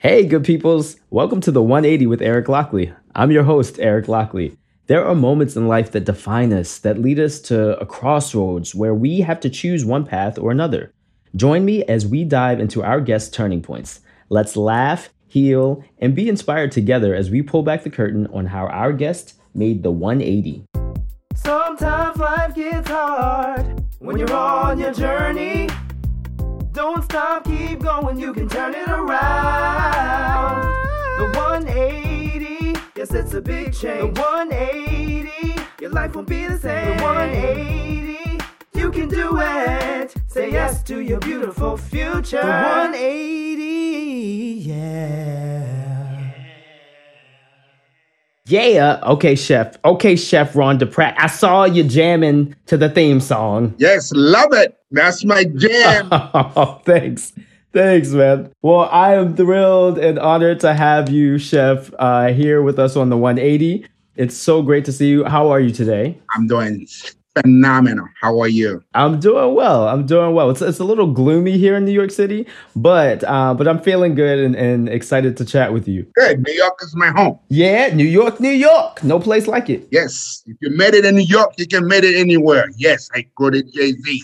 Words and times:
Hey, 0.00 0.26
good 0.26 0.44
peoples. 0.44 0.94
Welcome 1.10 1.40
to 1.40 1.50
the 1.50 1.60
180 1.60 2.06
with 2.06 2.22
Eric 2.22 2.48
Lockley. 2.48 2.92
I'm 3.16 3.32
your 3.32 3.42
host, 3.42 3.80
Eric 3.80 4.06
Lockley. 4.06 4.56
There 4.86 5.04
are 5.04 5.12
moments 5.12 5.56
in 5.56 5.66
life 5.66 5.90
that 5.90 6.04
define 6.04 6.52
us, 6.52 6.78
that 6.78 7.00
lead 7.00 7.18
us 7.18 7.40
to 7.40 7.76
a 7.80 7.84
crossroads 7.84 8.76
where 8.76 8.94
we 8.94 9.22
have 9.22 9.40
to 9.40 9.50
choose 9.50 9.84
one 9.84 10.06
path 10.06 10.38
or 10.38 10.52
another. 10.52 10.92
Join 11.34 11.64
me 11.64 11.82
as 11.86 12.06
we 12.06 12.22
dive 12.22 12.60
into 12.60 12.80
our 12.84 13.00
guest 13.00 13.34
turning 13.34 13.60
points. 13.60 13.98
Let's 14.28 14.56
laugh, 14.56 15.08
heal, 15.26 15.82
and 15.98 16.14
be 16.14 16.28
inspired 16.28 16.70
together 16.70 17.12
as 17.12 17.28
we 17.28 17.42
pull 17.42 17.64
back 17.64 17.82
the 17.82 17.90
curtain 17.90 18.28
on 18.28 18.46
how 18.46 18.68
our 18.68 18.92
guest 18.92 19.34
made 19.52 19.82
the 19.82 19.90
180. 19.90 20.64
Sometimes 21.34 22.16
life 22.18 22.54
gets 22.54 22.88
hard 22.88 23.82
when 23.98 24.16
you're 24.16 24.32
on 24.32 24.78
your 24.78 24.92
journey. 24.92 25.68
Don't 26.78 27.02
stop, 27.02 27.42
keep 27.44 27.80
going, 27.80 28.20
you 28.20 28.32
can 28.32 28.48
turn 28.48 28.72
it 28.72 28.86
around. 28.86 30.62
The 31.18 31.24
180, 31.36 32.80
yes, 32.94 33.12
it's 33.12 33.34
a 33.34 33.40
big 33.40 33.74
change. 33.74 34.14
The 34.14 34.22
180, 34.22 35.60
your 35.80 35.90
life 35.90 36.14
won't 36.14 36.28
be 36.28 36.46
the 36.46 36.56
same. 36.56 36.98
The 36.98 37.02
180, 37.02 38.38
you 38.74 38.92
can 38.92 39.08
do 39.08 39.40
it. 39.40 40.14
Say 40.28 40.52
yes 40.52 40.84
to 40.84 41.00
your 41.00 41.18
beautiful 41.18 41.76
future. 41.76 42.42
The 42.42 42.46
180, 42.46 43.64
yeah. 44.60 45.37
Yeah, 48.48 48.98
okay, 49.02 49.34
chef. 49.34 49.76
Okay, 49.84 50.16
chef 50.16 50.56
Ron 50.56 50.78
Duprat. 50.78 51.14
I 51.18 51.26
saw 51.26 51.64
you 51.64 51.84
jamming 51.84 52.56
to 52.66 52.78
the 52.78 52.88
theme 52.88 53.20
song. 53.20 53.74
Yes, 53.76 54.10
love 54.12 54.52
it. 54.52 54.78
That's 54.90 55.22
my 55.24 55.44
jam. 55.44 56.08
Oh, 56.10 56.80
thanks. 56.86 57.34
Thanks, 57.74 58.08
man. 58.10 58.50
Well, 58.62 58.88
I 58.90 59.14
am 59.14 59.36
thrilled 59.36 59.98
and 59.98 60.18
honored 60.18 60.60
to 60.60 60.72
have 60.72 61.10
you, 61.10 61.36
Chef, 61.38 61.92
uh, 61.98 62.28
here 62.32 62.62
with 62.62 62.78
us 62.78 62.96
on 62.96 63.10
the 63.10 63.18
180. 63.18 63.86
It's 64.16 64.34
so 64.34 64.62
great 64.62 64.86
to 64.86 64.92
see 64.92 65.08
you. 65.08 65.24
How 65.24 65.50
are 65.50 65.60
you 65.60 65.70
today? 65.70 66.18
I'm 66.34 66.46
doing 66.46 66.86
phenomenal. 67.42 68.06
How 68.20 68.40
are 68.40 68.48
you? 68.48 68.82
I'm 68.94 69.20
doing 69.20 69.54
well. 69.54 69.88
I'm 69.88 70.06
doing 70.06 70.34
well. 70.34 70.50
It's, 70.50 70.62
it's 70.62 70.78
a 70.78 70.84
little 70.84 71.12
gloomy 71.12 71.58
here 71.58 71.76
in 71.76 71.84
New 71.84 71.92
York 71.92 72.10
City, 72.10 72.46
but 72.76 73.24
uh, 73.24 73.54
but 73.54 73.68
I'm 73.68 73.80
feeling 73.80 74.14
good 74.14 74.38
and, 74.38 74.54
and 74.54 74.88
excited 74.88 75.36
to 75.38 75.44
chat 75.44 75.72
with 75.72 75.88
you. 75.88 76.06
Good. 76.14 76.44
New 76.46 76.52
York 76.52 76.78
is 76.82 76.94
my 76.96 77.08
home. 77.08 77.38
Yeah, 77.48 77.94
New 77.94 78.06
York, 78.06 78.40
New 78.40 78.50
York. 78.50 79.02
No 79.02 79.18
place 79.18 79.46
like 79.46 79.70
it. 79.70 79.88
Yes. 79.90 80.42
If 80.46 80.56
you 80.60 80.70
made 80.70 80.94
it 80.94 81.04
in 81.04 81.16
New 81.16 81.22
York, 81.22 81.54
you 81.58 81.66
can 81.66 81.86
make 81.86 82.04
it 82.04 82.18
anywhere. 82.18 82.70
Yes, 82.76 83.08
I 83.14 83.26
quoted 83.34 83.72
Jay 83.72 83.92
Z. 83.92 84.22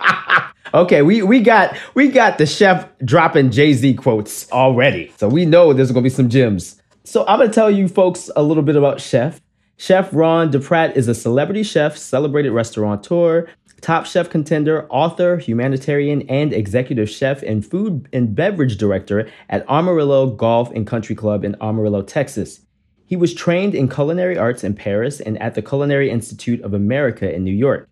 okay, 0.74 1.02
we 1.02 1.22
we 1.22 1.40
got 1.40 1.76
we 1.94 2.08
got 2.08 2.38
the 2.38 2.46
chef 2.46 2.86
dropping 3.04 3.50
Jay 3.50 3.72
Z 3.72 3.94
quotes 3.94 4.50
already, 4.52 5.12
so 5.16 5.28
we 5.28 5.46
know 5.46 5.72
there's 5.72 5.92
gonna 5.92 6.02
be 6.02 6.10
some 6.10 6.28
gems. 6.28 6.80
So 7.04 7.24
I'm 7.26 7.38
gonna 7.38 7.52
tell 7.52 7.70
you 7.70 7.86
folks 7.86 8.30
a 8.34 8.42
little 8.42 8.62
bit 8.62 8.76
about 8.76 9.00
Chef. 9.00 9.40
Chef 9.76 10.08
Ron 10.14 10.52
Duprat 10.52 10.94
is 10.94 11.08
a 11.08 11.14
celebrity 11.14 11.64
chef, 11.64 11.96
celebrated 11.96 12.52
restaurateur, 12.52 13.48
top 13.80 14.06
chef 14.06 14.30
contender, 14.30 14.86
author, 14.88 15.36
humanitarian, 15.36 16.22
and 16.28 16.52
executive 16.52 17.10
chef 17.10 17.42
and 17.42 17.66
food 17.66 18.08
and 18.12 18.34
beverage 18.34 18.78
director 18.78 19.28
at 19.50 19.68
Amarillo 19.68 20.30
Golf 20.30 20.70
and 20.70 20.86
Country 20.86 21.16
Club 21.16 21.44
in 21.44 21.56
Amarillo, 21.60 22.02
Texas. 22.02 22.60
He 23.04 23.16
was 23.16 23.34
trained 23.34 23.74
in 23.74 23.88
culinary 23.88 24.38
arts 24.38 24.62
in 24.62 24.74
Paris 24.74 25.20
and 25.20 25.40
at 25.42 25.54
the 25.54 25.62
Culinary 25.62 26.08
Institute 26.08 26.62
of 26.62 26.72
America 26.72 27.30
in 27.34 27.42
New 27.42 27.52
York. 27.52 27.88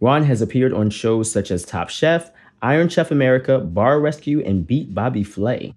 Ron 0.00 0.24
has 0.24 0.40
appeared 0.40 0.72
on 0.72 0.90
shows 0.90 1.30
such 1.30 1.50
as 1.50 1.64
Top 1.64 1.90
Chef, 1.90 2.30
Iron 2.62 2.88
Chef 2.88 3.10
America, 3.10 3.58
Bar 3.58 4.00
Rescue, 4.00 4.42
and 4.44 4.66
Beat 4.66 4.94
Bobby 4.94 5.22
Flay. 5.22 5.74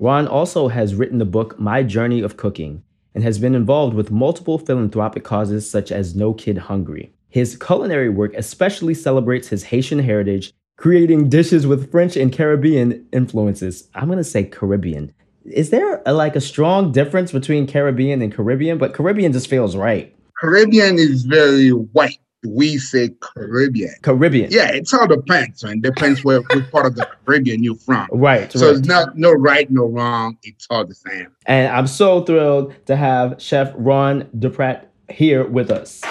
Ron 0.00 0.26
also 0.26 0.68
has 0.68 0.94
written 0.96 1.18
the 1.18 1.24
book 1.24 1.58
My 1.58 1.82
Journey 1.84 2.20
of 2.20 2.36
Cooking 2.36 2.82
and 3.14 3.24
has 3.24 3.38
been 3.38 3.54
involved 3.54 3.94
with 3.94 4.10
multiple 4.10 4.58
philanthropic 4.58 5.24
causes 5.24 5.68
such 5.68 5.90
as 5.90 6.14
No 6.16 6.32
Kid 6.34 6.58
Hungry. 6.58 7.12
His 7.28 7.56
culinary 7.56 8.08
work 8.08 8.32
especially 8.34 8.94
celebrates 8.94 9.48
his 9.48 9.64
Haitian 9.64 9.98
heritage, 9.98 10.52
creating 10.76 11.28
dishes 11.28 11.66
with 11.66 11.90
French 11.90 12.16
and 12.16 12.32
Caribbean 12.32 13.06
influences. 13.12 13.88
I'm 13.94 14.08
to 14.10 14.24
say 14.24 14.44
Caribbean. 14.44 15.12
Is 15.44 15.70
there 15.70 16.02
a, 16.06 16.12
like 16.12 16.36
a 16.36 16.40
strong 16.40 16.92
difference 16.92 17.32
between 17.32 17.66
Caribbean 17.66 18.22
and 18.22 18.32
Caribbean? 18.32 18.78
But 18.78 18.94
Caribbean 18.94 19.32
just 19.32 19.48
feels 19.48 19.76
right. 19.76 20.14
Caribbean 20.40 20.98
is 20.98 21.24
very 21.24 21.70
white. 21.70 22.18
We 22.44 22.78
say 22.78 23.10
Caribbean. 23.20 23.94
Caribbean. 24.02 24.50
Yeah, 24.52 24.70
it's 24.70 24.94
all 24.94 25.08
depends, 25.08 25.64
man. 25.64 25.80
Depends 25.80 26.22
where 26.22 26.40
what 26.40 26.70
part 26.70 26.86
of 26.86 26.94
the 26.94 27.08
Caribbean 27.24 27.64
you're 27.64 27.74
from. 27.74 28.08
Right. 28.12 28.52
So 28.52 28.68
right. 28.68 28.76
it's 28.76 28.86
not 28.86 29.18
no 29.18 29.32
right, 29.32 29.68
no 29.70 29.86
wrong. 29.86 30.38
It's 30.44 30.66
all 30.70 30.84
the 30.84 30.94
same. 30.94 31.28
And 31.46 31.72
I'm 31.72 31.88
so 31.88 32.22
thrilled 32.22 32.74
to 32.86 32.94
have 32.94 33.42
Chef 33.42 33.72
Ron 33.76 34.24
Duprat 34.38 34.84
here 35.10 35.46
with 35.46 35.70
us. 35.70 36.02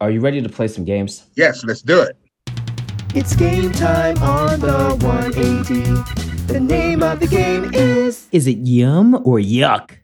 Are 0.00 0.10
you 0.10 0.20
ready 0.20 0.42
to 0.42 0.48
play 0.48 0.68
some 0.68 0.84
games? 0.84 1.24
Yes, 1.36 1.64
let's 1.64 1.82
do 1.82 2.00
it. 2.00 2.16
It's 3.14 3.36
game 3.36 3.72
time 3.72 4.18
on 4.22 4.60
the 4.60 4.96
180. 5.04 6.22
The 6.52 6.60
name 6.60 7.02
of 7.02 7.20
the 7.20 7.26
game 7.26 7.72
is 7.72 8.26
Is 8.32 8.46
it 8.46 8.58
yum 8.58 9.14
or 9.24 9.38
yuck? 9.38 10.01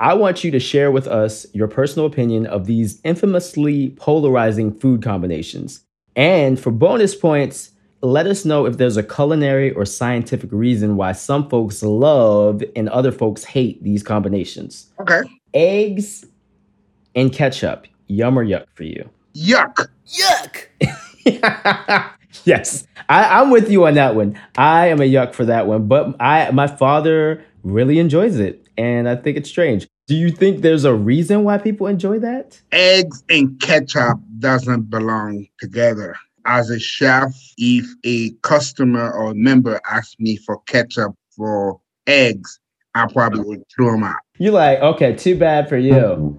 I 0.00 0.14
want 0.14 0.42
you 0.42 0.50
to 0.50 0.60
share 0.60 0.90
with 0.90 1.06
us 1.06 1.46
your 1.52 1.68
personal 1.68 2.06
opinion 2.06 2.46
of 2.46 2.66
these 2.66 3.00
infamously 3.04 3.90
polarizing 3.90 4.72
food 4.72 5.02
combinations. 5.02 5.84
And 6.16 6.58
for 6.58 6.70
bonus 6.70 7.14
points, 7.14 7.70
let 8.00 8.26
us 8.26 8.44
know 8.44 8.66
if 8.66 8.76
there's 8.76 8.96
a 8.96 9.02
culinary 9.02 9.72
or 9.72 9.84
scientific 9.84 10.50
reason 10.52 10.96
why 10.96 11.12
some 11.12 11.48
folks 11.48 11.82
love 11.82 12.62
and 12.76 12.88
other 12.88 13.12
folks 13.12 13.44
hate 13.44 13.82
these 13.82 14.02
combinations. 14.02 14.90
Okay. 15.00 15.22
Eggs 15.54 16.26
and 17.14 17.32
ketchup, 17.32 17.86
yum 18.06 18.38
or 18.38 18.44
yuck 18.44 18.66
for 18.74 18.84
you? 18.84 19.08
Yuck. 19.34 19.88
Yuck. 20.06 20.66
yes, 22.44 22.86
I, 23.08 23.40
I'm 23.40 23.50
with 23.50 23.70
you 23.70 23.86
on 23.86 23.94
that 23.94 24.14
one. 24.14 24.38
I 24.56 24.88
am 24.88 25.00
a 25.00 25.04
yuck 25.04 25.34
for 25.34 25.44
that 25.46 25.66
one, 25.66 25.86
but 25.86 26.14
I 26.20 26.50
my 26.50 26.66
father 26.66 27.44
really 27.62 27.98
enjoys 27.98 28.38
it, 28.38 28.63
and 28.76 29.08
I 29.08 29.16
think 29.16 29.36
it's 29.36 29.48
strange. 29.48 29.86
Do 30.06 30.14
you 30.14 30.30
think 30.30 30.60
there's 30.60 30.84
a 30.84 30.94
reason 30.94 31.44
why 31.44 31.58
people 31.58 31.86
enjoy 31.86 32.18
that? 32.20 32.60
Eggs 32.72 33.24
and 33.30 33.58
ketchup 33.60 34.18
doesn't 34.38 34.90
belong 34.90 35.46
together. 35.58 36.16
As 36.46 36.68
a 36.68 36.78
chef, 36.78 37.34
if 37.56 37.86
a 38.04 38.30
customer 38.42 39.10
or 39.10 39.32
member 39.34 39.80
asks 39.90 40.16
me 40.18 40.36
for 40.36 40.60
ketchup 40.66 41.14
for 41.34 41.80
eggs, 42.06 42.60
I 42.94 43.06
probably 43.10 43.40
would 43.40 43.62
throw 43.74 43.92
them 43.92 44.04
out. 44.04 44.20
You're 44.38 44.52
like, 44.52 44.80
okay, 44.80 45.14
too 45.14 45.38
bad 45.38 45.68
for 45.68 45.78
you. 45.78 46.38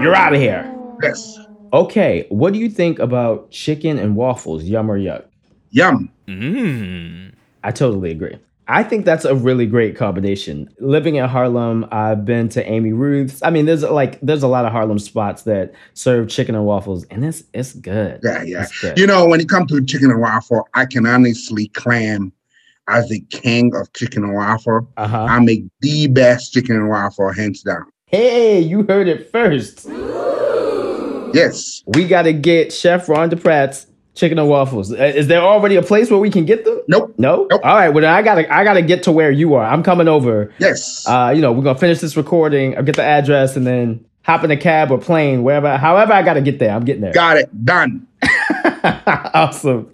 You're 0.00 0.14
out 0.14 0.32
of 0.34 0.40
here. 0.40 0.68
Yes. 1.02 1.38
Okay, 1.72 2.26
what 2.28 2.52
do 2.52 2.58
you 2.58 2.68
think 2.68 2.98
about 2.98 3.50
chicken 3.50 3.98
and 3.98 4.16
waffles, 4.16 4.64
yum 4.64 4.90
or 4.90 4.98
yuck? 4.98 5.24
Yum. 5.70 6.10
Mm. 6.26 7.32
I 7.64 7.70
totally 7.70 8.10
agree. 8.10 8.38
I 8.72 8.82
think 8.82 9.04
that's 9.04 9.26
a 9.26 9.34
really 9.34 9.66
great 9.66 9.96
combination. 9.96 10.68
Living 10.80 11.16
in 11.16 11.28
Harlem, 11.28 11.86
I've 11.92 12.24
been 12.24 12.48
to 12.50 12.64
Amy 12.66 12.92
Ruth's. 12.94 13.42
I 13.42 13.50
mean, 13.50 13.66
there's 13.66 13.82
like 13.82 14.18
there's 14.22 14.42
a 14.42 14.48
lot 14.48 14.64
of 14.64 14.72
Harlem 14.72 14.98
spots 14.98 15.42
that 15.42 15.74
serve 15.92 16.28
chicken 16.28 16.54
and 16.54 16.64
waffles, 16.64 17.04
and 17.10 17.22
it's 17.24 17.44
it's 17.52 17.74
good. 17.74 18.20
Yeah, 18.22 18.42
yeah. 18.42 18.66
Good. 18.80 18.98
You 18.98 19.06
know, 19.06 19.26
when 19.26 19.40
it 19.40 19.48
comes 19.50 19.70
to 19.72 19.84
chicken 19.84 20.10
and 20.10 20.20
waffle, 20.20 20.66
I 20.72 20.86
can 20.86 21.04
honestly 21.06 21.68
claim 21.68 22.32
as 22.88 23.08
the 23.10 23.20
king 23.30 23.74
of 23.76 23.92
chicken 23.92 24.24
and 24.24 24.34
waffle, 24.34 24.88
Uh-huh. 24.96 25.24
I 25.24 25.38
make 25.40 25.64
the 25.80 26.08
best 26.08 26.52
chicken 26.52 26.74
and 26.76 26.88
waffle 26.88 27.30
hands 27.32 27.62
down. 27.62 27.84
Hey, 28.06 28.58
you 28.60 28.84
heard 28.84 29.06
it 29.06 29.30
first. 29.30 29.86
Yes. 31.34 31.82
We 31.86 32.06
got 32.06 32.22
to 32.22 32.32
get 32.32 32.72
Chef 32.72 33.08
Ron 33.08 33.30
Duprat's 33.30 33.86
chicken 34.14 34.38
and 34.38 34.48
waffles. 34.48 34.92
Uh, 34.92 34.96
Is 34.96 35.26
there 35.26 35.40
already 35.40 35.76
a 35.76 35.82
place 35.82 36.10
where 36.10 36.18
we 36.20 36.30
can 36.30 36.44
get 36.44 36.64
them? 36.64 36.80
Nope. 36.88 37.14
No. 37.18 37.46
Nope. 37.50 37.60
All 37.64 37.74
right. 37.74 37.88
Well, 37.90 38.02
then 38.02 38.12
I 38.12 38.22
gotta 38.22 38.52
I 38.52 38.64
gotta 38.64 38.82
get 38.82 39.02
to 39.04 39.12
where 39.12 39.30
you 39.30 39.54
are. 39.54 39.64
I'm 39.64 39.82
coming 39.82 40.08
over. 40.08 40.52
Yes. 40.58 41.06
Uh, 41.06 41.32
you 41.34 41.40
know, 41.40 41.52
we're 41.52 41.62
gonna 41.62 41.78
finish 41.78 42.00
this 42.00 42.16
recording. 42.16 42.76
I'll 42.76 42.82
get 42.82 42.96
the 42.96 43.02
address 43.04 43.56
and 43.56 43.66
then 43.66 44.04
hop 44.24 44.44
in 44.44 44.50
a 44.50 44.56
cab 44.56 44.90
or 44.90 44.98
plane, 44.98 45.42
wherever. 45.42 45.76
However, 45.76 46.12
I 46.12 46.22
gotta 46.22 46.42
get 46.42 46.58
there. 46.58 46.70
I'm 46.70 46.84
getting 46.84 47.02
there. 47.02 47.12
Got 47.12 47.38
it. 47.38 47.64
Done. 47.64 48.06
awesome. 49.34 49.90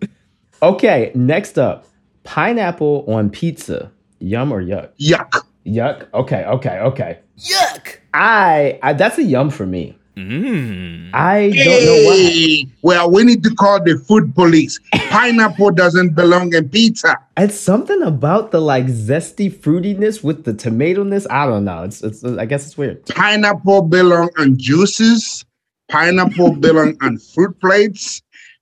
Okay. 0.62 1.12
Next 1.14 1.58
up, 1.58 1.86
pineapple 2.24 3.04
on 3.08 3.30
pizza. 3.30 3.92
Yum 4.20 4.52
or 4.52 4.62
yuck? 4.62 4.90
Yuck. 5.00 5.44
Yuck. 5.64 6.12
Okay. 6.12 6.44
Okay. 6.44 6.78
Okay. 6.80 7.18
Yuck. 7.38 7.98
I, 8.14 8.78
I 8.82 8.94
that's 8.94 9.18
a 9.18 9.22
yum 9.22 9.50
for 9.50 9.66
me. 9.66 9.97
Mm. 10.18 11.10
I 11.14 11.50
don't 11.50 11.84
know 11.84 12.08
why. 12.08 12.64
Well, 12.82 13.10
we 13.10 13.22
need 13.22 13.44
to 13.44 13.50
call 13.54 13.80
the 13.80 13.96
food 13.98 14.34
police. 14.34 14.80
Pineapple 14.92 15.70
doesn't 15.70 16.16
belong 16.16 16.52
in 16.54 16.68
pizza. 16.68 17.16
It's 17.36 17.58
something 17.58 18.02
about 18.02 18.50
the 18.50 18.60
like 18.60 18.86
zesty 18.86 19.48
fruitiness 19.48 20.24
with 20.24 20.44
the 20.44 20.54
tomato-ness. 20.54 21.28
I 21.30 21.46
don't 21.46 21.64
know. 21.64 21.84
It's, 21.84 22.02
it's 22.02 22.24
I 22.24 22.46
guess 22.46 22.66
it's 22.66 22.76
weird. 22.76 23.06
Pineapple 23.06 23.82
belong 23.82 24.30
on 24.38 24.58
juices. 24.58 25.44
Pineapple 25.88 26.56
belong 26.56 26.96
on 27.00 27.18
fruit 27.18 27.58
plates. 27.60 28.20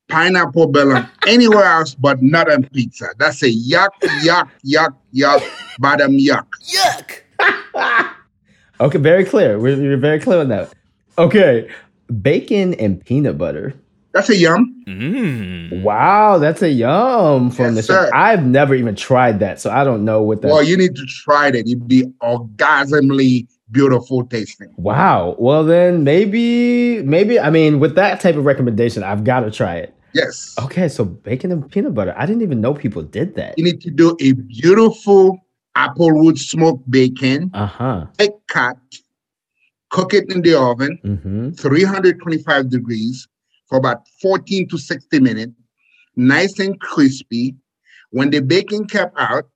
pineapple 0.08 0.66
belong 0.68 1.08
anywhere 1.26 1.64
else 1.64 1.94
but 1.94 2.22
not 2.22 2.50
on 2.52 2.64
pizza. 2.64 3.08
That's 3.18 3.42
a 3.42 3.50
yuck, 3.50 3.88
yuck, 4.22 4.50
yuck, 4.64 4.94
yuck, 5.14 5.42
bottom 5.78 6.12
yuck. 6.18 6.46
Yuck. 6.74 8.12
Okay, 8.78 8.98
very 8.98 9.24
clear. 9.24 9.58
We're, 9.58 9.74
we're 9.74 9.96
very 9.96 10.20
clear 10.20 10.40
on 10.40 10.48
that. 10.48 10.70
Okay, 11.18 11.68
bacon 12.22 12.74
and 12.74 13.02
peanut 13.04 13.38
butter. 13.38 13.74
That's 14.12 14.30
a 14.30 14.36
yum. 14.36 14.82
Mmm. 14.86 15.82
Wow, 15.82 16.38
that's 16.38 16.62
a 16.62 16.70
yum 16.70 17.50
from 17.50 17.74
Yes, 17.74 17.74
the 17.74 17.82
chef. 17.82 18.06
sir. 18.06 18.10
I've 18.14 18.44
never 18.46 18.74
even 18.74 18.94
tried 18.94 19.40
that, 19.40 19.60
so 19.60 19.70
I 19.70 19.84
don't 19.84 20.04
know 20.04 20.22
what 20.22 20.40
that. 20.42 20.48
Well, 20.48 20.62
you 20.62 20.76
need 20.76 20.96
to 20.96 21.04
try 21.06 21.50
that. 21.50 21.66
It'd 21.66 21.86
be 21.86 22.04
orgasmically 22.22 23.46
beautiful 23.72 24.24
tasting. 24.26 24.72
wow. 24.76 25.34
Well, 25.38 25.64
then 25.64 26.04
maybe, 26.04 27.02
maybe. 27.02 27.38
I 27.40 27.50
mean, 27.50 27.80
with 27.80 27.94
that 27.96 28.20
type 28.20 28.36
of 28.36 28.44
recommendation, 28.44 29.02
I've 29.02 29.24
got 29.24 29.40
to 29.40 29.50
try 29.50 29.76
it. 29.76 29.94
Yes. 30.14 30.54
Okay, 30.62 30.88
so 30.88 31.04
bacon 31.04 31.52
and 31.52 31.70
peanut 31.70 31.92
butter. 31.94 32.14
I 32.16 32.24
didn't 32.24 32.42
even 32.42 32.60
know 32.62 32.72
people 32.72 33.02
did 33.02 33.34
that. 33.34 33.58
You 33.58 33.64
need 33.64 33.80
to 33.82 33.90
do 33.90 34.16
a 34.20 34.32
beautiful 34.32 35.38
applewood 35.76 36.38
smoked 36.38 36.90
bacon, 36.90 37.50
Uh 37.52 37.66
huh. 37.66 38.06
thick 38.16 38.32
cut, 38.46 38.78
cook 39.90 40.14
it 40.14 40.30
in 40.32 40.42
the 40.42 40.58
oven, 40.58 40.98
Mm-hmm. 41.04 41.50
325 41.52 42.70
degrees 42.70 43.28
for 43.68 43.78
about 43.78 44.06
14 44.22 44.68
to 44.68 44.78
60 44.78 45.20
minutes, 45.20 45.52
nice 46.16 46.58
and 46.58 46.78
crispy. 46.80 47.54
When 48.10 48.30
the 48.30 48.40
baking 48.40 48.86
kept 48.86 49.14
out, 49.18 49.48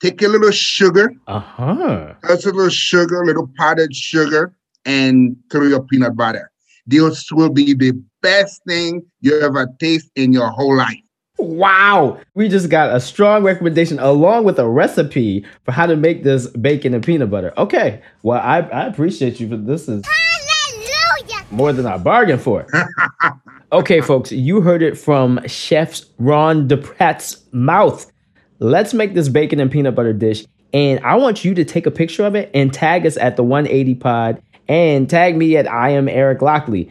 take 0.00 0.20
a 0.22 0.28
little 0.28 0.50
sugar, 0.50 1.12
Uh 1.26 1.40
huh. 1.40 2.14
that's 2.22 2.44
a 2.46 2.50
little 2.50 2.68
sugar, 2.70 3.22
a 3.22 3.26
little 3.26 3.48
powdered 3.56 3.94
sugar, 3.94 4.54
and 4.84 5.36
throw 5.50 5.64
your 5.64 5.82
peanut 5.82 6.16
butter. 6.16 6.50
This 6.86 7.30
will 7.32 7.50
be 7.50 7.74
the 7.74 7.92
best 8.22 8.62
thing 8.66 9.02
you 9.20 9.38
ever 9.40 9.68
taste 9.80 10.10
in 10.16 10.32
your 10.32 10.50
whole 10.50 10.76
life. 10.76 11.05
Wow. 11.38 12.20
We 12.34 12.48
just 12.48 12.70
got 12.70 12.94
a 12.94 13.00
strong 13.00 13.42
recommendation 13.42 13.98
along 13.98 14.44
with 14.44 14.58
a 14.58 14.68
recipe 14.68 15.44
for 15.64 15.72
how 15.72 15.86
to 15.86 15.96
make 15.96 16.22
this 16.22 16.46
bacon 16.48 16.94
and 16.94 17.04
peanut 17.04 17.30
butter. 17.30 17.52
Okay. 17.58 18.02
Well, 18.22 18.40
I, 18.40 18.60
I 18.60 18.86
appreciate 18.86 19.38
you 19.40 19.48
for 19.48 19.56
this 19.56 19.88
is 19.88 20.04
more 21.50 21.72
than 21.72 21.86
I 21.86 21.98
bargained 21.98 22.42
for. 22.42 22.66
okay, 23.72 24.00
folks, 24.00 24.32
you 24.32 24.60
heard 24.60 24.82
it 24.82 24.98
from 24.98 25.40
Chef 25.46 26.00
Ron 26.18 26.68
Duprat's 26.68 27.42
mouth. 27.52 28.10
Let's 28.58 28.94
make 28.94 29.14
this 29.14 29.28
bacon 29.28 29.60
and 29.60 29.70
peanut 29.70 29.94
butter 29.94 30.12
dish. 30.12 30.44
And 30.72 31.00
I 31.00 31.16
want 31.16 31.44
you 31.44 31.54
to 31.54 31.64
take 31.64 31.86
a 31.86 31.90
picture 31.90 32.24
of 32.24 32.34
it 32.34 32.50
and 32.52 32.72
tag 32.72 33.06
us 33.06 33.16
at 33.16 33.36
the 33.36 33.42
180 33.42 33.94
pod 33.96 34.42
and 34.68 35.08
tag 35.08 35.36
me 35.36 35.56
at 35.56 35.70
I 35.70 35.90
am 35.90 36.08
Eric 36.08 36.42
Lockley. 36.42 36.90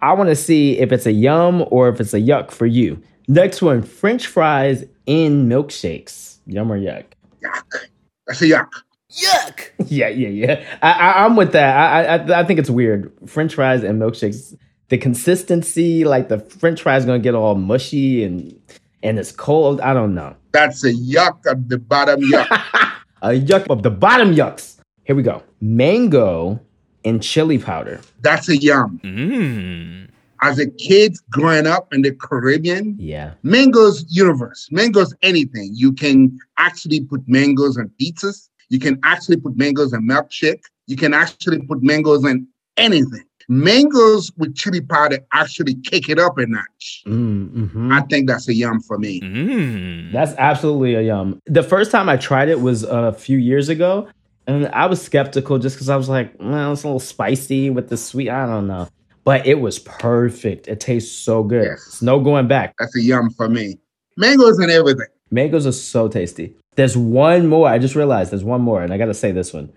I 0.00 0.14
want 0.14 0.28
to 0.30 0.36
see 0.36 0.78
if 0.78 0.90
it's 0.90 1.06
a 1.06 1.12
yum 1.12 1.64
or 1.70 1.88
if 1.88 2.00
it's 2.00 2.14
a 2.14 2.20
yuck 2.20 2.50
for 2.50 2.66
you. 2.66 3.00
Next 3.28 3.62
one 3.62 3.82
French 3.82 4.26
fries 4.26 4.84
in 5.06 5.48
milkshakes. 5.48 6.38
Yum 6.46 6.72
or 6.72 6.78
yuck? 6.78 7.04
Yuck. 7.42 7.86
That's 8.26 8.42
a 8.42 8.46
yuck. 8.46 8.68
Yuck. 9.10 9.68
Yeah, 9.88 10.08
yeah, 10.08 10.28
yeah. 10.28 10.64
I, 10.80 10.92
I, 10.92 11.24
I'm 11.24 11.36
with 11.36 11.52
that. 11.52 11.76
I, 11.76 12.16
I, 12.16 12.40
I 12.40 12.44
think 12.44 12.58
it's 12.58 12.70
weird. 12.70 13.12
French 13.26 13.54
fries 13.54 13.82
and 13.82 14.00
milkshakes. 14.00 14.56
The 14.88 14.96
consistency, 14.96 16.04
like 16.04 16.28
the 16.28 16.38
French 16.38 16.82
fries, 16.82 17.04
gonna 17.04 17.18
get 17.18 17.34
all 17.34 17.54
mushy 17.54 18.24
and 18.24 18.58
and 19.02 19.18
it's 19.18 19.32
cold. 19.32 19.80
I 19.80 19.92
don't 19.92 20.14
know. 20.14 20.36
That's 20.52 20.84
a 20.84 20.92
yuck 20.92 21.44
at 21.50 21.68
the 21.68 21.78
bottom 21.78 22.20
yuck. 22.20 22.46
A 23.22 23.28
yuck 23.38 23.68
of 23.70 23.84
the 23.84 23.90
bottom 23.90 24.34
yucks. 24.34 24.78
Here 25.04 25.14
we 25.14 25.22
go. 25.22 25.44
Mango 25.60 26.58
and 27.04 27.22
chili 27.22 27.56
powder. 27.56 28.00
That's 28.20 28.48
a 28.48 28.56
yum. 28.56 29.00
Mmm. 29.04 30.08
As 30.42 30.58
a 30.58 30.66
kid 30.66 31.16
growing 31.30 31.66
up 31.68 31.92
in 31.94 32.02
the 32.02 32.10
Caribbean, 32.10 32.96
Yeah. 32.98 33.32
mangoes 33.44 34.04
universe. 34.08 34.68
Mangoes 34.72 35.14
anything. 35.22 35.70
You 35.74 35.92
can 35.92 36.36
actually 36.58 37.00
put 37.00 37.20
mangoes 37.28 37.78
on 37.78 37.90
pizzas. 38.00 38.48
You 38.68 38.78
can 38.80 38.98
actually 39.04 39.36
put 39.36 39.56
mangoes 39.56 39.92
in 39.92 40.06
milkshake. 40.08 40.62
You 40.88 40.96
can 40.96 41.14
actually 41.14 41.60
put 41.60 41.82
mangoes 41.82 42.24
in 42.24 42.46
anything. 42.76 43.22
Mangoes 43.48 44.32
with 44.36 44.54
chili 44.56 44.80
powder 44.80 45.18
actually 45.32 45.74
kick 45.74 46.08
it 46.08 46.18
up 46.18 46.38
a 46.38 46.46
notch. 46.46 47.02
Mm-hmm. 47.06 47.92
I 47.92 48.00
think 48.02 48.28
that's 48.28 48.48
a 48.48 48.54
yum 48.54 48.80
for 48.80 48.98
me. 48.98 49.20
Mmm. 49.20 50.12
That's 50.12 50.32
absolutely 50.38 50.94
a 50.94 51.02
yum. 51.02 51.40
The 51.46 51.62
first 51.62 51.90
time 51.90 52.08
I 52.08 52.16
tried 52.16 52.48
it 52.48 52.60
was 52.60 52.82
a 52.84 53.12
few 53.12 53.38
years 53.38 53.68
ago, 53.68 54.08
and 54.46 54.66
I 54.68 54.86
was 54.86 55.00
skeptical 55.02 55.58
just 55.58 55.76
because 55.76 55.88
I 55.88 55.96
was 55.96 56.08
like, 56.08 56.34
well, 56.40 56.72
it's 56.72 56.82
a 56.82 56.86
little 56.86 56.98
spicy 57.00 57.70
with 57.70 57.88
the 57.90 57.96
sweet. 57.96 58.28
I 58.28 58.46
don't 58.46 58.66
know. 58.66 58.88
But 59.24 59.46
it 59.46 59.60
was 59.60 59.78
perfect. 59.78 60.68
It 60.68 60.80
tastes 60.80 61.16
so 61.16 61.44
good. 61.44 61.64
Yes. 61.64 61.86
It's 61.86 62.02
no 62.02 62.20
going 62.20 62.48
back. 62.48 62.74
That's 62.78 62.96
a 62.96 63.02
yum 63.02 63.30
for 63.30 63.48
me. 63.48 63.78
Mangoes 64.16 64.58
and 64.58 64.70
everything. 64.70 65.06
Mangoes 65.30 65.66
are 65.66 65.72
so 65.72 66.08
tasty. 66.08 66.54
There's 66.74 66.96
one 66.96 67.46
more. 67.46 67.68
I 67.68 67.78
just 67.78 67.94
realized 67.94 68.32
there's 68.32 68.44
one 68.44 68.62
more, 68.62 68.82
and 68.82 68.92
I 68.92 68.98
got 68.98 69.06
to 69.06 69.14
say 69.14 69.32
this 69.32 69.52
one. 69.52 69.72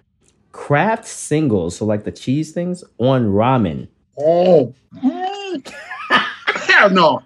Kraft 0.52 1.06
singles, 1.06 1.78
so 1.78 1.86
like 1.86 2.06
the 2.06 2.12
cheese 2.12 2.52
things, 2.52 2.84
on 2.98 3.26
ramen. 3.28 3.88
Oh, 4.18 4.74
hell 5.02 6.90
no. 6.90 7.22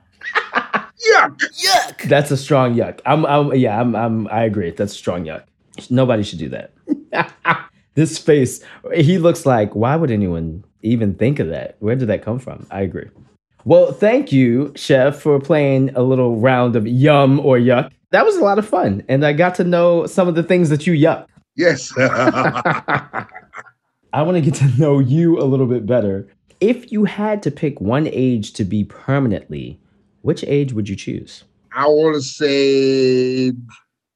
Yuck. 0.53 1.39
Yuck. 1.39 2.03
That's 2.09 2.31
a 2.31 2.37
strong 2.37 2.75
yuck. 2.75 2.99
I'm, 3.05 3.25
I'm 3.25 3.53
yeah, 3.55 3.79
I'm, 3.79 3.95
I'm, 3.95 4.27
I 4.27 4.43
agree. 4.43 4.71
That's 4.71 4.93
strong 4.93 5.25
yuck. 5.25 5.43
Nobody 5.89 6.23
should 6.23 6.39
do 6.39 6.49
that. 6.49 6.73
this 7.95 8.17
face, 8.17 8.63
he 8.95 9.17
looks 9.17 9.45
like, 9.45 9.75
why 9.75 9.95
would 9.95 10.11
anyone 10.11 10.63
even 10.81 11.13
think 11.15 11.39
of 11.39 11.49
that? 11.49 11.75
Where 11.79 11.95
did 11.95 12.07
that 12.09 12.23
come 12.23 12.39
from? 12.39 12.67
I 12.71 12.81
agree. 12.81 13.09
Well, 13.65 13.91
thank 13.91 14.31
you, 14.31 14.71
Chef, 14.75 15.19
for 15.19 15.39
playing 15.39 15.89
a 15.95 16.01
little 16.01 16.37
round 16.37 16.75
of 16.75 16.87
yum 16.87 17.39
or 17.39 17.57
yuck. 17.57 17.91
That 18.11 18.25
was 18.25 18.35
a 18.37 18.43
lot 18.43 18.57
of 18.57 18.67
fun, 18.67 19.03
and 19.07 19.25
I 19.25 19.33
got 19.33 19.55
to 19.55 19.63
know 19.63 20.07
some 20.07 20.27
of 20.27 20.35
the 20.35 20.43
things 20.43 20.69
that 20.69 20.87
you 20.87 20.93
yuck. 20.93 21.27
Yes. 21.55 21.93
I 21.97 23.27
want 24.13 24.35
to 24.35 24.41
get 24.41 24.55
to 24.55 24.67
know 24.79 24.99
you 24.99 25.37
a 25.39 25.43
little 25.43 25.67
bit 25.67 25.85
better. 25.85 26.27
If 26.61 26.91
you 26.91 27.05
had 27.05 27.43
to 27.43 27.51
pick 27.51 27.79
one 27.79 28.07
age 28.07 28.53
to 28.53 28.63
be 28.63 28.85
permanently, 28.85 29.79
which 30.21 30.43
age 30.45 30.73
would 30.73 30.89
you 30.89 30.95
choose? 30.95 31.43
I 31.73 31.85
will 31.87 32.19
say 32.21 33.51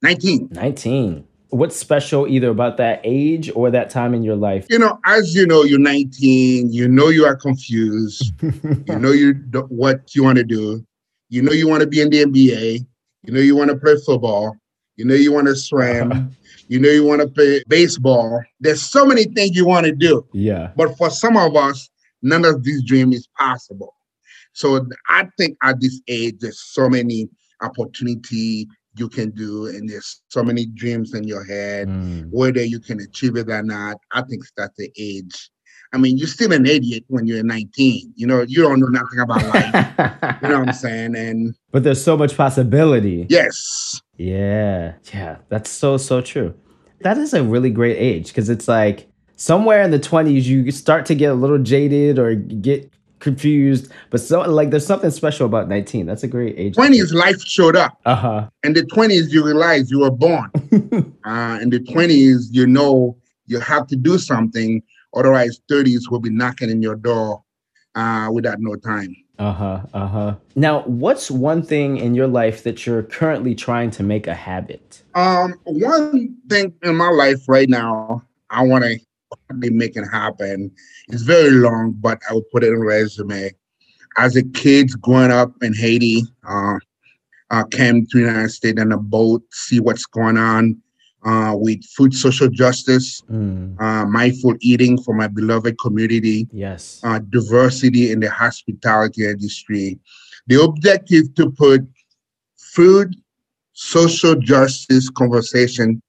19. 0.01 0.50
19. 0.51 1.27
What's 1.53 1.75
special 1.75 2.27
either 2.27 2.50
about 2.50 2.77
that 2.77 3.01
age 3.03 3.51
or 3.53 3.69
that 3.69 3.89
time 3.91 4.13
in 4.13 4.23
your 4.23 4.35
life? 4.35 4.65
You 4.69 4.79
know, 4.79 5.00
as 5.05 5.35
you 5.35 5.45
know, 5.45 5.63
you're 5.63 5.79
19. 5.79 6.73
You 6.73 6.88
know 6.88 7.09
you 7.09 7.25
are 7.25 7.35
confused. 7.35 8.33
you 8.41 9.00
know 9.00 9.11
you 9.11 9.33
what 9.69 10.15
you 10.15 10.23
want 10.23 10.39
to 10.39 10.44
do. 10.44 10.83
You 11.29 11.44
know 11.44 11.51
you 11.51 11.67
want 11.67 11.81
to 11.81 11.88
be 11.88 12.01
in 12.01 12.09
the 12.09 12.23
NBA. 12.25 12.85
You 13.23 13.33
know 13.33 13.39
you 13.39 13.55
want 13.55 13.69
to 13.69 13.77
play 13.77 13.95
football. 14.03 14.55
You 14.95 15.05
know 15.05 15.15
you 15.15 15.31
want 15.31 15.47
to 15.47 15.55
swim. 15.55 16.36
You 16.69 16.79
know 16.79 16.89
you 16.89 17.03
want 17.05 17.22
to 17.22 17.27
play 17.27 17.62
baseball. 17.67 18.41
There's 18.62 18.81
so 18.81 19.05
many 19.05 19.25
things 19.25 19.55
you 19.55 19.65
want 19.65 19.86
to 19.86 19.91
do. 19.91 20.25
yeah. 20.33 20.72
But 20.77 20.98
for 20.98 21.10
some 21.10 21.36
of 21.36 21.55
us, 21.57 21.89
none 22.22 22.45
of 22.45 22.63
these 22.63 22.83
dreams 22.83 23.17
is 23.17 23.27
possible. 23.38 23.93
So 24.53 24.88
I 25.10 25.27
think 25.38 25.57
at 25.62 25.81
this 25.81 26.01
age, 26.07 26.38
there's 26.39 26.60
so 26.60 26.89
many 26.89 27.27
opportunity 27.62 28.67
you 28.95 29.09
can 29.09 29.31
do, 29.31 29.67
and 29.67 29.89
there's 29.89 30.21
so 30.29 30.43
many 30.43 30.65
dreams 30.65 31.13
in 31.13 31.23
your 31.23 31.43
head. 31.43 31.88
Mm. 31.88 32.29
Whether 32.31 32.63
you 32.63 32.79
can 32.79 33.00
achieve 33.00 33.35
it 33.35 33.50
or 33.50 33.63
not, 33.63 33.97
I 34.12 34.21
think 34.23 34.43
that's 34.55 34.77
the 34.77 34.91
age. 34.97 35.50
I 35.93 35.97
mean, 35.97 36.17
you're 36.17 36.27
still 36.27 36.51
an 36.51 36.65
idiot 36.65 37.03
when 37.07 37.27
you're 37.27 37.43
19. 37.43 38.13
You 38.15 38.25
know, 38.27 38.41
you 38.41 38.63
don't 38.63 38.79
know 38.79 38.88
nothing 38.88 39.19
about 39.19 39.43
life. 39.53 40.39
you 40.41 40.50
know 40.50 40.59
what 40.59 40.67
I'm 40.69 40.73
saying? 40.73 41.15
And 41.15 41.55
but 41.71 41.83
there's 41.83 42.03
so 42.03 42.17
much 42.17 42.35
possibility. 42.35 43.27
yes, 43.29 44.01
Yeah. 44.17 44.93
Yeah. 45.13 45.38
That's 45.50 45.69
so, 45.69 45.97
so 45.97 46.21
true. 46.21 46.55
That 47.01 47.17
is 47.17 47.33
a 47.33 47.43
really 47.43 47.69
great 47.69 47.97
age 47.97 48.27
because 48.29 48.50
it's 48.50 48.67
like 48.67 49.07
somewhere 49.35 49.83
in 49.83 49.91
the 49.91 50.00
20s, 50.00 50.43
you 50.43 50.71
start 50.71 51.05
to 51.07 51.15
get 51.15 51.31
a 51.31 51.35
little 51.35 51.59
jaded 51.59 52.17
or 52.17 52.33
get 52.35 52.91
confused. 53.24 53.92
But 54.12 54.20
so, 54.20 54.42
like, 54.42 54.70
there's 54.70 54.86
something 54.86 55.10
special 55.10 55.48
about 55.48 55.68
19. 55.68 56.06
That's 56.06 56.24
a 56.24 56.27
great 56.27 56.56
age. 56.60 56.75
20s 56.75 57.13
life 57.13 57.42
showed 57.42 57.75
up. 57.75 57.98
Uh 58.06 58.15
huh. 58.15 58.50
In 58.63 58.74
the 58.74 58.84
20s, 58.84 59.32
you 59.32 59.44
realize 59.44 59.89
you 59.89 60.01
were 60.01 60.12
born. 60.12 60.51
uh, 61.25 61.58
in 61.62 61.70
the 61.72 61.80
20s, 61.80 62.48
you 62.51 62.68
know 62.68 63.18
you 63.48 63.60
have 63.60 63.88
to 63.88 63.96
do 63.96 64.20
something. 64.20 64.84
Otherwise, 65.15 65.60
30s 65.72 66.12
will 66.12 66.20
be 66.20 66.30
knocking 66.30 66.70
in 66.70 66.82
your 66.82 66.96
door 66.96 67.42
uh, 67.96 68.30
without 68.32 68.60
no 68.60 68.75
time. 68.75 69.15
Uh 69.39 69.51
huh. 69.51 69.82
Uh 69.94 70.08
huh. 70.08 70.36
Now, 70.56 70.82
what's 70.84 71.32
one 71.32 71.63
thing 71.63 71.98
in 71.98 72.13
your 72.13 72.27
life 72.27 72.63
that 72.63 72.86
you're 72.86 73.03
currently 73.03 73.56
trying 73.56 73.89
to 73.92 74.03
make 74.03 74.27
a 74.27 74.36
habit? 74.36 75.01
Um, 75.15 75.56
one 75.63 76.36
thing 76.50 76.74
in 76.84 76.96
my 76.96 77.10
life 77.10 77.48
right 77.48 77.70
now, 77.70 78.24
I 78.50 78.63
want 78.63 78.84
to 78.84 79.00
make 79.62 79.95
it 79.95 80.05
happen. 80.12 80.72
It's 81.10 81.24
very 81.24 81.51
long, 81.51 81.93
but 82.00 82.19
I 82.29 82.33
would 82.33 82.50
put 82.51 82.63
it 82.63 82.69
in 82.69 82.79
resume. 82.79 83.51
As 84.17 84.36
a 84.36 84.43
kid 84.43 84.89
growing 85.01 85.31
up 85.31 85.51
in 85.62 85.74
Haiti, 85.74 86.24
uh, 86.48 86.77
uh, 87.51 87.63
came 87.65 88.05
to 88.07 88.17
the 88.17 88.25
United 88.27 88.50
States 88.50 88.79
on 88.79 88.91
a 88.91 88.98
boat, 88.98 89.43
see 89.51 89.79
what's 89.79 90.05
going 90.05 90.38
on 90.38 90.77
uh, 91.25 91.53
with 91.55 91.83
food 91.86 92.13
social 92.13 92.48
justice, 92.50 93.22
Mm, 93.31 93.79
uh, 93.79 94.05
mindful 94.05 94.55
eating 94.62 95.01
for 95.01 95.13
my 95.13 95.27
beloved 95.27 95.77
community, 95.79 96.48
yes. 96.51 97.00
uh, 97.03 97.19
diversity 97.29 98.12
in 98.12 98.19
the 98.19 98.29
hospitality 98.29 99.25
industry. 99.25 100.00
The 100.48 100.62
objective 100.62 101.33
to 101.36 101.51
put 101.51 101.81
food, 102.57 103.15
social 103.74 104.36
justice 104.36 105.10
conversation 105.10 106.01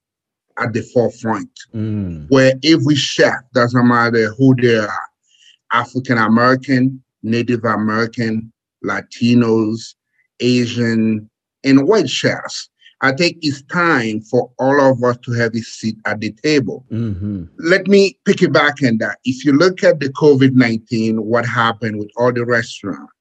at 0.58 0.72
the 0.72 0.82
forefront, 0.92 1.50
Mm. 1.74 2.26
where 2.30 2.54
every 2.64 2.94
chef, 2.94 3.34
doesn't 3.54 3.86
matter 3.88 4.32
who 4.34 4.54
they 4.54 4.76
are, 4.76 5.06
African 5.72 6.18
American, 6.18 7.02
Native 7.22 7.64
American, 7.64 8.52
Latinos, 8.84 9.94
Asian, 10.40 11.28
and 11.64 11.88
white 11.88 12.08
chefs. 12.10 12.68
I 13.00 13.12
think 13.12 13.38
it's 13.42 13.62
time 13.62 14.20
for 14.20 14.50
all 14.58 14.80
of 14.80 15.02
us 15.02 15.16
to 15.24 15.32
have 15.32 15.54
a 15.54 15.60
seat 15.60 15.96
at 16.06 16.20
the 16.20 16.30
table. 16.32 16.86
hmm 16.90 17.44
Let 17.58 17.86
me 17.88 18.18
pick 18.24 18.42
it 18.42 18.52
back 18.52 18.82
on 18.82 18.98
that. 18.98 19.18
If 19.24 19.44
you 19.44 19.52
look 19.52 19.82
at 19.84 20.00
the 20.00 20.10
COVID 20.10 20.52
19, 20.54 21.22
what 21.24 21.44
happened 21.46 21.98
with 21.98 22.10
all 22.16 22.32
the 22.32 22.44
restaurants, 22.44 23.12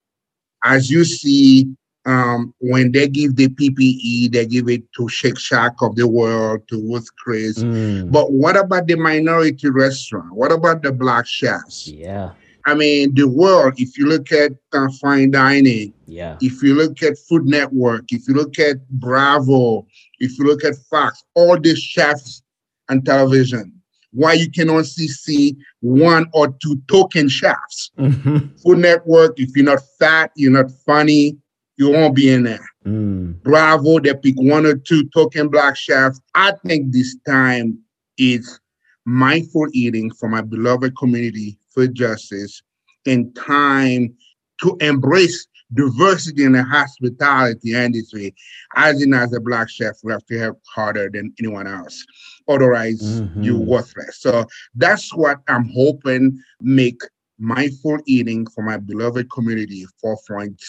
as 0.63 0.90
you 0.92 1.04
see, 1.04 1.68
um, 2.06 2.54
when 2.60 2.92
they 2.92 3.08
give 3.08 3.36
the 3.36 3.48
PPE, 3.48 4.32
they 4.32 4.46
give 4.46 4.68
it 4.70 4.84
to 4.98 5.08
Shake 5.08 5.40
Shack 5.40 5.74
of 5.82 5.96
the 5.96 6.08
world, 6.08 6.68
to 6.70 6.76
Ruth 6.82 7.08
Chris. 7.18 7.64
Mm. 7.64 8.12
But 8.12 8.32
what 8.32 8.58
about 8.58 8.88
the 8.88 8.96
minority 8.96 9.70
restaurant? 9.70 10.34
What 10.34 10.52
about 10.52 10.84
the 10.84 10.92
black 10.92 11.26
chefs? 11.26 11.88
Yeah. 11.88 12.32
I 12.66 12.76
mean, 12.76 13.14
the 13.14 13.28
world, 13.28 13.74
if 13.78 13.98
you 13.98 14.08
look 14.08 14.32
at 14.32 14.54
uh, 14.74 14.88
fine 15.02 15.32
dining, 15.32 15.94
Yeah. 16.06 16.38
if 16.42 16.64
you 16.64 16.76
look 16.76 17.02
at 17.04 17.18
Food 17.18 17.46
Network, 17.46 18.06
if 18.10 18.28
you 18.28 18.34
look 18.34 18.58
at 18.60 18.88
Bravo, 18.90 19.86
if 20.20 20.38
you 20.40 20.46
look 20.46 20.64
at 20.64 20.76
Fox, 20.90 21.24
all 21.36 21.60
these 21.60 21.80
chefs 21.80 22.42
on 22.90 23.02
television, 23.02 23.74
why 24.12 24.34
you 24.34 24.50
can 24.50 24.70
only 24.70 24.84
see 24.84 25.58
one 25.82 26.28
or 26.34 26.56
two 26.62 26.82
token 26.88 27.28
chefs. 27.28 27.92
hmm 27.98 28.38
Food 28.64 28.78
Network, 28.80 29.40
if 29.40 29.56
you're 29.56 29.66
not 29.66 29.82
fat, 30.00 30.32
you're 30.36 30.52
not 30.52 30.72
funny, 30.86 31.38
you 31.77 31.89
won't 31.89 32.15
be 32.15 32.30
in 32.30 32.44
there. 32.44 32.65
Mm. 32.86 33.42
Bravo, 33.44 34.00
they 34.00 34.13
pick 34.13 34.36
one 34.38 34.65
or 34.65 34.75
two 34.75 35.10
token 35.10 35.50
black 35.50 35.75
chefs. 35.75 36.20
I 36.36 36.53
think 36.65 36.92
this 36.92 37.18
time 37.27 37.80
is 38.18 38.60
mindful 39.06 39.68
eating 39.74 40.12
for 40.12 40.30
my 40.30 40.42
beloved 40.42 40.98
community, 40.98 41.58
food 41.74 41.96
justice, 41.96 42.62
and 43.06 43.36
time 43.36 44.13
to 44.62 44.77
embrace 44.82 45.48
diversity 45.74 46.44
in 46.44 46.51
the 46.51 46.63
hospitality 46.63 47.74
industry. 47.74 48.34
As 48.75 49.01
in, 49.01 49.13
as 49.13 49.34
a 49.34 49.39
black 49.39 49.70
chef, 49.70 49.96
we 50.03 50.12
have 50.12 50.25
to 50.27 50.38
help 50.38 50.62
harder 50.74 51.10
than 51.12 51.34
anyone 51.39 51.68
else. 51.68 52.06
Otherwise, 52.48 53.01
Mhm. 53.01 53.44
you're 53.44 53.60
worthless. 53.60 54.20
So 54.20 54.46
that's 54.75 55.13
what 55.15 55.39
I'm 55.48 55.70
hoping 55.70 56.39
make 56.62 57.01
mindful 57.39 58.00
eating 58.06 58.46
for 58.48 58.63
my 58.63 58.77
beloved 58.77 59.32
community 59.32 59.86
forefront. 60.00 60.62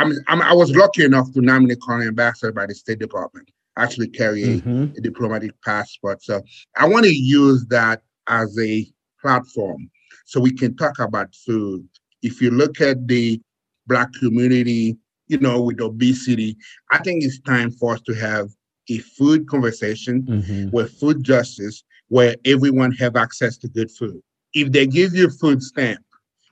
I'm, 0.00 0.12
I'm 0.28 0.40
I 0.42 0.52
was 0.54 0.74
lucky 0.74 1.04
enough 1.04 1.30
to 1.34 1.40
nominate 1.42 1.80
Colin 1.82 2.08
Ambassador 2.08 2.52
by 2.52 2.66
the 2.66 2.74
State 2.74 2.98
Department. 2.98 3.50
Actually 3.76 4.08
carry 4.08 4.42
a, 4.44 4.56
Mhm. 4.62 4.96
a 4.96 5.00
diplomatic 5.00 5.52
passport. 5.62 6.22
So 6.22 6.42
I 6.76 6.88
want 6.88 7.04
to 7.04 7.14
use 7.14 7.66
that 7.66 8.02
as 8.26 8.58
a 8.58 8.86
platform 9.20 9.90
so 10.24 10.40
we 10.40 10.52
can 10.52 10.76
talk 10.76 10.98
about 10.98 11.34
food. 11.34 11.86
If 12.22 12.40
you 12.40 12.50
look 12.50 12.80
at 12.80 13.06
the 13.06 13.40
black 13.86 14.08
community, 14.18 14.96
you 15.28 15.38
know, 15.38 15.60
with 15.62 15.80
obesity, 15.80 16.56
I 16.90 16.98
think 16.98 17.22
it's 17.22 17.40
time 17.40 17.70
for 17.70 17.94
us 17.94 18.00
to 18.02 18.14
have 18.14 18.48
a 18.88 18.98
food 18.98 19.46
conversation 19.48 20.22
Mhm. 20.22 20.72
with 20.72 20.90
food 20.98 21.22
justice 21.22 21.84
where 22.08 22.34
everyone 22.44 22.92
have 22.92 23.16
access 23.16 23.56
to 23.58 23.68
good 23.68 23.90
food. 23.90 24.20
If 24.54 24.72
they 24.72 24.86
give 24.86 25.14
you 25.14 25.28
food 25.30 25.62
stamp, 25.62 26.00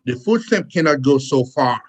the 0.05 0.15
food 0.17 0.43
stamp 0.43 0.71
cannot 0.71 1.03
go 1.03 1.19
so 1.19 1.45
far. 1.45 1.81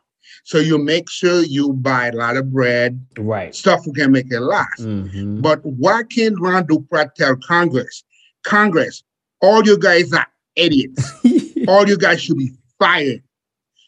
So 0.43 0.57
you 0.59 0.77
make 0.77 1.09
sure 1.09 1.43
you 1.43 1.73
buy 1.73 2.07
a 2.07 2.13
lot 2.15 2.37
of 2.37 2.51
bread, 2.51 2.99
Right. 3.17 3.53
stuff 3.53 3.83
who 3.85 3.93
can 3.93 4.11
make 4.11 4.31
it 4.31 4.39
last. 4.39 4.81
Mhm. 4.81 5.41
But 5.41 5.63
why 5.65 6.03
can't 6.03 6.39
Ron 6.39 6.65
Duprat 6.67 7.13
tell 7.15 7.35
Congress, 7.37 8.03
Congress, 8.43 9.03
all 9.41 9.63
you 9.65 9.77
guys 9.77 10.11
are 10.13 10.27
idiots. 10.55 11.03
all 11.67 11.87
you 11.87 11.97
guys 11.97 12.21
should 12.21 12.37
be 12.37 12.51
fired. 12.79 13.21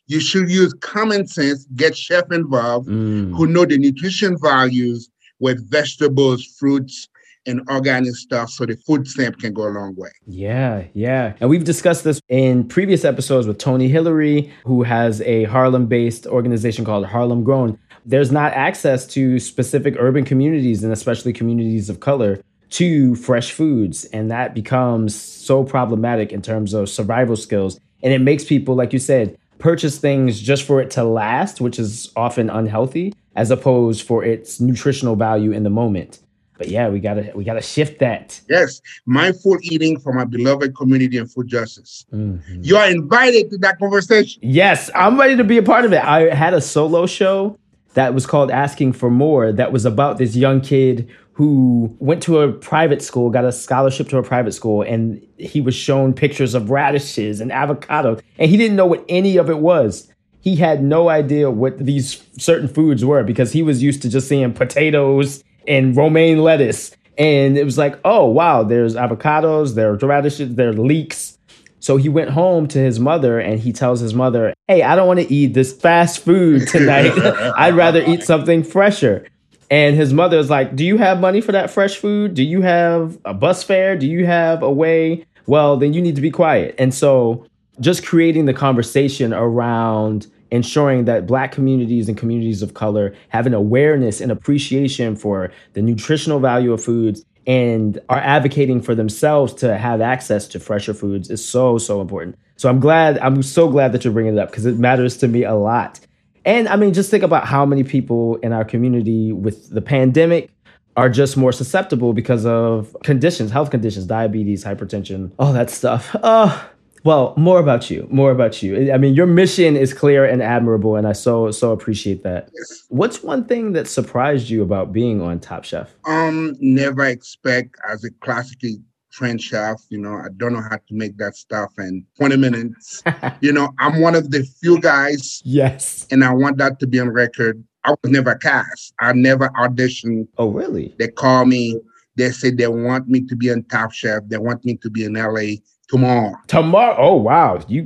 You 0.08 0.20
should 0.20 0.50
use 0.52 0.74
common 0.82 1.26
sense, 1.28 1.66
get 1.76 1.96
chef 1.98 2.32
involved, 2.32 2.90
Mm. 2.90 3.36
who 3.36 3.48
know 3.48 3.66
the 3.66 3.78
nutrition 3.78 4.38
values 4.38 5.10
with 5.40 5.70
vegetables, 5.70 6.44
fruits, 6.60 7.08
and 7.46 7.68
organic 7.70 8.16
stuff 8.16 8.50
so 8.50 8.66
the 8.66 8.76
food 8.76 9.08
stamp 9.08 9.40
can 9.40 9.54
go 9.54 9.68
a 9.68 9.70
long 9.70 9.96
way. 9.96 10.10
Yeah, 10.28 10.86
yeah. 10.94 11.34
And 11.40 11.50
we've 11.50 11.64
discussed 11.64 12.04
this 12.04 12.22
in 12.30 12.68
previous 12.68 13.04
episodes 13.04 13.48
with 13.48 13.58
Tony 13.58 13.88
Hillery, 13.88 14.52
who 14.66 14.84
has 14.84 15.22
a 15.22 15.46
Harlem 15.46 15.88
based 15.88 16.28
organization 16.28 16.86
called 16.86 17.06
Harlem 17.06 17.44
Grown. 17.44 17.80
There's 18.06 18.32
not 18.32 18.54
access 18.54 19.06
to 19.08 19.40
specific 19.40 19.96
urban 20.00 20.26
communities 20.26 20.84
and 20.84 20.92
especially 20.92 21.34
communities 21.34 21.90
of 21.90 22.00
color 22.00 22.42
to 22.72 23.16
fresh 23.16 23.52
foods. 23.52 24.06
And 24.06 24.32
that 24.32 24.54
becomes 24.54 25.20
so 25.20 25.64
problematic 25.64 26.32
in 26.32 26.42
terms 26.42 26.74
of 26.74 26.90
survival 26.90 27.36
skills. 27.36 27.80
And 28.02 28.14
it 28.14 28.20
makes 28.20 28.44
people, 28.44 28.76
like 28.76 28.94
you 28.94 29.00
said, 29.00 29.38
purchase 29.60 30.00
things 30.00 30.40
just 30.42 30.64
for 30.64 30.82
it 30.82 30.90
to 30.92 31.04
last, 31.04 31.62
which 31.62 31.78
is 31.78 32.12
often 32.16 32.50
unhealthy, 32.50 33.14
as 33.36 33.52
opposed 33.52 34.08
for 34.08 34.24
its 34.24 34.60
nutritional 34.60 35.16
value 35.16 35.52
in 35.52 35.64
the 35.64 35.70
moment. 35.70 36.20
But 36.62 36.70
yeah, 36.70 36.90
we 36.90 37.00
gotta 37.00 37.32
we 37.34 37.44
gotta 37.44 37.60
shift 37.60 37.98
that. 38.02 38.40
Yes, 38.48 38.82
mindful 39.08 39.58
eating 39.64 40.00
for 40.00 40.14
my 40.14 40.26
beloved 40.26 40.76
community 40.76 41.18
and 41.18 41.28
food 41.30 41.48
justice. 41.48 42.06
Mhm. 42.14 42.40
You 42.62 42.78
are 42.78 42.88
invited 42.88 43.50
to 43.50 43.58
that 43.66 43.80
conversation. 43.80 44.40
Yes, 44.44 44.92
I'm 44.94 45.20
ready 45.20 45.36
to 45.38 45.44
be 45.44 45.58
a 45.58 45.64
part 45.64 45.86
of 45.86 45.92
it. 45.92 46.04
I 46.04 46.32
had 46.36 46.54
a 46.54 46.62
solo 46.62 47.08
show 47.08 47.58
that 47.96 48.14
was 48.14 48.28
called 48.28 48.52
Asking 48.52 48.94
for 48.94 49.10
More 49.10 49.52
that 49.52 49.72
was 49.72 49.86
about 49.86 50.20
this 50.20 50.36
young 50.36 50.62
kid 50.62 51.08
who 51.34 51.96
went 51.98 52.22
to 52.24 52.42
a 52.42 52.52
private 52.52 53.02
school, 53.02 53.32
got 53.32 53.44
a 53.44 53.52
scholarship 53.52 54.08
to 54.10 54.20
a 54.20 54.24
private 54.24 54.52
school, 54.52 54.84
and 54.84 55.20
he 55.40 55.62
was 55.62 55.74
shown 55.74 56.14
pictures 56.14 56.54
of 56.54 56.70
radishes 56.70 57.42
and 57.42 57.52
avocado, 57.52 58.20
and 58.38 58.52
he 58.52 58.56
didn't 58.56 58.76
know 58.76 58.86
what 58.86 59.04
any 59.10 59.36
of 59.38 59.50
it 59.50 59.58
was. 59.58 60.08
He 60.42 60.58
had 60.58 60.84
no 60.84 61.10
idea 61.10 61.50
what 61.50 61.80
these 61.80 62.22
certain 62.38 62.68
foods 62.68 63.04
were 63.04 63.24
because 63.24 63.52
he 63.52 63.64
was 63.64 63.82
used 63.82 64.04
to 64.04 64.10
just 64.10 64.28
seeing 64.28 64.54
potatoes 64.54 65.44
and 65.72 65.96
romaine 65.96 66.44
lettuce. 66.44 66.92
And 67.18 67.58
it 67.58 67.64
was 67.64 67.78
like, 67.78 67.98
oh, 68.04 68.26
wow, 68.26 68.64
there's 68.64 68.96
avocados, 68.96 69.76
there 69.76 69.94
are 69.94 69.96
radishes, 69.96 70.56
there 70.56 70.70
are 70.70 70.74
leeks. 70.74 71.38
So 71.80 71.98
he 71.98 72.10
went 72.10 72.30
home 72.30 72.68
to 72.68 72.78
his 72.78 73.00
mother 73.00 73.40
and 73.40 73.60
he 73.60 73.74
tells 73.74 74.02
his 74.02 74.14
mother, 74.14 74.54
Hey, 74.68 74.84
I 74.84 74.96
don't 74.96 75.08
want 75.08 75.20
to 75.20 75.34
eat 75.34 75.54
this 75.54 75.74
fast 75.74 76.24
food 76.24 76.68
tonight. 76.68 77.12
I'd 77.58 77.76
rather 77.76 78.04
eat 78.06 78.24
something 78.24 78.64
fresher. 78.64 79.26
And 79.72 79.96
his 79.96 80.14
mother 80.14 80.38
is 80.38 80.50
like, 80.50 80.76
Do 80.76 80.86
you 80.86 80.98
have 80.98 81.20
money 81.20 81.42
for 81.42 81.54
that 81.54 81.72
fresh 81.72 81.98
food? 81.98 82.36
Do 82.36 82.44
you 82.44 82.62
have 82.62 83.18
a 83.26 83.34
bus 83.34 83.64
fare? 83.64 83.96
Do 83.96 84.06
you 84.06 84.26
have 84.26 84.62
a 84.62 84.72
way? 84.72 85.26
Well, 85.48 85.78
then 85.78 85.94
you 85.94 86.02
need 86.02 86.16
to 86.16 86.22
be 86.22 86.32
quiet. 86.32 86.76
And 86.78 86.94
so 86.94 87.48
just 87.80 88.06
creating 88.06 88.46
the 88.46 88.54
conversation 88.54 89.34
around 89.34 90.28
ensuring 90.52 91.06
that 91.06 91.26
black 91.26 91.52
communities 91.52 92.08
and 92.08 92.18
communities 92.18 92.62
of 92.62 92.74
color 92.74 93.16
have 93.30 93.48
an 93.48 93.54
awareness 93.54 94.22
and 94.22 94.32
appreciation 94.32 95.16
for 95.16 95.52
the 95.74 95.82
nutritional 95.82 96.40
value 96.40 96.74
of 96.74 96.84
foods 96.84 97.26
and 97.48 98.00
are 98.10 98.20
advocating 98.20 98.82
for 98.82 98.94
themselves 98.94 99.54
to 99.54 99.78
have 99.78 100.02
access 100.02 100.48
to 100.48 100.60
fresher 100.60 100.94
foods 100.94 101.30
is 101.30 101.44
so 101.44 101.78
so 101.78 102.02
important. 102.02 102.38
So 102.58 102.70
I'm 102.70 102.80
glad 102.80 103.18
I'm 103.20 103.42
so 103.42 103.70
glad 103.70 103.94
that 103.94 104.04
you're 104.04 104.14
bringing 104.14 104.38
it 104.38 104.40
up 104.40 104.52
because 104.52 104.66
it 104.66 104.78
matters 104.78 105.18
to 105.18 105.28
me 105.28 105.44
a 105.44 105.56
lot. 105.56 106.00
And 106.46 106.68
I 106.68 106.76
mean 106.76 106.94
just 106.94 107.10
think 107.10 107.24
about 107.24 107.48
how 107.48 107.66
many 107.66 107.84
people 107.84 108.36
in 108.38 108.54
our 108.54 108.66
community 108.66 109.32
with 109.32 109.70
the 109.70 109.82
pandemic 109.82 110.52
are 110.98 111.10
just 111.10 111.38
more 111.38 111.54
susceptible 111.54 112.14
because 112.14 112.46
of 112.46 112.96
conditions, 113.04 113.50
health 113.50 113.72
conditions, 113.72 114.06
diabetes, 114.06 114.64
hypertension, 114.64 115.32
all 115.40 115.54
that 115.54 115.70
stuff. 115.70 116.16
Oh, 116.22 116.70
well, 117.04 117.34
more 117.38 117.60
about 117.60 117.90
you. 117.90 118.08
More 118.12 118.32
about 118.32 118.62
you. 118.62 118.92
I 118.92 118.98
mean, 118.98 119.14
your 119.14 119.28
mission 119.28 119.76
is 119.76 119.94
clear 119.94 120.26
and 120.26 120.42
admirable, 120.42 120.96
and 120.96 121.08
I 121.08 121.14
so 121.14 121.52
so 121.52 121.72
appreciate 121.72 122.24
that. 122.24 122.50
Yes. 122.54 122.84
What's 122.90 123.24
one 123.24 123.46
thing 123.46 123.74
that 123.74 123.88
surprised 123.88 124.50
you 124.50 124.62
about 124.62 124.92
being 124.92 125.22
on 125.22 125.40
Top 125.40 125.64
Chef? 125.64 125.94
Um, 126.06 126.56
never 126.60 127.06
expect 127.06 127.76
as 127.90 128.04
a 128.04 128.12
classically 128.22 128.78
trained 129.12 129.42
chef, 129.42 129.82
you 129.90 129.98
know, 129.98 130.14
I 130.14 130.28
don't 130.38 130.54
know 130.54 130.62
how 130.62 130.78
to 130.78 130.94
make 130.94 131.18
that 131.18 131.36
stuff 131.36 131.74
in 131.78 132.06
20 132.18 132.38
minutes. 132.38 133.04
you 133.42 133.52
know, 133.52 133.70
I'm 133.80 134.02
one 134.02 134.16
of 134.16 134.32
the 134.32 134.44
few 134.62 134.80
guys, 134.80 135.42
yes. 135.44 136.08
and 136.12 136.24
I 136.24 136.34
want 136.34 136.58
that 136.58 136.80
to 136.80 136.88
be 136.88 137.00
on 137.00 137.10
record. 137.10 137.64
I 137.84 137.92
was 137.92 138.12
never 138.12 138.36
cast. 138.36 138.94
I 139.00 139.14
never 139.14 139.50
auditioned. 139.50 140.28
Oh, 140.38 140.50
really? 140.50 140.96
They 141.00 141.08
call 141.08 141.46
me. 141.46 141.80
They 142.16 142.30
say 142.30 142.52
they 142.52 142.68
want 142.68 143.08
me 143.08 143.22
to 143.22 143.36
be 143.36 143.52
on 143.52 143.64
Top 143.64 143.92
Chef. 143.92 144.24
They 144.28 144.38
want 144.38 144.64
me 144.66 144.76
to 144.78 144.90
be 144.90 145.04
in 145.06 145.14
LA 145.14 145.56
tomorrow. 145.92 146.34
Tomorrow? 146.48 146.96
Oh, 146.98 147.16
wow. 147.16 147.60
You 147.68 147.84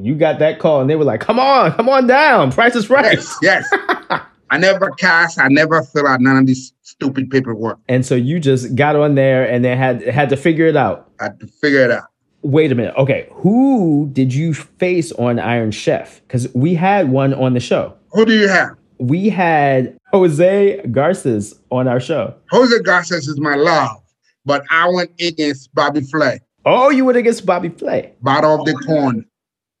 you 0.00 0.14
got 0.14 0.38
that 0.38 0.58
call, 0.58 0.80
and 0.80 0.88
they 0.88 0.96
were 0.96 1.04
like, 1.04 1.20
"Come 1.20 1.40
on, 1.40 1.72
come 1.72 1.88
on 1.88 2.06
down. 2.06 2.52
Price 2.52 2.76
is 2.76 2.88
right." 2.90 3.14
Yes, 3.14 3.38
yes. 3.42 3.68
I 4.50 4.56
never 4.58 4.90
cast. 4.92 5.38
I 5.38 5.48
never 5.48 5.82
fill 5.82 6.06
out 6.06 6.20
none 6.20 6.36
of 6.36 6.46
this 6.46 6.72
stupid 6.82 7.30
paperwork. 7.30 7.78
And 7.88 8.06
so 8.06 8.14
you 8.14 8.40
just 8.40 8.74
got 8.74 8.96
on 8.96 9.14
there, 9.14 9.48
and 9.48 9.64
they 9.64 9.76
had 9.76 10.02
had 10.02 10.28
to 10.30 10.36
figure 10.36 10.66
it 10.66 10.76
out. 10.76 11.10
I 11.20 11.24
had 11.24 11.40
to 11.40 11.46
figure 11.46 11.80
it 11.80 11.90
out. 11.90 12.04
Wait 12.42 12.70
a 12.70 12.74
minute. 12.74 12.94
Okay, 12.96 13.28
who 13.32 14.08
did 14.12 14.32
you 14.32 14.54
face 14.54 15.10
on 15.12 15.38
Iron 15.40 15.72
Chef? 15.72 16.20
Because 16.22 16.52
we 16.54 16.74
had 16.74 17.10
one 17.10 17.34
on 17.34 17.54
the 17.54 17.60
show. 17.60 17.94
Who 18.12 18.24
do 18.24 18.32
you 18.32 18.48
have? 18.48 18.78
we 18.98 19.28
had 19.28 19.96
Jose 20.12 20.82
Garces 20.90 21.54
on 21.70 21.88
our 21.88 22.00
show. 22.00 22.34
Jose 22.50 22.82
Garces 22.82 23.28
is 23.28 23.38
my 23.38 23.54
love, 23.54 23.96
but 24.44 24.64
I 24.70 24.88
went 24.88 25.12
against 25.20 25.72
Bobby 25.74 26.00
Flay. 26.00 26.40
Oh, 26.70 26.90
you 26.90 27.04
went 27.06 27.16
against 27.16 27.46
Bobby 27.46 27.70
Flay. 27.70 28.12
Battle 28.22 28.60
of 28.60 28.66
the 28.66 28.74
Corn. 28.86 29.24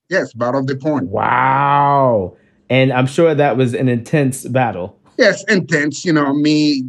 Yes, 0.08 0.32
Battle 0.32 0.60
of 0.60 0.66
the 0.66 0.76
Corn. 0.76 1.10
Wow. 1.10 2.34
And 2.70 2.92
I'm 2.92 3.06
sure 3.06 3.34
that 3.34 3.58
was 3.58 3.74
an 3.74 3.88
intense 3.88 4.46
battle. 4.46 4.98
Yes, 5.18 5.44
intense. 5.48 6.04
You 6.04 6.14
know, 6.14 6.32
me, 6.32 6.84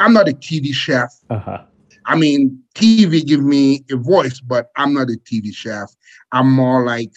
I'm 0.00 0.12
not 0.12 0.28
a 0.28 0.32
TV 0.32 0.72
chef. 0.74 1.12
Uh-huh. 1.30 1.62
I 2.06 2.16
mean, 2.16 2.60
TV 2.74 3.24
give 3.24 3.42
me 3.42 3.84
a 3.90 3.96
voice, 3.96 4.40
but 4.40 4.70
I'm 4.76 4.94
not 4.94 5.10
a 5.10 5.16
TV 5.30 5.54
chef. 5.54 5.90
I'm 6.32 6.50
more 6.50 6.84
like 6.84 7.12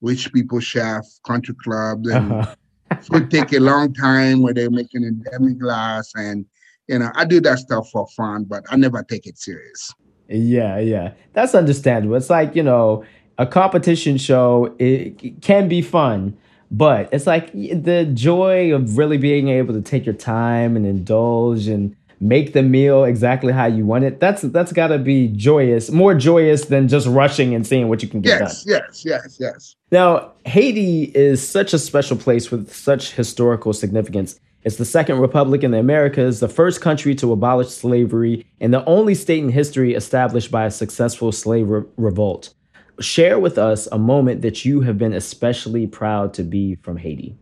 rich 0.00 0.32
people 0.32 0.60
chef, 0.60 1.04
country 1.26 1.54
club. 1.64 2.06
and 2.06 2.32
Uh-huh. 2.32 2.54
food 3.02 3.28
take 3.30 3.52
a 3.52 3.58
long 3.58 3.92
time 3.92 4.40
where 4.42 4.54
they're 4.54 4.70
making 4.70 5.04
a 5.04 5.10
demi 5.10 5.54
glace, 5.54 6.12
and 6.14 6.46
you 6.86 6.98
know, 7.00 7.10
I 7.16 7.24
do 7.24 7.40
that 7.40 7.58
stuff 7.58 7.90
for 7.90 8.06
fun, 8.16 8.44
but 8.44 8.62
I 8.70 8.76
never 8.76 9.02
take 9.02 9.26
it 9.26 9.36
serious. 9.38 9.92
Yeah, 10.28 10.78
yeah. 10.78 11.12
That's 11.32 11.54
understandable. 11.54 12.16
It's 12.16 12.30
like, 12.30 12.54
you 12.56 12.62
know, 12.62 13.04
a 13.38 13.46
competition 13.46 14.16
show 14.18 14.74
it, 14.78 15.42
can 15.42 15.68
be 15.68 15.82
fun, 15.82 16.36
but 16.70 17.08
it's 17.12 17.26
like 17.26 17.52
the 17.52 18.10
joy 18.12 18.74
of 18.74 18.96
really 18.98 19.18
being 19.18 19.48
able 19.48 19.74
to 19.74 19.82
take 19.82 20.06
your 20.06 20.14
time 20.14 20.76
and 20.76 20.86
indulge 20.86 21.66
and 21.68 21.94
make 22.18 22.54
the 22.54 22.62
meal 22.62 23.04
exactly 23.04 23.52
how 23.52 23.66
you 23.66 23.84
want 23.84 24.04
it. 24.04 24.20
That's 24.20 24.42
that's 24.42 24.72
got 24.72 24.88
to 24.88 24.98
be 24.98 25.28
joyous, 25.28 25.90
more 25.90 26.14
joyous 26.14 26.64
than 26.64 26.88
just 26.88 27.06
rushing 27.06 27.54
and 27.54 27.66
seeing 27.66 27.88
what 27.88 28.02
you 28.02 28.08
can 28.08 28.22
get 28.22 28.40
Yes, 28.40 28.64
done. 28.64 28.74
yes, 28.74 29.04
yes, 29.04 29.36
yes. 29.38 29.76
Now, 29.92 30.32
Haiti 30.46 31.12
is 31.14 31.46
such 31.46 31.74
a 31.74 31.78
special 31.78 32.16
place 32.16 32.50
with 32.50 32.72
such 32.74 33.12
historical 33.12 33.72
significance. 33.74 34.40
It's 34.66 34.76
the 34.76 34.84
second 34.84 35.20
republic 35.20 35.62
in 35.62 35.70
the 35.70 35.78
Americas, 35.78 36.40
the 36.40 36.48
first 36.48 36.80
country 36.80 37.14
to 37.14 37.30
abolish 37.30 37.68
slavery, 37.68 38.44
and 38.60 38.74
the 38.74 38.84
only 38.86 39.14
state 39.14 39.38
in 39.44 39.48
history 39.48 39.94
established 39.94 40.50
by 40.50 40.66
a 40.66 40.72
successful 40.72 41.30
slave 41.30 41.70
re- 41.70 41.84
revolt. 41.96 42.52
Share 42.98 43.38
with 43.38 43.58
us 43.58 43.86
a 43.92 43.98
moment 43.98 44.42
that 44.42 44.64
you 44.64 44.80
have 44.80 44.98
been 44.98 45.12
especially 45.12 45.86
proud 45.86 46.34
to 46.34 46.42
be 46.42 46.74
from 46.82 46.96
Haiti. 46.96 47.36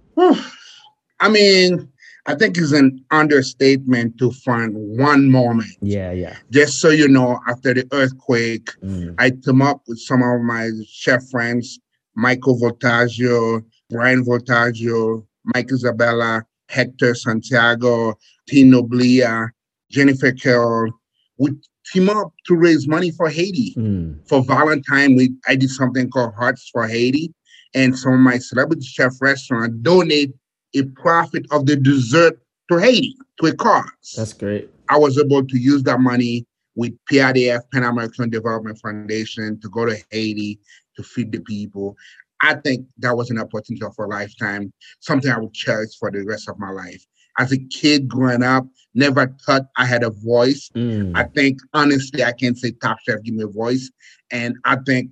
I 1.18 1.30
mean, 1.30 1.90
I 2.26 2.34
think 2.34 2.58
it's 2.58 2.72
an 2.72 3.02
understatement 3.10 4.18
to 4.18 4.30
find 4.30 4.74
one 4.76 5.30
moment. 5.30 5.70
Yeah, 5.80 6.12
yeah. 6.12 6.36
Just 6.50 6.78
so 6.78 6.90
you 6.90 7.08
know, 7.08 7.40
after 7.48 7.72
the 7.72 7.88
earthquake, 7.92 8.68
Mm. 8.82 9.14
I 9.16 9.30
team 9.30 9.62
up 9.62 9.80
with 9.88 9.98
some 9.98 10.22
of 10.22 10.42
my 10.42 10.68
chef 10.86 11.26
friends, 11.30 11.78
Michael 12.16 12.58
Voltaggio, 12.60 13.64
Bryan 13.88 14.22
Voltaggio, 14.26 15.24
Mike 15.54 15.72
Isabella, 15.72 16.44
Hector 16.74 17.14
Santiago, 17.14 18.14
Tino 18.48 18.82
Blia, 18.82 19.48
Jennifer 19.90 20.32
Carroll. 20.32 20.92
We 21.38 21.50
team 21.92 22.10
up 22.10 22.32
to 22.46 22.56
raise 22.56 22.88
money 22.88 23.10
for 23.10 23.28
Haiti. 23.28 23.74
Mm. 23.74 24.26
For 24.28 24.42
Valentine, 24.42 25.14
we 25.14 25.34
I 25.46 25.54
did 25.56 25.70
something 25.70 26.10
called 26.10 26.34
Hearts 26.34 26.68
for 26.72 26.86
Haiti, 26.86 27.32
and 27.74 27.96
some 27.96 28.14
of 28.14 28.20
my 28.20 28.38
celebrity 28.38 28.86
chef 28.86 29.12
restaurant 29.20 29.82
donate 29.82 30.32
a 30.74 30.82
profit 31.04 31.46
of 31.50 31.66
the 31.66 31.76
dessert 31.76 32.38
to 32.70 32.78
Haiti 32.78 33.14
to 33.40 33.46
a 33.46 33.54
cause. 33.54 34.14
That's 34.16 34.32
great. 34.32 34.70
I 34.88 34.98
was 34.98 35.18
able 35.18 35.46
to 35.46 35.58
use 35.58 35.82
that 35.84 36.00
money 36.00 36.46
with 36.76 36.92
PIDF, 37.10 37.60
Pan 37.72 37.84
American 37.84 38.30
Development 38.30 38.78
Foundation, 38.78 39.60
to 39.60 39.68
go 39.68 39.86
to 39.86 39.96
Haiti 40.10 40.58
to 40.96 41.02
feed 41.02 41.32
the 41.32 41.40
people. 41.40 41.96
I 42.44 42.54
think 42.56 42.86
that 42.98 43.16
was 43.16 43.30
an 43.30 43.40
opportunity 43.40 43.84
of 43.84 43.94
a 43.98 44.02
lifetime, 44.06 44.70
something 45.00 45.30
I 45.30 45.38
would 45.38 45.54
cherish 45.54 45.96
for 45.98 46.10
the 46.10 46.22
rest 46.24 46.46
of 46.48 46.58
my 46.58 46.70
life. 46.70 47.02
As 47.38 47.50
a 47.52 47.58
kid 47.58 48.06
growing 48.06 48.42
up, 48.42 48.66
never 48.94 49.34
thought 49.46 49.62
I 49.78 49.86
had 49.86 50.04
a 50.04 50.10
voice. 50.10 50.70
Mm. 50.76 51.16
I 51.16 51.24
think 51.24 51.58
honestly, 51.72 52.22
I 52.22 52.32
can't 52.32 52.58
say 52.58 52.72
Top 52.72 52.98
Chef 53.00 53.22
give 53.22 53.34
me 53.34 53.44
a 53.44 53.48
voice, 53.48 53.90
and 54.30 54.56
I 54.64 54.76
think, 54.86 55.08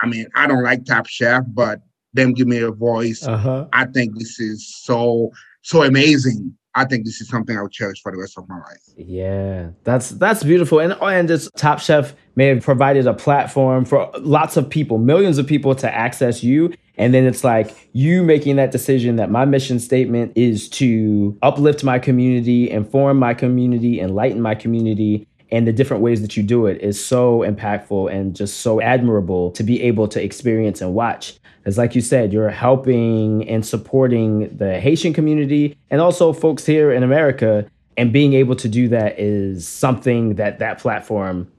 I 0.00 0.06
mean, 0.06 0.26
I 0.36 0.46
don't 0.46 0.62
like 0.62 0.84
Top 0.84 1.06
Chef, 1.06 1.42
but 1.48 1.80
them 2.14 2.34
give 2.34 2.46
me 2.46 2.58
a 2.58 2.70
voice. 2.70 3.26
Uh-huh. 3.26 3.66
I 3.72 3.86
think 3.86 4.16
this 4.16 4.38
is 4.38 4.72
so 4.82 5.32
so 5.62 5.82
amazing. 5.82 6.54
I 6.74 6.84
think 6.84 7.04
this 7.04 7.20
is 7.20 7.28
something 7.28 7.56
I 7.56 7.62
would 7.62 7.72
cherish 7.72 8.00
for 8.00 8.12
the 8.12 8.18
rest 8.18 8.38
of 8.38 8.48
my 8.48 8.58
life. 8.58 8.80
Yeah, 8.96 9.70
that's 9.84 10.10
that's 10.10 10.44
beautiful, 10.44 10.78
and 10.78 10.96
oh, 11.00 11.06
and 11.06 11.28
this 11.28 11.50
Top 11.56 11.80
Chef 11.80 12.14
may 12.36 12.46
have 12.46 12.62
provided 12.62 13.06
a 13.06 13.14
platform 13.14 13.84
for 13.84 14.10
lots 14.20 14.56
of 14.56 14.70
people, 14.70 14.98
millions 14.98 15.38
of 15.38 15.46
people, 15.46 15.74
to 15.76 15.92
access 15.92 16.42
you. 16.42 16.72
And 16.96 17.14
then 17.14 17.24
it's 17.24 17.42
like 17.42 17.88
you 17.92 18.22
making 18.22 18.56
that 18.56 18.72
decision 18.72 19.16
that 19.16 19.30
my 19.30 19.46
mission 19.46 19.80
statement 19.80 20.32
is 20.36 20.68
to 20.70 21.36
uplift 21.42 21.82
my 21.82 21.98
community, 21.98 22.70
inform 22.70 23.18
my 23.18 23.32
community, 23.32 24.00
enlighten 24.00 24.42
my 24.42 24.54
community, 24.54 25.26
and 25.52 25.66
the 25.66 25.72
different 25.72 26.02
ways 26.02 26.22
that 26.22 26.36
you 26.36 26.42
do 26.42 26.66
it 26.66 26.80
is 26.80 27.04
so 27.04 27.40
impactful 27.40 28.12
and 28.12 28.34
just 28.36 28.60
so 28.60 28.80
admirable 28.80 29.50
to 29.52 29.62
be 29.62 29.82
able 29.82 30.08
to 30.08 30.22
experience 30.22 30.80
and 30.80 30.94
watch. 30.94 31.38
Because, 31.58 31.76
like 31.76 31.94
you 31.94 32.00
said, 32.00 32.32
you're 32.32 32.48
helping 32.48 33.48
and 33.48 33.64
supporting 33.66 34.56
the 34.56 34.80
Haitian 34.80 35.12
community 35.12 35.76
and 35.90 36.00
also 36.00 36.32
folks 36.32 36.64
here 36.64 36.92
in 36.92 37.02
America. 37.02 37.66
And 37.96 38.12
being 38.12 38.32
able 38.32 38.56
to 38.56 38.68
do 38.68 38.88
that 38.88 39.18
is 39.18 39.68
something 39.68 40.36
that 40.36 40.58
that 40.60 40.78
platform 40.78 41.50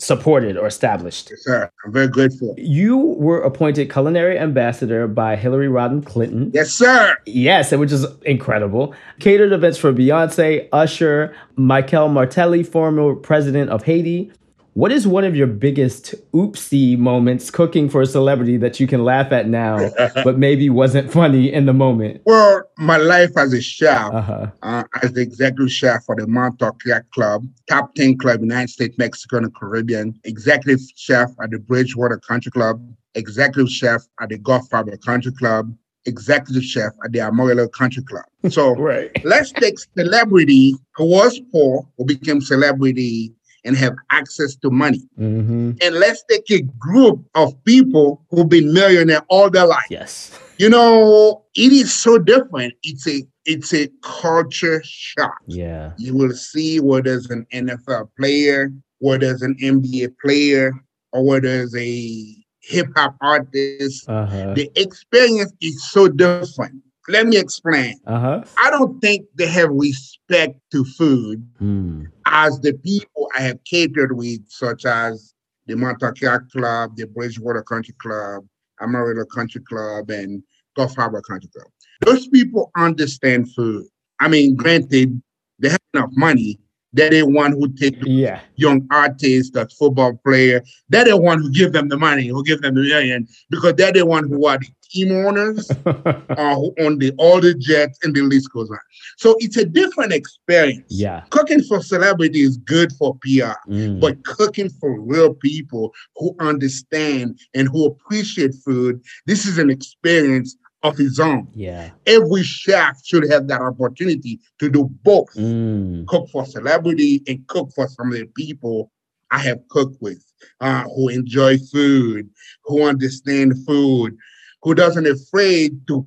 supported 0.00 0.56
or 0.56 0.66
established. 0.66 1.28
Yes, 1.30 1.44
sir. 1.44 1.70
I'm 1.84 1.92
very 1.92 2.08
grateful. 2.08 2.54
You 2.58 2.96
were 2.96 3.40
appointed 3.42 3.90
culinary 3.90 4.38
ambassador 4.38 5.06
by 5.06 5.36
Hillary 5.36 5.68
Rodham 5.68 6.04
Clinton. 6.04 6.50
Yes, 6.54 6.70
sir. 6.70 7.16
Yes, 7.26 7.72
which 7.72 7.92
is 7.92 8.06
incredible. 8.22 8.94
Catered 9.20 9.52
events 9.52 9.78
for 9.78 9.92
Beyonce, 9.92 10.68
Usher, 10.72 11.34
Michael 11.56 12.08
Martelly, 12.08 12.62
former 12.62 13.14
president 13.14 13.70
of 13.70 13.84
Haiti. 13.84 14.32
What 14.74 14.92
is 14.92 15.06
one 15.06 15.24
of 15.24 15.34
your 15.34 15.48
biggest 15.48 16.14
oopsie 16.32 16.96
moments 16.96 17.50
cooking 17.50 17.88
for 17.88 18.02
a 18.02 18.06
celebrity 18.06 18.56
that 18.58 18.78
you 18.78 18.86
can 18.86 19.04
laugh 19.04 19.32
at 19.32 19.48
now, 19.48 19.90
but 20.24 20.38
maybe 20.38 20.70
wasn't 20.70 21.10
funny 21.12 21.52
in 21.52 21.66
the 21.66 21.72
moment? 21.72 22.22
Well, 22.24 22.62
my 22.78 22.96
life 22.96 23.36
as 23.36 23.52
a 23.52 23.60
chef, 23.60 24.12
Uh-huh. 24.12 24.46
uh, 24.62 24.84
as 25.02 25.12
the 25.12 25.22
executive 25.22 25.72
chef 25.72 26.04
for 26.04 26.14
the 26.14 26.26
Montauk 26.26 26.80
Yacht 26.86 27.02
Club, 27.12 27.44
top 27.68 27.94
10 27.96 28.18
club, 28.18 28.40
United 28.42 28.70
States, 28.70 28.96
Mexico, 28.96 29.38
and 29.38 29.54
Caribbean, 29.54 30.14
executive 30.24 30.80
chef 30.94 31.30
at 31.42 31.50
the 31.50 31.58
Bridgewater 31.58 32.18
Country 32.18 32.52
Club, 32.52 32.80
executive 33.16 33.68
chef 33.70 34.02
at 34.20 34.28
the 34.28 34.38
Gulf 34.38 34.70
Harbor 34.70 34.96
Country 34.98 35.32
Club, 35.32 35.74
executive 36.06 36.62
chef 36.64 36.92
at 37.04 37.10
the 37.12 37.20
Amarillo 37.20 37.66
Country 37.68 38.04
Club. 38.04 38.24
So 38.50 38.74
Right. 38.76 39.10
let's 39.24 39.50
take 39.52 39.74
celebrity 39.98 40.74
who 40.94 41.06
was 41.06 41.40
poor, 41.52 41.86
who 41.98 42.04
became 42.06 42.40
celebrity 42.40 43.34
and 43.64 43.76
have 43.76 43.94
access 44.10 44.56
to 44.56 44.70
money. 44.70 45.02
Mm-hmm. 45.18 45.72
And 45.80 45.94
let's 45.94 46.24
take 46.28 46.50
a 46.50 46.62
group 46.78 47.24
of 47.34 47.52
people 47.64 48.24
who've 48.30 48.48
been 48.48 48.72
millionaire 48.72 49.22
all 49.28 49.50
their 49.50 49.66
life. 49.66 49.86
Yes. 49.90 50.38
You 50.58 50.68
know, 50.68 51.44
it 51.54 51.72
is 51.72 51.92
so 51.92 52.18
different. 52.18 52.74
It's 52.82 53.06
a 53.08 53.22
it's 53.46 53.72
a 53.72 53.88
culture 54.02 54.82
shock. 54.84 55.38
Yeah. 55.46 55.92
You 55.96 56.14
will 56.14 56.32
see 56.32 56.80
where 56.80 57.02
there's 57.02 57.30
an 57.30 57.46
NFL 57.52 58.10
player, 58.16 58.70
where 58.98 59.18
there's 59.18 59.42
an 59.42 59.56
NBA 59.62 60.14
player, 60.22 60.72
or 61.12 61.24
where 61.24 61.40
there's 61.40 61.74
a 61.74 62.36
hip 62.60 62.88
hop 62.94 63.16
artist. 63.20 64.08
Uh-huh. 64.08 64.54
The 64.54 64.70
experience 64.76 65.52
is 65.60 65.90
so 65.90 66.08
different. 66.08 66.82
Let 67.08 67.26
me 67.26 67.38
explain. 67.38 67.98
Uh-huh. 68.06 68.44
I 68.62 68.70
don't 68.70 69.00
think 69.00 69.26
they 69.34 69.46
have 69.48 69.70
respect 69.70 70.58
to 70.72 70.84
food 70.84 71.46
Hmm. 71.58 72.04
as 72.26 72.60
the 72.60 72.74
people 72.74 73.28
I 73.36 73.40
have 73.42 73.58
catered 73.64 74.16
with, 74.16 74.40
such 74.48 74.84
as 74.84 75.32
the 75.66 75.76
Montauk 75.76 76.16
Club, 76.52 76.96
the 76.96 77.06
Bridgewater 77.06 77.62
Country 77.62 77.94
Club, 78.00 78.44
Amarillo 78.80 79.24
Country 79.24 79.60
Club, 79.62 80.10
and 80.10 80.42
Gulf 80.76 80.94
Harbor 80.96 81.20
Country 81.22 81.50
Club. 81.54 81.68
Those 82.00 82.28
people 82.28 82.70
understand 82.76 83.52
food. 83.54 83.86
I 84.20 84.28
mean, 84.28 84.54
granted, 84.54 85.20
they 85.58 85.68
have 85.70 85.80
enough 85.94 86.10
money. 86.12 86.58
They're 86.92 87.10
the 87.10 87.22
one 87.22 87.52
who 87.52 87.68
take 87.72 88.00
the 88.00 88.10
Yeah. 88.10 88.40
young 88.56 88.86
artists, 88.90 89.52
the 89.52 89.68
football 89.78 90.14
player. 90.24 90.62
They're 90.88 91.04
the 91.04 91.16
one 91.16 91.40
who 91.40 91.50
give 91.50 91.72
them 91.72 91.88
the 91.88 91.96
money, 91.96 92.26
who 92.28 92.42
give 92.44 92.62
them 92.62 92.74
the 92.74 92.82
million, 92.82 93.28
because 93.48 93.74
they're 93.74 93.92
the 93.92 94.04
one 94.06 94.28
who 94.28 94.46
are 94.46 94.58
the 94.58 94.66
team 94.90 95.12
owners 95.24 95.70
or 95.84 96.54
who 96.60 96.74
own 96.80 96.98
the 96.98 97.12
all 97.16 97.40
the 97.40 97.54
jets, 97.54 97.96
and 98.02 98.14
the 98.14 98.22
list 98.22 98.50
goes 98.52 98.68
on. 98.70 98.78
So 99.18 99.36
it's 99.38 99.56
a 99.56 99.64
different 99.64 100.12
experience. 100.12 100.84
yeah. 100.88 101.22
Cooking 101.30 101.62
for 101.62 101.80
celebrity 101.80 102.40
is 102.40 102.56
good 102.56 102.92
for 102.94 103.14
PR, 103.22 103.54
Mm. 103.68 104.00
but 104.00 104.22
cooking 104.24 104.68
for 104.68 105.00
real 105.00 105.34
people 105.34 105.92
who 106.16 106.34
understand 106.40 107.38
and 107.54 107.68
who 107.68 107.86
appreciate 107.86 108.54
food, 108.64 109.00
this 109.26 109.46
is 109.46 109.58
an 109.58 109.70
experience 109.70 110.56
of 110.82 110.96
his 110.96 111.20
own. 111.20 111.48
yeah. 111.54 111.90
Every 112.06 112.42
chef 112.42 113.04
should 113.04 113.30
have 113.30 113.48
that 113.48 113.60
opportunity 113.60 114.40
to 114.58 114.70
do 114.70 114.88
both 115.02 115.28
Mm. 115.34 116.06
cook 116.06 116.28
for 116.30 116.46
celebrity 116.46 117.22
and 117.26 117.46
cook 117.48 117.70
for 117.74 117.86
some 117.88 118.12
of 118.12 118.18
the 118.18 118.26
people 118.36 118.90
I 119.30 119.38
have 119.40 119.60
cooked 119.68 120.00
with 120.00 120.24
uh, 120.60 120.84
who 120.84 121.08
enjoy 121.08 121.58
food, 121.58 122.30
who 122.64 122.82
understand 122.84 123.54
food, 123.66 124.16
who 124.62 124.74
doesn't 124.74 125.06
afraid 125.06 125.86
to 125.88 126.04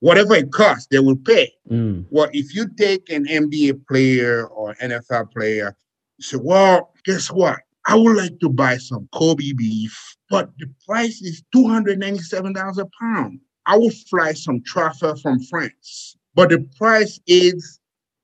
whatever 0.00 0.34
it 0.34 0.52
costs, 0.52 0.86
they 0.90 0.98
will 0.98 1.16
pay. 1.16 1.50
Mm. 1.70 2.04
Well, 2.10 2.28
if 2.32 2.54
you 2.54 2.68
take 2.76 3.10
an 3.10 3.24
NBA 3.26 3.86
player 3.88 4.46
or 4.46 4.74
NFL 4.76 5.32
player, 5.32 5.76
you 6.18 6.24
say, 6.24 6.36
well, 6.40 6.92
guess 7.04 7.28
what? 7.30 7.60
I 7.86 7.96
would 7.96 8.16
like 8.16 8.38
to 8.40 8.50
buy 8.50 8.76
some 8.76 9.08
Kobe 9.14 9.52
beef, 9.52 9.98
but 10.28 10.50
the 10.58 10.66
price 10.86 11.20
is 11.22 11.42
$297 11.54 12.78
a 12.78 12.86
pound. 13.00 13.40
I 13.70 13.76
will 13.76 13.90
fly 13.90 14.32
some 14.32 14.62
truffle 14.64 15.14
from 15.14 15.38
France, 15.44 16.16
but 16.34 16.48
the 16.48 16.68
price 16.76 17.20
is 17.28 17.78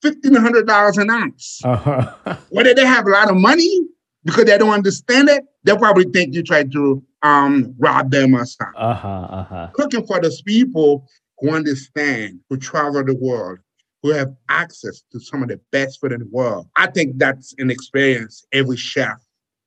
$1,500 0.05 0.99
an 1.01 1.09
ounce. 1.09 1.61
Uh-huh. 1.63 2.37
Whether 2.51 2.75
they 2.75 2.85
have 2.85 3.07
a 3.07 3.11
lot 3.11 3.31
of 3.31 3.37
money 3.37 3.83
because 4.25 4.47
they 4.47 4.59
don't 4.59 4.73
understand 4.73 5.29
it, 5.29 5.45
they'll 5.63 5.79
probably 5.79 6.07
think 6.07 6.35
you 6.35 6.43
try 6.43 6.65
to 6.65 7.01
um, 7.23 7.77
rob 7.79 8.11
them 8.11 8.35
or 8.35 8.45
something. 8.45 8.75
uh-huh. 8.77 9.09
Uh-huh. 9.09 9.69
Looking 9.79 10.05
for 10.05 10.21
those 10.21 10.43
people 10.43 11.09
who 11.39 11.55
understand, 11.55 12.41
who 12.51 12.57
travel 12.57 13.05
the 13.05 13.15
world, 13.15 13.61
who 14.03 14.11
have 14.11 14.35
access 14.49 15.05
to 15.13 15.21
some 15.21 15.45
of 15.45 15.49
the 15.49 15.61
best 15.71 16.01
food 16.01 16.11
in 16.11 16.19
the 16.19 16.29
world. 16.33 16.67
I 16.75 16.89
think 16.89 17.19
that's 17.19 17.55
an 17.59 17.71
experience 17.71 18.45
every 18.53 18.79
chef 18.79 19.25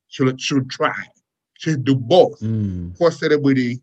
should, 0.09 0.41
should 0.41 0.69
try. 0.69 1.05
Should 1.53 1.85
do 1.85 1.95
both. 1.95 2.41
Mm. 2.41 2.97
For 2.97 3.11
celebrity, 3.11 3.79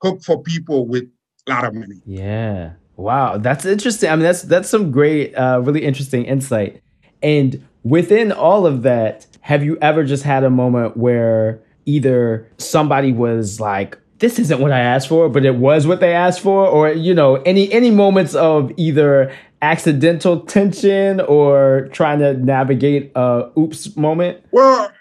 cook 0.00 0.22
for 0.22 0.40
people 0.40 0.86
with 0.86 1.08
a 1.46 1.50
lot 1.50 1.64
of 1.64 1.74
money. 1.74 2.00
Yeah. 2.06 2.72
Wow, 2.96 3.38
that's 3.38 3.64
interesting. 3.64 4.10
I 4.10 4.16
mean, 4.16 4.24
that's 4.24 4.42
that's 4.42 4.68
some 4.68 4.90
great, 4.90 5.34
uh, 5.34 5.60
really 5.62 5.84
interesting 5.84 6.24
insight. 6.24 6.82
And 7.22 7.66
within 7.82 8.32
all 8.32 8.66
of 8.66 8.82
that, 8.82 9.26
have 9.40 9.64
you 9.64 9.78
ever 9.80 10.04
just 10.04 10.24
had 10.24 10.44
a 10.44 10.50
moment 10.50 10.96
where 10.96 11.60
either 11.86 12.48
somebody 12.58 13.12
was 13.12 13.60
like, 13.60 13.98
"This 14.18 14.38
isn't 14.38 14.60
what 14.60 14.72
I 14.72 14.80
asked 14.80 15.08
for," 15.08 15.28
but 15.28 15.44
it 15.44 15.56
was 15.56 15.86
what 15.86 16.00
they 16.00 16.14
asked 16.14 16.40
for, 16.40 16.66
or 16.66 16.90
you 16.92 17.14
know, 17.14 17.36
any 17.36 17.72
any 17.72 17.90
moments 17.90 18.34
of 18.34 18.70
either 18.76 19.32
accidental 19.62 20.40
tension 20.40 21.20
or 21.20 21.88
trying 21.92 22.18
to 22.18 22.34
navigate 22.34 23.10
a 23.14 23.48
oops 23.56 23.96
moment? 23.96 24.44
Well, 24.50 24.92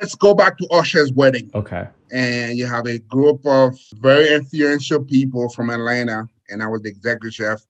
let's 0.00 0.14
go 0.14 0.34
back 0.34 0.58
to 0.58 0.66
Usher's 0.70 1.12
wedding. 1.12 1.50
Okay. 1.54 1.86
And 2.12 2.56
you 2.58 2.66
have 2.66 2.86
a 2.86 2.98
group 2.98 3.40
of 3.46 3.78
very 3.94 4.34
influential 4.34 5.04
people 5.04 5.48
from 5.48 5.70
Atlanta, 5.70 6.26
and 6.48 6.62
I 6.62 6.66
was 6.66 6.82
the 6.82 6.88
executive 6.90 7.34
chef 7.34 7.60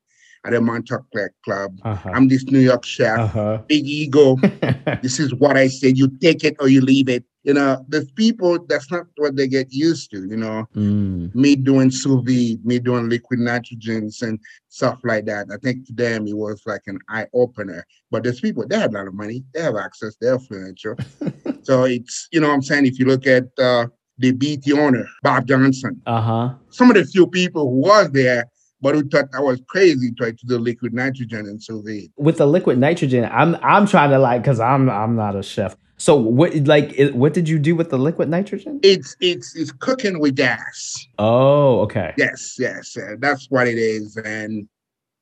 at 0.44 0.53
the 0.53 0.61
Montauk 0.61 1.05
Club. 1.44 1.79
Uh-huh. 1.85 2.11
I'm 2.14 2.29
this 2.29 2.44
New 2.44 2.61
York 2.61 2.85
chef, 2.85 3.18
Uh-huh. 3.18 3.59
big 3.66 3.85
ego. 3.87 4.37
this 5.03 5.18
is 5.18 5.35
what 5.35 5.57
I 5.57 5.68
said. 5.68 5.98
You 5.98 6.09
take 6.20 6.44
it 6.44 6.57
or 6.61 6.68
you 6.68 6.81
leave 6.81 7.09
it. 7.09 7.24
You 7.44 7.55
know, 7.55 7.85
there's 7.88 8.11
people 8.12 8.59
that's 8.68 8.90
not 8.90 9.07
what 9.16 9.35
they 9.37 9.48
get 9.48 9.72
used 9.72 10.11
to. 10.12 10.18
You 10.27 10.37
know, 10.37 10.66
Mm. 10.77 11.35
me 11.35 11.57
doing 11.57 11.90
sous 11.90 12.22
vide, 12.24 12.64
me 12.64 12.79
doing 12.79 13.09
liquid 13.09 13.40
nitrogens 13.40 14.22
and 14.22 14.38
stuff 14.68 14.98
like 15.03 15.24
that. 15.27 15.46
I 15.53 15.57
think 15.57 15.87
to 15.87 15.92
them 15.94 16.27
it 16.27 16.37
was 16.37 16.62
like 16.66 16.83
an 16.87 16.98
eye 17.09 17.27
opener. 17.33 17.85
But 18.11 18.22
there's 18.22 18.40
people 18.40 18.66
they 18.66 18.79
have 18.79 18.90
a 18.90 18.94
lot 18.98 19.09
of 19.09 19.14
money, 19.14 19.44
they 19.55 19.62
have 19.62 19.77
access, 19.77 20.16
they're 20.20 20.35
influential. 20.35 20.94
so 21.62 21.85
it's 21.85 22.29
you 22.33 22.40
know 22.40 22.48
what 22.48 22.55
I'm 22.55 22.62
saying. 22.62 22.87
If 22.87 22.98
you 22.98 23.07
look 23.07 23.27
at 23.27 23.44
uh, 23.59 23.87
the 24.18 24.33
BT 24.33 24.72
owner, 24.72 25.07
Bob 25.22 25.46
Johnson, 25.46 26.00
Uh-huh. 26.07 26.54
some 26.70 26.90
of 26.90 26.96
the 26.96 27.04
few 27.04 27.26
people 27.26 27.62
who 27.70 27.81
was 27.81 28.11
there, 28.11 28.44
but 28.81 28.94
who 28.94 29.02
thought 29.09 29.26
I 29.35 29.40
was 29.40 29.61
crazy 29.68 30.12
tried 30.12 30.38
to 30.38 30.46
do 30.46 30.59
liquid 30.59 30.92
nitrogen 30.92 31.46
and 31.46 31.62
sous 31.62 31.83
vide. 31.85 32.11
with 32.16 32.37
the 32.38 32.46
liquid 32.46 32.78
nitrogen 32.78 33.24
i'm 33.33 33.57
i'm 33.62 33.87
trying 33.88 34.11
to 34.11 34.18
like 34.20 34.40
because 34.42 34.61
i'm 34.61 34.88
i'm 34.88 35.16
not 35.16 35.35
a 35.35 35.42
chef 35.42 35.76
so 35.96 36.14
what 36.16 36.54
like 36.68 36.92
it, 36.96 37.12
what 37.16 37.33
did 37.35 37.48
you 37.48 37.59
do 37.59 37.74
with 37.74 37.90
the 37.90 37.98
liquid 37.98 38.28
nitrogen 38.28 38.78
It's 38.85 39.16
it's 39.20 39.57
it's 39.57 39.72
cooking 39.72 40.20
with 40.20 40.37
gas. 40.37 40.96
oh 41.18 41.81
okay 41.81 42.14
Yes, 42.16 42.54
yes, 42.59 42.96
uh, 42.96 43.16
that's 43.18 43.46
what 43.50 43.66
it 43.66 43.78
is, 43.78 44.16
and 44.24 44.68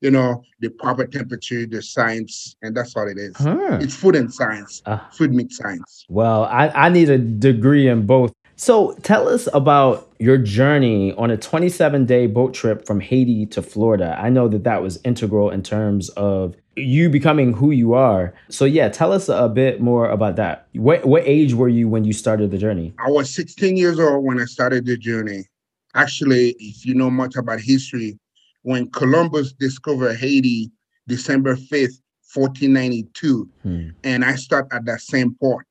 you 0.01 0.11
know 0.11 0.43
the 0.59 0.69
proper 0.69 1.07
temperature, 1.07 1.65
the 1.65 1.81
science, 1.81 2.55
and 2.61 2.77
that's 2.77 2.95
what 2.95 3.07
it 3.07 3.17
is. 3.17 3.35
Huh. 3.37 3.79
It's 3.81 3.95
food 3.95 4.15
and 4.15 4.31
science, 4.31 4.83
Ah. 4.85 5.07
food 5.11 5.33
meat 5.33 5.51
science. 5.51 6.05
well 6.09 6.43
i 6.61 6.63
i 6.85 6.89
need 6.89 7.09
a 7.09 7.17
degree 7.17 7.87
in 7.87 8.05
both 8.05 8.31
so 8.59 8.93
tell 9.03 9.29
us 9.29 9.47
about 9.53 10.09
your 10.19 10.37
journey 10.37 11.13
on 11.13 11.29
a 11.31 11.37
27 11.37 12.05
day 12.05 12.25
boat 12.27 12.53
trip 12.53 12.85
from 12.85 12.99
haiti 12.99 13.45
to 13.45 13.61
florida 13.61 14.17
i 14.19 14.29
know 14.29 14.47
that 14.47 14.63
that 14.63 14.81
was 14.81 14.99
integral 15.05 15.49
in 15.51 15.61
terms 15.61 16.09
of 16.09 16.55
you 16.75 17.09
becoming 17.09 17.53
who 17.53 17.69
you 17.71 17.93
are 17.93 18.33
so 18.49 18.65
yeah 18.65 18.89
tell 18.89 19.13
us 19.13 19.29
a 19.29 19.47
bit 19.47 19.79
more 19.79 20.09
about 20.09 20.35
that 20.35 20.67
what 20.73 21.05
what 21.05 21.23
age 21.25 21.53
were 21.53 21.69
you 21.69 21.87
when 21.87 22.03
you 22.03 22.13
started 22.13 22.49
the 22.51 22.57
journey 22.57 22.93
I 22.99 23.09
was 23.11 23.33
16 23.33 23.77
years 23.77 23.99
old 23.99 24.25
when 24.25 24.39
I 24.39 24.45
started 24.45 24.85
the 24.85 24.97
journey. 24.97 25.45
Actually, 25.93 26.55
if 26.59 26.85
you 26.85 26.93
know 26.95 27.09
much 27.09 27.35
about 27.35 27.59
history, 27.59 28.17
when 28.63 28.89
Columbus 28.91 29.53
discovered 29.53 30.15
Haiti, 30.17 30.71
December 31.07 31.55
5th, 31.55 31.99
1492, 32.33 33.49
Hmm. 33.63 33.89
and 34.03 34.25
I 34.25 34.35
start 34.35 34.67
at 34.71 34.85
that 34.85 35.01
same 35.01 35.35
port. 35.39 35.65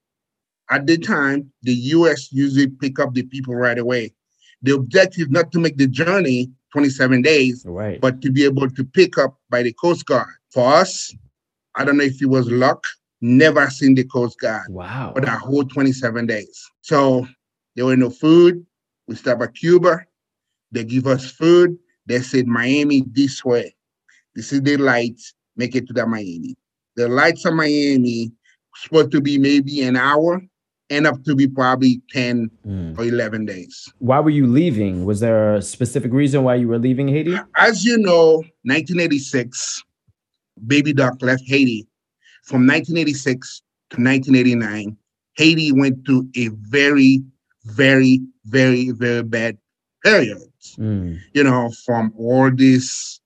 At 0.70 0.86
the 0.86 0.98
time, 0.98 1.50
the 1.62 1.72
US 1.72 2.32
usually 2.32 2.68
pick 2.68 2.98
up 2.98 3.14
the 3.14 3.22
people 3.22 3.54
right 3.54 3.78
away. 3.78 4.12
The 4.62 4.74
objective 4.74 5.30
not 5.30 5.52
to 5.52 5.60
make 5.60 5.76
the 5.76 5.86
journey 5.86 6.50
27 6.72 7.22
days, 7.22 7.64
right 7.66 8.00
but 8.00 8.20
to 8.22 8.30
be 8.30 8.44
able 8.44 8.68
to 8.68 8.84
pick 8.84 9.16
up 9.18 9.38
by 9.48 9.62
the 9.62 9.72
Coast 9.72 10.06
Guard. 10.06 10.28
For 10.50 10.74
us, 10.74 11.14
I 11.74 11.84
don't 11.84 11.96
know 11.96 12.04
if 12.04 12.20
it 12.20 12.26
was 12.26 12.50
luck, 12.50 12.84
never 13.20 13.68
seen 13.70 13.94
the 13.94 14.04
Coast 14.04 14.38
Guard 14.40 14.66
wow 14.70 15.12
for 15.14 15.20
that 15.20 15.38
whole 15.38 15.64
27 15.64 16.26
days. 16.26 16.70
So 16.80 17.26
there 17.76 17.86
were 17.86 17.96
no 17.96 18.10
food. 18.10 18.66
We 19.06 19.14
stopped 19.14 19.42
at 19.42 19.54
Cuba. 19.54 20.04
They 20.72 20.84
give 20.84 21.06
us 21.06 21.30
food. 21.30 21.78
They 22.06 22.20
said 22.20 22.46
Miami 22.46 23.04
this 23.12 23.44
way. 23.44 23.74
This 24.34 24.52
is 24.52 24.62
the 24.62 24.76
lights. 24.76 25.34
Make 25.56 25.74
it 25.74 25.86
to 25.86 25.92
the 25.92 26.06
Miami. 26.06 26.56
The 26.96 27.08
lights 27.08 27.44
of 27.44 27.54
Miami 27.54 28.32
supposed 28.74 29.12
to 29.12 29.20
be 29.20 29.38
maybe 29.38 29.82
an 29.82 29.96
hour, 29.96 30.42
end 30.90 31.06
up 31.06 31.22
to 31.24 31.34
be 31.34 31.46
probably 31.48 32.00
10 32.10 32.50
Hmm. 32.64 32.92
or 32.98 33.04
11 33.04 33.44
days. 33.46 33.92
why 33.98 34.20
were 34.20 34.30
you 34.30 34.46
leaving? 34.46 35.04
Was 35.04 35.20
there 35.20 35.54
a 35.56 35.62
specific 35.62 36.12
reason 36.12 36.42
why 36.44 36.54
you 36.54 36.68
were 36.68 36.78
leaving 36.78 37.08
Haiti? 37.08 37.36
As 37.58 37.84
you 37.84 37.98
know, 37.98 38.44
1986, 38.64 39.82
Baby 40.66 40.92
Doc 40.92 41.14
left 41.22 41.42
Haiti. 41.46 41.86
From 42.44 42.66
1986 42.66 43.62
to 43.90 43.96
1989, 44.00 44.96
Haiti 45.36 45.72
went 45.72 46.06
through 46.06 46.28
a 46.36 46.48
very, 46.70 47.22
very, 47.64 48.20
very, 48.44 48.90
very 48.92 49.22
bad 49.22 49.58
period. 50.04 50.38
Mm, 50.78 51.18
You 51.34 51.44
know, 51.44 51.70
from 51.84 52.12
all 52.16 52.50
this 52.54 53.20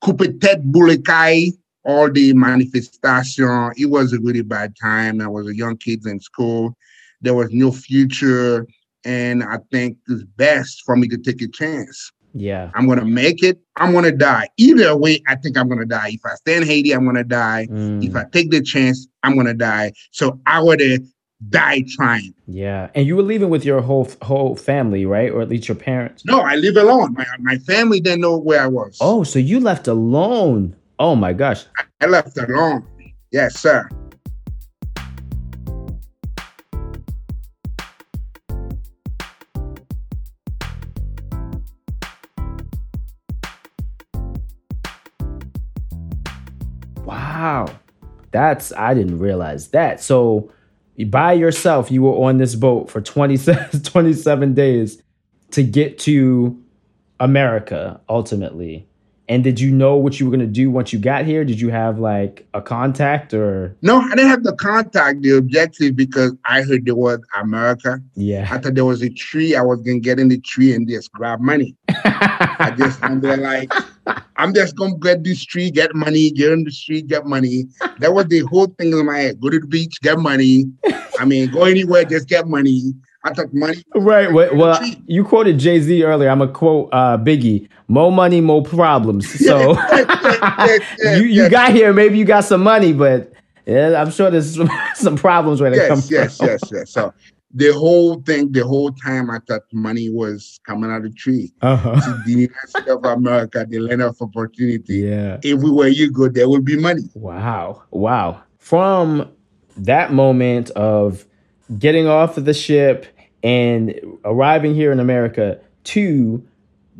coup 0.00 0.14
tête 0.14 0.62
boulekai, 0.72 1.52
all 1.84 2.10
the 2.10 2.32
manifestation. 2.32 3.72
It 3.76 3.86
was 3.86 4.12
a 4.12 4.18
really 4.20 4.42
bad 4.42 4.74
time. 4.80 5.20
I 5.20 5.26
was 5.28 5.46
a 5.48 5.54
young 5.54 5.76
kid 5.76 6.06
in 6.06 6.20
school. 6.20 6.76
There 7.22 7.34
was 7.34 7.48
no 7.52 7.72
future. 7.72 8.66
And 9.04 9.42
I 9.42 9.58
think 9.72 9.96
it's 10.08 10.22
best 10.36 10.82
for 10.86 10.96
me 10.96 11.08
to 11.08 11.16
take 11.18 11.42
a 11.42 11.48
chance. 11.48 12.12
yeah. 12.34 12.70
I'm 12.74 12.86
gonna 12.86 13.04
make 13.04 13.42
it. 13.42 13.58
I'm 13.76 13.92
gonna 13.92 14.12
die. 14.12 14.48
Either 14.58 14.96
way, 14.96 15.20
I 15.26 15.34
think 15.36 15.56
I'm 15.58 15.68
gonna 15.68 15.84
die. 15.86 16.10
If 16.12 16.20
I 16.24 16.34
stay 16.36 16.56
in 16.56 16.62
Haiti, 16.62 16.92
I'm 16.92 17.04
gonna 17.04 17.24
die. 17.24 17.66
Mm, 17.70 18.04
If 18.06 18.14
I 18.16 18.24
take 18.32 18.50
the 18.50 18.60
chance, 18.62 19.06
I'm 19.24 19.36
gonna 19.36 19.54
die. 19.54 19.92
So 20.12 20.38
I 20.46 20.62
would 20.62 20.80
have 20.80 21.02
died 21.50 21.88
trying. 21.88 22.32
yeah. 22.46 22.88
And 22.94 23.04
you 23.06 23.16
were 23.16 23.24
leaving 23.24 23.50
with 23.50 23.64
your 23.64 23.80
whole 23.82 24.08
whole 24.22 24.54
family, 24.54 25.04
right? 25.04 25.30
Or 25.32 25.42
at 25.42 25.48
least 25.48 25.66
your 25.68 25.74
parents. 25.74 26.24
No, 26.24 26.38
I 26.40 26.54
live 26.54 26.76
alone. 26.76 27.14
My 27.14 27.26
my 27.40 27.58
family 27.58 27.98
didn't 28.00 28.20
know 28.20 28.38
where 28.38 28.62
I 28.62 28.68
was. 28.68 28.96
Oh, 29.00 29.24
so 29.24 29.38
you 29.40 29.58
left 29.58 29.88
alone. 29.88 30.76
Oh 31.00 31.16
my 31.16 31.32
gosh. 31.32 31.64
I 32.00 32.06
left 32.06 32.38
alone. 32.38 32.86
Yes, 33.32 33.58
sir. 33.58 33.88
That's 48.42 48.72
I 48.72 48.92
didn't 48.92 49.20
realize 49.20 49.68
that. 49.68 50.02
So 50.02 50.50
by 51.06 51.32
yourself, 51.32 51.92
you 51.92 52.02
were 52.02 52.26
on 52.26 52.38
this 52.38 52.56
boat 52.56 52.90
for 52.90 53.00
27, 53.00 53.82
27 53.84 54.54
days 54.54 55.00
to 55.52 55.62
get 55.62 55.96
to 56.00 56.60
America 57.20 58.00
ultimately. 58.08 58.84
And 59.28 59.44
did 59.44 59.60
you 59.60 59.70
know 59.70 59.94
what 59.96 60.18
you 60.18 60.26
were 60.26 60.36
going 60.36 60.46
to 60.46 60.52
do 60.52 60.70
once 60.72 60.92
you 60.92 60.98
got 60.98 61.24
here? 61.24 61.44
Did 61.44 61.60
you 61.60 61.70
have 61.70 62.00
like 62.00 62.44
a 62.52 62.60
contact 62.60 63.32
or 63.32 63.76
No, 63.80 64.00
I 64.00 64.08
didn't 64.10 64.26
have 64.28 64.42
the 64.42 64.54
contact, 64.56 65.22
the 65.22 65.36
objective, 65.36 65.94
because 65.94 66.32
I 66.44 66.62
heard 66.62 66.84
the 66.84 66.96
word 66.96 67.22
America. 67.40 68.02
yeah. 68.16 68.48
I 68.50 68.58
thought 68.58 68.74
there 68.74 68.84
was 68.84 69.02
a 69.02 69.08
tree. 69.08 69.54
I 69.54 69.62
was 69.62 69.80
gonna 69.82 70.00
get 70.00 70.18
in 70.18 70.28
the 70.28 70.40
tree 70.40 70.74
and 70.74 70.88
just 70.88 71.12
grab 71.12 71.38
money. 71.40 71.76
I 71.88 72.74
just 72.76 73.02
I'm 73.04 73.20
there 73.20 73.36
like 73.36 73.72
I'm 74.36 74.52
just 74.54 74.76
gonna 74.76 74.96
get 74.98 75.22
this 75.22 75.44
tree, 75.44 75.70
get 75.70 75.94
money, 75.94 76.30
get 76.30 76.52
in 76.52 76.64
the 76.64 76.70
street, 76.70 77.06
get 77.06 77.26
money. 77.26 77.66
That 77.98 78.12
was 78.12 78.26
the 78.26 78.40
whole 78.40 78.66
thing 78.66 78.92
in 78.92 79.06
my 79.06 79.18
head. 79.18 79.40
Go 79.40 79.50
to 79.50 79.60
the 79.60 79.66
beach, 79.66 80.00
get 80.02 80.18
money. 80.18 80.64
I 81.18 81.24
mean, 81.24 81.50
go 81.50 81.64
anywhere, 81.64 82.04
just 82.04 82.28
get 82.28 82.48
money. 82.48 82.92
I 83.24 83.32
thought 83.32 83.54
money. 83.54 83.84
Right. 83.94 84.32
Well, 84.32 84.56
well 84.56 84.80
you 85.06 85.24
quoted 85.24 85.58
Jay 85.58 85.80
Z 85.80 86.02
earlier. 86.02 86.28
I'm 86.28 86.40
gonna 86.40 86.52
quote 86.52 86.88
uh, 86.92 87.16
Biggie: 87.18 87.68
"More 87.86 88.10
money, 88.10 88.40
more 88.40 88.62
problems." 88.62 89.28
So 89.42 89.76
you 90.98 91.24
you 91.24 91.48
got 91.48 91.72
here. 91.72 91.92
Maybe 91.92 92.18
you 92.18 92.24
got 92.24 92.44
some 92.44 92.62
money, 92.62 92.92
but 92.92 93.32
yeah, 93.66 94.00
I'm 94.00 94.10
sure 94.10 94.30
there's 94.30 94.56
some, 94.56 94.70
some 94.94 95.16
problems 95.16 95.60
when 95.60 95.72
they 95.72 95.86
come 95.86 95.98
yes, 95.98 96.10
yes, 96.10 96.36
from. 96.38 96.46
yes, 96.48 96.60
yes. 96.72 96.90
So 96.90 97.14
the 97.54 97.72
whole 97.72 98.20
thing, 98.22 98.52
the 98.52 98.66
whole 98.66 98.92
time, 98.92 99.30
I 99.30 99.38
thought 99.46 99.62
money 99.72 100.08
was 100.08 100.60
coming 100.66 100.90
out 100.90 100.98
of 100.98 101.02
the 101.04 101.10
tree. 101.10 101.52
Uh-huh. 101.60 102.00
To 102.00 102.22
the 102.24 102.32
University 102.32 102.90
of 102.90 103.04
America, 103.04 103.66
the 103.68 103.78
land 103.78 104.02
of 104.02 104.20
opportunity. 104.20 105.00
Yeah. 105.00 105.38
Everywhere 105.44 105.88
you 105.88 106.10
go, 106.10 106.28
there 106.28 106.48
will 106.48 106.62
be 106.62 106.76
money. 106.76 107.02
Wow. 107.14 107.82
Wow. 107.90 108.42
From 108.58 109.30
that 109.76 110.12
moment 110.12 110.70
of 110.70 111.26
getting 111.78 112.06
off 112.06 112.36
of 112.36 112.44
the 112.44 112.54
ship 112.54 113.06
and 113.42 113.94
arriving 114.24 114.74
here 114.74 114.92
in 114.92 115.00
America 115.00 115.60
to 115.84 116.46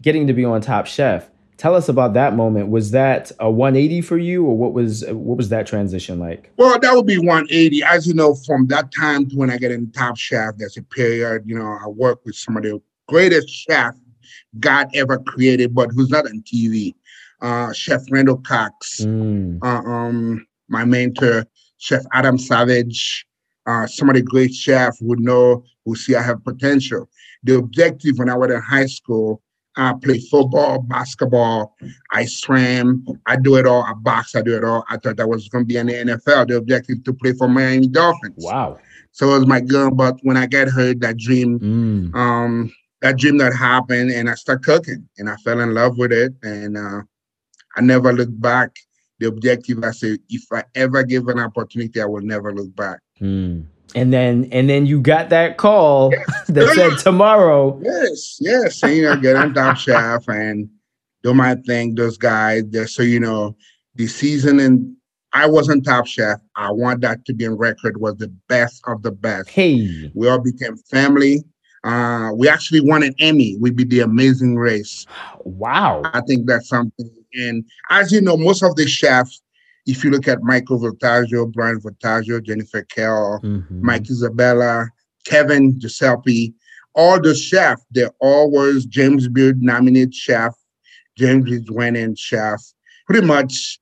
getting 0.00 0.26
to 0.26 0.32
be 0.32 0.44
on 0.44 0.60
Top 0.60 0.86
Chef. 0.86 1.28
Tell 1.62 1.76
us 1.76 1.88
about 1.88 2.14
that 2.14 2.34
moment. 2.34 2.70
Was 2.70 2.90
that 2.90 3.30
a 3.38 3.48
180 3.48 4.00
for 4.00 4.18
you 4.18 4.44
or 4.44 4.58
what 4.58 4.72
was 4.72 5.04
what 5.06 5.36
was 5.36 5.48
that 5.50 5.64
transition 5.64 6.18
like? 6.18 6.50
Well, 6.56 6.76
that 6.76 6.92
would 6.92 7.06
be 7.06 7.18
180. 7.18 7.84
As 7.84 8.04
you 8.04 8.14
know, 8.14 8.34
from 8.34 8.66
that 8.66 8.90
time 8.92 9.28
to 9.30 9.36
when 9.36 9.48
I 9.48 9.58
get 9.58 9.70
in 9.70 9.88
Top 9.92 10.16
Chef, 10.16 10.56
there's 10.56 10.76
a 10.76 10.82
period, 10.82 11.44
you 11.46 11.56
know, 11.56 11.78
I 11.80 11.86
work 11.86 12.18
with 12.24 12.34
some 12.34 12.56
of 12.56 12.64
the 12.64 12.82
greatest 13.06 13.48
chef 13.48 13.94
God 14.58 14.88
ever 14.92 15.20
created, 15.20 15.72
but 15.72 15.90
who's 15.94 16.10
not 16.10 16.26
on 16.26 16.42
TV. 16.42 16.96
Uh, 17.40 17.72
Chef 17.72 18.02
Randall 18.10 18.38
Cox, 18.38 19.02
Mm. 19.02 19.60
uh, 19.62 19.88
um, 19.88 20.44
my 20.68 20.84
mentor, 20.84 21.46
Chef 21.78 22.02
Adam 22.12 22.38
Savage, 22.38 23.24
uh, 23.66 23.86
some 23.86 24.08
of 24.08 24.16
the 24.16 24.22
great 24.22 24.52
chefs 24.52 25.00
would 25.00 25.20
know, 25.20 25.62
who 25.84 25.94
see 25.94 26.16
I 26.16 26.22
have 26.22 26.42
potential. 26.42 27.08
The 27.44 27.54
objective 27.54 28.18
when 28.18 28.28
I 28.28 28.36
was 28.36 28.50
in 28.50 28.60
high 28.60 28.86
school, 28.86 29.40
I 29.76 29.94
play 30.02 30.18
football, 30.20 30.80
basketball, 30.80 31.76
I 32.12 32.26
swam, 32.26 33.04
I 33.26 33.36
do 33.36 33.56
it 33.56 33.66
all, 33.66 33.82
I 33.82 33.94
box, 33.94 34.34
I 34.36 34.42
do 34.42 34.54
it 34.56 34.64
all. 34.64 34.84
I 34.90 34.98
thought 34.98 35.16
that 35.16 35.28
was 35.28 35.48
going 35.48 35.64
to 35.64 35.66
be 35.66 35.76
in 35.78 35.86
the 35.86 35.94
NFL. 35.94 36.48
The 36.48 36.56
objective 36.56 37.02
to 37.04 37.12
play 37.14 37.32
for 37.32 37.48
Miami 37.48 37.88
Dolphins. 37.88 38.34
Wow. 38.44 38.78
So 39.12 39.34
it 39.34 39.38
was 39.38 39.46
my 39.46 39.60
goal, 39.60 39.90
but 39.90 40.18
when 40.22 40.36
I 40.36 40.46
got 40.46 40.68
hurt, 40.68 41.00
that 41.00 41.16
dream, 41.16 41.58
Mm. 41.60 42.14
um, 42.14 42.72
that 43.00 43.18
dream 43.18 43.38
that 43.38 43.54
happened, 43.54 44.10
and 44.10 44.28
I 44.28 44.34
started 44.34 44.64
cooking, 44.64 45.08
and 45.18 45.28
I 45.28 45.36
fell 45.36 45.60
in 45.60 45.74
love 45.74 45.98
with 45.98 46.12
it, 46.12 46.34
and 46.42 46.76
uh, 46.76 47.02
I 47.76 47.80
never 47.80 48.12
looked 48.12 48.40
back. 48.40 48.76
The 49.20 49.28
objective, 49.28 49.82
I 49.84 49.92
said, 49.92 50.18
if 50.28 50.44
I 50.52 50.64
ever 50.74 51.02
give 51.02 51.28
an 51.28 51.38
opportunity, 51.38 52.00
I 52.00 52.06
will 52.06 52.22
never 52.22 52.52
look 52.54 52.74
back. 52.76 53.00
Mm. 53.20 53.66
And 53.94 54.12
then 54.12 54.48
and 54.52 54.70
then 54.70 54.86
you 54.86 55.00
got 55.00 55.28
that 55.30 55.58
call 55.58 56.10
that 56.48 56.72
said 56.74 56.98
tomorrow. 56.98 57.78
Yes, 57.82 58.38
yes, 58.40 58.82
and 58.82 58.96
you 58.96 59.02
know, 59.02 59.16
get 59.16 59.36
on 59.36 59.52
Top 59.54 59.76
Chef 59.76 60.26
and 60.28 60.68
do 61.22 61.34
my 61.34 61.56
thing. 61.66 61.94
Those 61.94 62.16
guys, 62.16 62.62
just 62.64 62.94
so 62.94 63.02
you 63.02 63.20
know, 63.20 63.56
the 63.94 64.06
season 64.06 64.60
and 64.60 64.96
I 65.34 65.46
wasn't 65.46 65.84
Top 65.84 66.06
Chef. 66.06 66.40
I 66.56 66.70
want 66.70 67.00
that 67.02 67.24
to 67.26 67.34
be 67.34 67.44
in 67.44 67.56
record. 67.56 68.00
Was 68.00 68.16
the 68.16 68.28
best 68.48 68.82
of 68.86 69.02
the 69.02 69.12
best. 69.12 69.48
Hey. 69.48 70.10
We 70.14 70.28
all 70.28 70.40
became 70.40 70.76
family. 70.76 71.42
Uh, 71.84 72.30
we 72.36 72.48
actually 72.48 72.80
won 72.80 73.02
an 73.02 73.14
Emmy. 73.18 73.56
We 73.58 73.70
beat 73.70 73.90
the 73.90 74.00
Amazing 74.00 74.56
Race. 74.56 75.06
Wow. 75.44 76.02
I 76.04 76.20
think 76.20 76.46
that's 76.46 76.68
something. 76.68 77.10
And 77.34 77.64
as 77.90 78.12
you 78.12 78.20
know, 78.20 78.36
most 78.36 78.62
of 78.62 78.76
the 78.76 78.86
chefs, 78.86 79.42
if 79.86 80.04
you 80.04 80.10
look 80.10 80.28
at 80.28 80.42
Michael 80.42 80.78
Voltaggio, 80.80 81.52
Bryan 81.52 81.80
Voltaggio, 81.80 82.42
Jennifer 82.42 82.82
Kell, 82.82 83.40
Mhm. 83.42 83.80
Mike 83.82 84.08
Isabella, 84.10 84.88
Kevin 85.26 85.78
Gillespie, 85.78 86.54
all 86.94 87.20
the 87.20 87.34
chefs, 87.34 87.82
they're 87.90 88.12
always 88.20 88.84
James 88.86 89.28
Beard 89.28 89.62
nominated 89.62 90.14
chef, 90.14 90.54
James 91.16 91.50
is 91.50 91.70
winning 91.70 92.14
chef. 92.14 92.62
Pretty 93.06 93.26
much, 93.26 93.80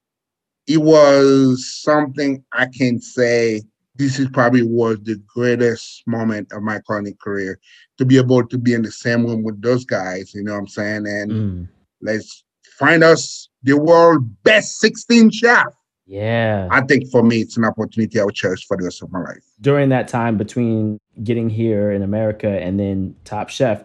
it 0.67 0.79
was 0.79 1.67
something 1.83 2.43
I 2.53 2.67
can 2.67 3.01
say. 3.01 3.63
This 3.97 4.19
is 4.19 4.29
probably 4.31 4.63
was 4.63 4.99
the 5.03 5.17
greatest 5.27 6.03
moment 6.07 6.51
of 6.53 6.63
my 6.63 6.81
culinary 6.87 7.17
career 7.23 7.59
to 7.99 8.07
be 8.07 8.17
able 8.17 8.47
to 8.47 8.57
be 8.57 8.73
in 8.73 8.81
the 8.83 8.91
same 8.91 9.27
room 9.27 9.43
with 9.43 9.61
those 9.61 9.85
guys. 9.85 10.33
You 10.35 10.43
know 10.43 10.53
what 10.53 10.61
I'm 10.61 10.69
saying? 10.69 11.07
And 11.07 11.31
Mm. 11.33 11.69
let's 12.01 12.45
find 12.79 13.05
us 13.05 13.49
the 13.63 13.75
world 13.77 14.43
best 14.43 14.79
16 14.79 15.31
chef. 15.31 15.67
Yeah. 16.11 16.67
I 16.73 16.81
think 16.81 17.09
for 17.09 17.23
me, 17.23 17.41
it's 17.41 17.57
an 17.57 17.65
opportunity 17.65 18.19
I 18.19 18.25
will 18.25 18.33
cherish 18.33 18.67
for 18.67 18.77
the 18.77 18.83
rest 18.83 19.01
of 19.01 19.13
my 19.13 19.21
life. 19.21 19.45
During 19.61 19.91
that 19.91 20.09
time 20.09 20.37
between 20.37 20.99
getting 21.23 21.49
here 21.49 21.93
in 21.93 22.03
America 22.03 22.49
and 22.49 22.81
then 22.81 23.15
Top 23.25 23.49
Chef, 23.49 23.85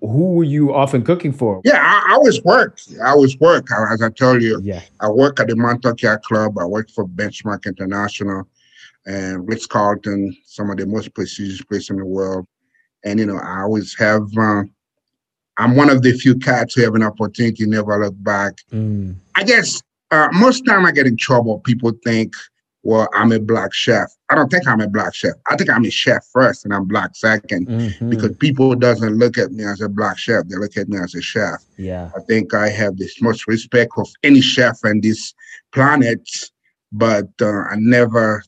who 0.00 0.34
were 0.34 0.44
you 0.44 0.72
often 0.72 1.02
cooking 1.02 1.32
for? 1.32 1.60
Yeah, 1.64 1.80
I, 1.82 2.12
I 2.12 2.14
always 2.14 2.40
work. 2.44 2.78
I 3.04 3.08
always 3.10 3.36
work. 3.40 3.72
I- 3.72 3.92
As 3.92 4.02
I 4.02 4.10
told 4.10 4.40
you, 4.40 4.60
Yeah. 4.62 4.82
I 5.00 5.08
work 5.10 5.40
at 5.40 5.48
the 5.48 5.56
Montauk 5.56 5.98
Club. 6.22 6.56
I 6.58 6.64
work 6.64 6.90
for 6.90 7.08
Benchmark 7.08 7.66
International 7.66 8.46
and 9.06 9.46
Ritz 9.48 9.66
Carlton, 9.66 10.36
some 10.46 10.70
of 10.70 10.76
the 10.76 10.86
most 10.86 11.12
prestigious 11.12 11.60
places 11.64 11.90
in 11.90 11.96
the 11.96 12.04
world. 12.06 12.46
And 13.04 13.18
you 13.18 13.26
know, 13.26 13.36
I 13.38 13.62
always 13.62 13.96
have. 13.98 14.22
Uh, 14.38 14.62
I'm 15.58 15.74
one 15.76 15.90
of 15.90 16.02
the 16.02 16.12
few 16.12 16.36
cats 16.36 16.74
who 16.74 16.82
have 16.82 16.94
an 16.94 17.02
opportunity 17.02 17.66
never 17.66 17.98
look 17.98 18.14
back. 18.22 18.54
Mm. 18.72 19.16
I 19.34 19.42
guess 19.44 19.82
uh, 20.14 20.28
most 20.32 20.64
time 20.64 20.86
I 20.86 20.92
get 20.92 21.06
in 21.06 21.16
trouble. 21.16 21.58
People 21.60 21.92
think, 22.04 22.32
well, 22.82 23.08
I'm 23.14 23.32
a 23.32 23.40
black 23.40 23.72
chef. 23.72 24.08
I 24.30 24.34
don't 24.34 24.50
think 24.50 24.66
I'm 24.68 24.80
a 24.80 24.88
black 24.88 25.14
chef. 25.14 25.32
I 25.50 25.56
think 25.56 25.70
I'm 25.70 25.84
a 25.84 25.90
chef 25.90 26.22
first, 26.32 26.64
and 26.64 26.72
I'm 26.74 26.84
black 26.86 27.12
2nd 27.14 27.66
Mhm. 27.68 28.10
Because 28.10 28.36
people 28.36 28.74
doesn't 28.74 29.14
look 29.22 29.38
at 29.38 29.50
me 29.52 29.64
as 29.64 29.80
a 29.80 29.88
black 29.88 30.18
chef; 30.18 30.46
they 30.48 30.56
look 30.56 30.76
at 30.76 30.88
me 30.88 30.98
as 30.98 31.14
a 31.14 31.22
chef. 31.22 31.58
yeah. 31.76 32.10
I 32.16 32.20
think 32.28 32.54
I 32.54 32.68
have 32.68 32.96
the 32.98 33.08
most 33.20 33.46
respect 33.48 33.92
of 33.96 34.08
any 34.22 34.40
chef 34.40 34.76
on 34.84 35.00
this 35.00 35.32
planet, 35.72 36.22
but 36.92 37.28
uh, 37.40 37.62
I 37.72 37.76
never. 37.76 38.42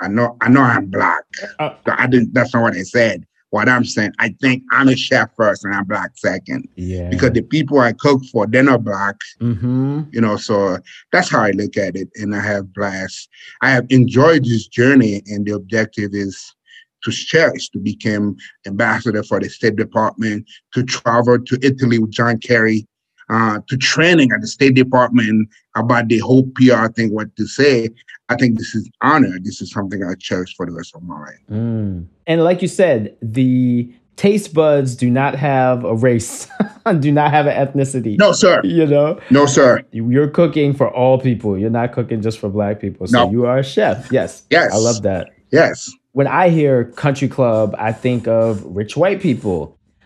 I 0.00 0.08
know. 0.08 0.36
I 0.40 0.48
know 0.48 0.62
I'm 0.62 0.86
black. 0.86 1.24
Uh, 1.60 1.74
I 1.86 2.06
didn't. 2.08 2.34
That's 2.34 2.52
not 2.54 2.62
what 2.62 2.74
I 2.74 2.82
said. 2.82 3.24
What 3.52 3.68
I'm 3.68 3.84
saying, 3.84 4.12
I 4.18 4.30
think 4.40 4.62
I'm 4.72 4.88
a 4.88 4.96
chef 4.96 5.28
first, 5.36 5.64
and 5.64 5.74
I'm 5.74 5.84
black 5.84 6.12
second. 6.16 6.68
Yeah. 6.76 7.10
Because 7.10 7.32
the 7.32 7.42
people 7.42 7.80
I 7.80 7.92
cook 7.92 8.24
for, 8.32 8.46
they're 8.46 8.62
not 8.62 8.84
black 8.84 9.16
hmm 9.40 10.02
you 10.12 10.20
know 10.20 10.36
so 10.36 10.78
that's 11.10 11.28
how 11.28 11.40
i 11.40 11.50
look 11.52 11.76
at 11.76 11.96
it 11.96 12.08
and 12.16 12.34
i 12.34 12.40
have 12.40 12.72
blast 12.72 13.28
i 13.62 13.70
have 13.70 13.86
enjoyed 13.90 14.44
this 14.44 14.66
journey 14.66 15.22
and 15.26 15.46
the 15.46 15.52
objective 15.52 16.10
is 16.12 16.54
to 17.02 17.10
cherish 17.10 17.68
to 17.70 17.78
become 17.78 18.36
ambassador 18.66 19.22
for 19.22 19.40
the 19.40 19.48
state 19.48 19.76
department 19.76 20.48
to 20.72 20.82
travel 20.84 21.38
to 21.38 21.58
italy 21.62 21.98
with 21.98 22.10
john 22.10 22.38
kerry 22.38 22.86
uh, 23.32 23.58
to 23.68 23.76
training 23.76 24.28
at 24.32 24.40
the 24.40 24.46
state 24.46 24.74
department 24.74 25.48
about 25.76 26.08
the 26.08 26.18
whole 26.18 26.44
pr 26.54 26.86
thing 26.96 27.08
what 27.16 27.28
to 27.36 27.46
say 27.46 27.88
i 28.28 28.34
think 28.36 28.58
this 28.58 28.74
is 28.74 28.84
honor 29.02 29.34
this 29.42 29.60
is 29.62 29.70
something 29.70 30.00
i 30.04 30.14
cherish 30.28 30.54
for 30.56 30.66
the 30.66 30.72
rest 30.72 30.94
of 30.94 31.02
my 31.02 31.18
life 31.26 31.40
Mm. 31.50 32.06
And 32.26 32.44
like 32.44 32.62
you 32.62 32.68
said, 32.68 33.16
the 33.20 33.90
taste 34.16 34.54
buds 34.54 34.94
do 34.94 35.08
not 35.10 35.34
have 35.34 35.84
a 35.84 35.94
race, 35.94 36.46
do 37.00 37.10
not 37.10 37.30
have 37.36 37.46
an 37.46 37.56
ethnicity. 37.66 38.14
no 38.18 38.30
sir 38.32 38.60
You 38.62 38.86
know, 38.86 39.18
no 39.30 39.46
sir 39.46 39.82
you're 39.92 40.28
cooking 40.28 40.72
for 40.74 40.88
all 41.00 41.18
people. 41.18 41.58
You're 41.58 41.70
not 41.80 41.92
cooking 41.92 42.20
just 42.22 42.38
for 42.38 42.48
black 42.48 42.78
people. 42.80 43.06
So 43.06 43.24
No. 43.24 43.30
you 43.34 43.46
are 43.46 43.58
a 43.58 43.64
chef. 43.64 44.12
Yes. 44.12 44.44
Yes. 44.50 44.72
I 44.72 44.76
love 44.88 45.02
that. 45.02 45.30
yes 45.50 45.90
When 46.12 46.26
I 46.26 46.50
hear 46.50 46.74
country 47.04 47.28
club, 47.36 47.74
I 47.88 47.90
think 48.04 48.28
of 48.28 48.62
rich 48.80 48.96
white 48.96 49.20
people. 49.28 49.60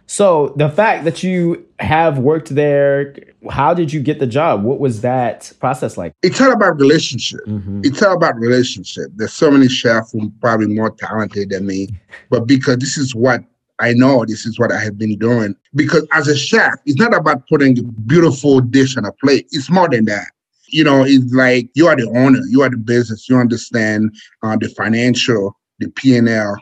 So 0.07 0.55
the 0.57 0.69
fact 0.69 1.05
that 1.05 1.23
you 1.23 1.67
have 1.81 2.19
worked 2.19 2.55
there, 2.55 3.15
how 3.51 3.75
did 3.75 3.93
you 3.93 4.01
get 4.01 4.19
the 4.21 4.27
job? 4.27 4.63
What 4.63 4.79
was 4.79 5.01
that 5.01 5.53
process 5.61 5.97
like? 5.97 6.13
it's 6.23 6.41
all 6.41 6.53
about 6.53 6.79
relationship 6.81 7.41
Mhm. 7.47 7.85
it's 7.85 8.03
all 8.03 8.15
about 8.15 8.37
relationship. 8.37 9.07
There's 9.17 9.33
so 9.33 9.51
many 9.51 9.69
chefs 9.69 10.13
who 10.13 10.27
are 10.27 10.31
probably 10.41 10.69
more 10.69 10.91
talented 10.91 11.51
than 11.51 11.67
me, 11.67 11.89
but 12.31 12.47
because 12.47 12.79
this 12.79 12.97
is 12.97 13.15
what 13.15 13.43
I 13.79 13.93
know, 13.93 14.25
this 14.25 14.47
is 14.47 14.59
what 14.59 14.73
I 14.73 14.79
have 14.81 14.97
been 14.97 15.19
doing. 15.19 15.55
Because 15.75 16.07
as 16.15 16.29
a 16.29 16.37
chef, 16.37 16.75
it's 16.87 16.99
not 16.99 17.15
about 17.15 17.47
putting 17.49 17.79
a 17.79 17.83
beautiful 17.83 18.61
dish 18.61 18.97
on 18.97 19.05
a 19.05 19.13
plate. 19.13 19.47
It's 19.51 19.69
more 19.69 19.89
than 19.89 20.07
that. 20.07 20.29
You 20.69 20.83
know, 20.85 21.05
it's 21.05 21.31
like 21.35 21.69
you 21.75 21.87
are 21.87 21.95
the 21.97 22.09
owner, 22.09 22.41
you 22.49 22.63
are 22.63 22.71
the 22.71 22.79
business, 22.79 23.29
you 23.29 23.37
understand 23.37 24.15
uh, 24.43 24.57
the 24.57 24.69
financial, 24.71 25.57
the 25.79 25.89
P 25.89 26.17
and 26.17 26.29
L, 26.29 26.57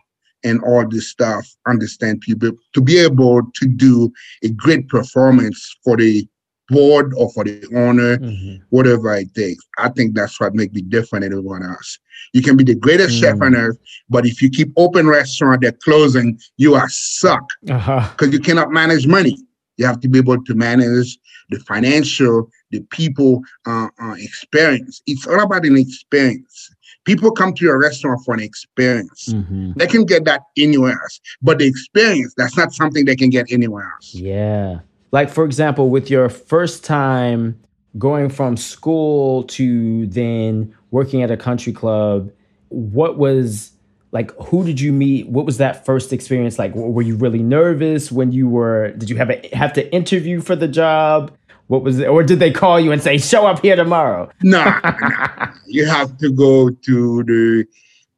and 0.44 0.60
all 0.62 0.86
this 0.88 1.08
stuff. 1.08 1.46
Understand 1.66 2.20
people 2.20 2.52
to 2.74 2.80
be 2.80 2.98
able 2.98 3.42
to 3.54 3.66
do 3.66 4.12
a 4.42 4.50
great 4.50 4.88
performance 4.88 5.74
for 5.82 5.96
the 5.96 6.26
board 6.70 7.12
or 7.18 7.30
for 7.32 7.44
the 7.44 7.62
owner 7.76 8.16
Mhm. 8.18 8.62
whatever 8.70 9.14
it 9.14 9.34
takes. 9.34 9.62
I 9.78 9.88
think 9.90 10.14
that's 10.14 10.40
what 10.40 10.54
makes 10.54 10.72
me 10.74 10.80
different 10.82 11.22
than 11.22 11.32
everyone 11.32 11.62
else. 11.62 11.98
You 12.32 12.40
can 12.42 12.56
be 12.56 12.64
the 12.64 12.74
greatest 12.74 13.18
chef 13.18 13.36
Mm. 13.36 13.46
on 13.46 13.54
earth, 13.56 13.76
but 14.08 14.24
if 14.26 14.40
you 14.40 14.48
keep 14.48 14.72
open 14.76 15.06
restaurant, 15.06 15.60
they're 15.60 15.72
closing, 15.84 16.38
you 16.56 16.74
are 16.74 16.88
suck 16.88 17.44
Uh-huh. 17.68 18.08
because 18.16 18.32
you 18.32 18.40
cannot 18.40 18.70
manage 18.70 19.06
money. 19.06 19.36
You 19.76 19.84
have 19.86 20.00
to 20.00 20.08
be 20.08 20.18
able 20.18 20.42
to 20.42 20.54
manage 20.54 21.18
the 21.50 21.58
financial, 21.60 22.50
the 22.70 22.80
people 22.90 23.42
uh, 23.66 23.88
uh, 24.00 24.14
experience. 24.18 25.02
It's 25.06 25.26
all 25.26 25.40
about 25.42 25.66
an 25.66 25.76
experience. 25.76 26.70
People 27.04 27.30
come 27.30 27.52
to 27.54 27.64
your 27.64 27.78
restaurant 27.78 28.24
for 28.24 28.34
an 28.34 28.40
experience. 28.40 29.28
Mhm. 29.28 29.74
They 29.76 29.86
can 29.86 30.04
get 30.04 30.24
that 30.24 30.42
anywhere 30.56 30.92
else, 30.92 31.20
but 31.42 31.58
the 31.58 31.66
experience 31.66 32.34
that's 32.36 32.56
not 32.56 32.72
something 32.72 33.04
they 33.04 33.16
can 33.16 33.30
get 33.30 33.46
anywhere 33.50 33.92
else. 33.94 34.14
Yeah. 34.14 34.80
Like 35.12 35.30
for 35.30 35.44
example, 35.44 35.90
with 35.90 36.10
your 36.10 36.28
first 36.28 36.84
time 36.84 37.56
going 37.98 38.28
from 38.28 38.56
school 38.56 39.44
to 39.44 40.06
then 40.06 40.72
working 40.90 41.22
at 41.22 41.30
a 41.30 41.36
country 41.36 41.72
club, 41.72 42.30
what 42.70 43.18
was 43.18 43.70
like 44.12 44.32
who 44.40 44.64
did 44.64 44.80
you 44.80 44.92
meet? 44.92 45.28
What 45.28 45.44
was 45.44 45.58
that 45.58 45.84
first 45.84 46.12
experience 46.12 46.58
like? 46.58 46.74
Were 46.74 47.02
you 47.02 47.16
really 47.16 47.42
nervous 47.42 48.10
when 48.10 48.32
you 48.32 48.48
were 48.48 48.92
did 48.92 49.10
you 49.10 49.16
have 49.16 49.30
a, 49.30 49.48
have 49.52 49.72
to 49.74 49.92
interview 49.92 50.40
for 50.40 50.56
the 50.56 50.68
job? 50.68 51.32
What 51.68 51.82
was 51.82 51.98
it? 51.98 52.06
Or 52.08 52.22
did 52.22 52.38
they 52.40 52.50
call 52.50 52.78
you 52.78 52.92
and 52.92 53.02
say, 53.02 53.18
"Show 53.18 53.46
up 53.46 53.60
here 53.60 53.76
tomorrow"? 53.76 54.30
Nah, 54.42 54.80
nah. 54.84 55.48
you 55.66 55.86
have 55.86 56.16
to 56.18 56.30
go 56.32 56.70
to 56.70 57.24
the 57.24 57.64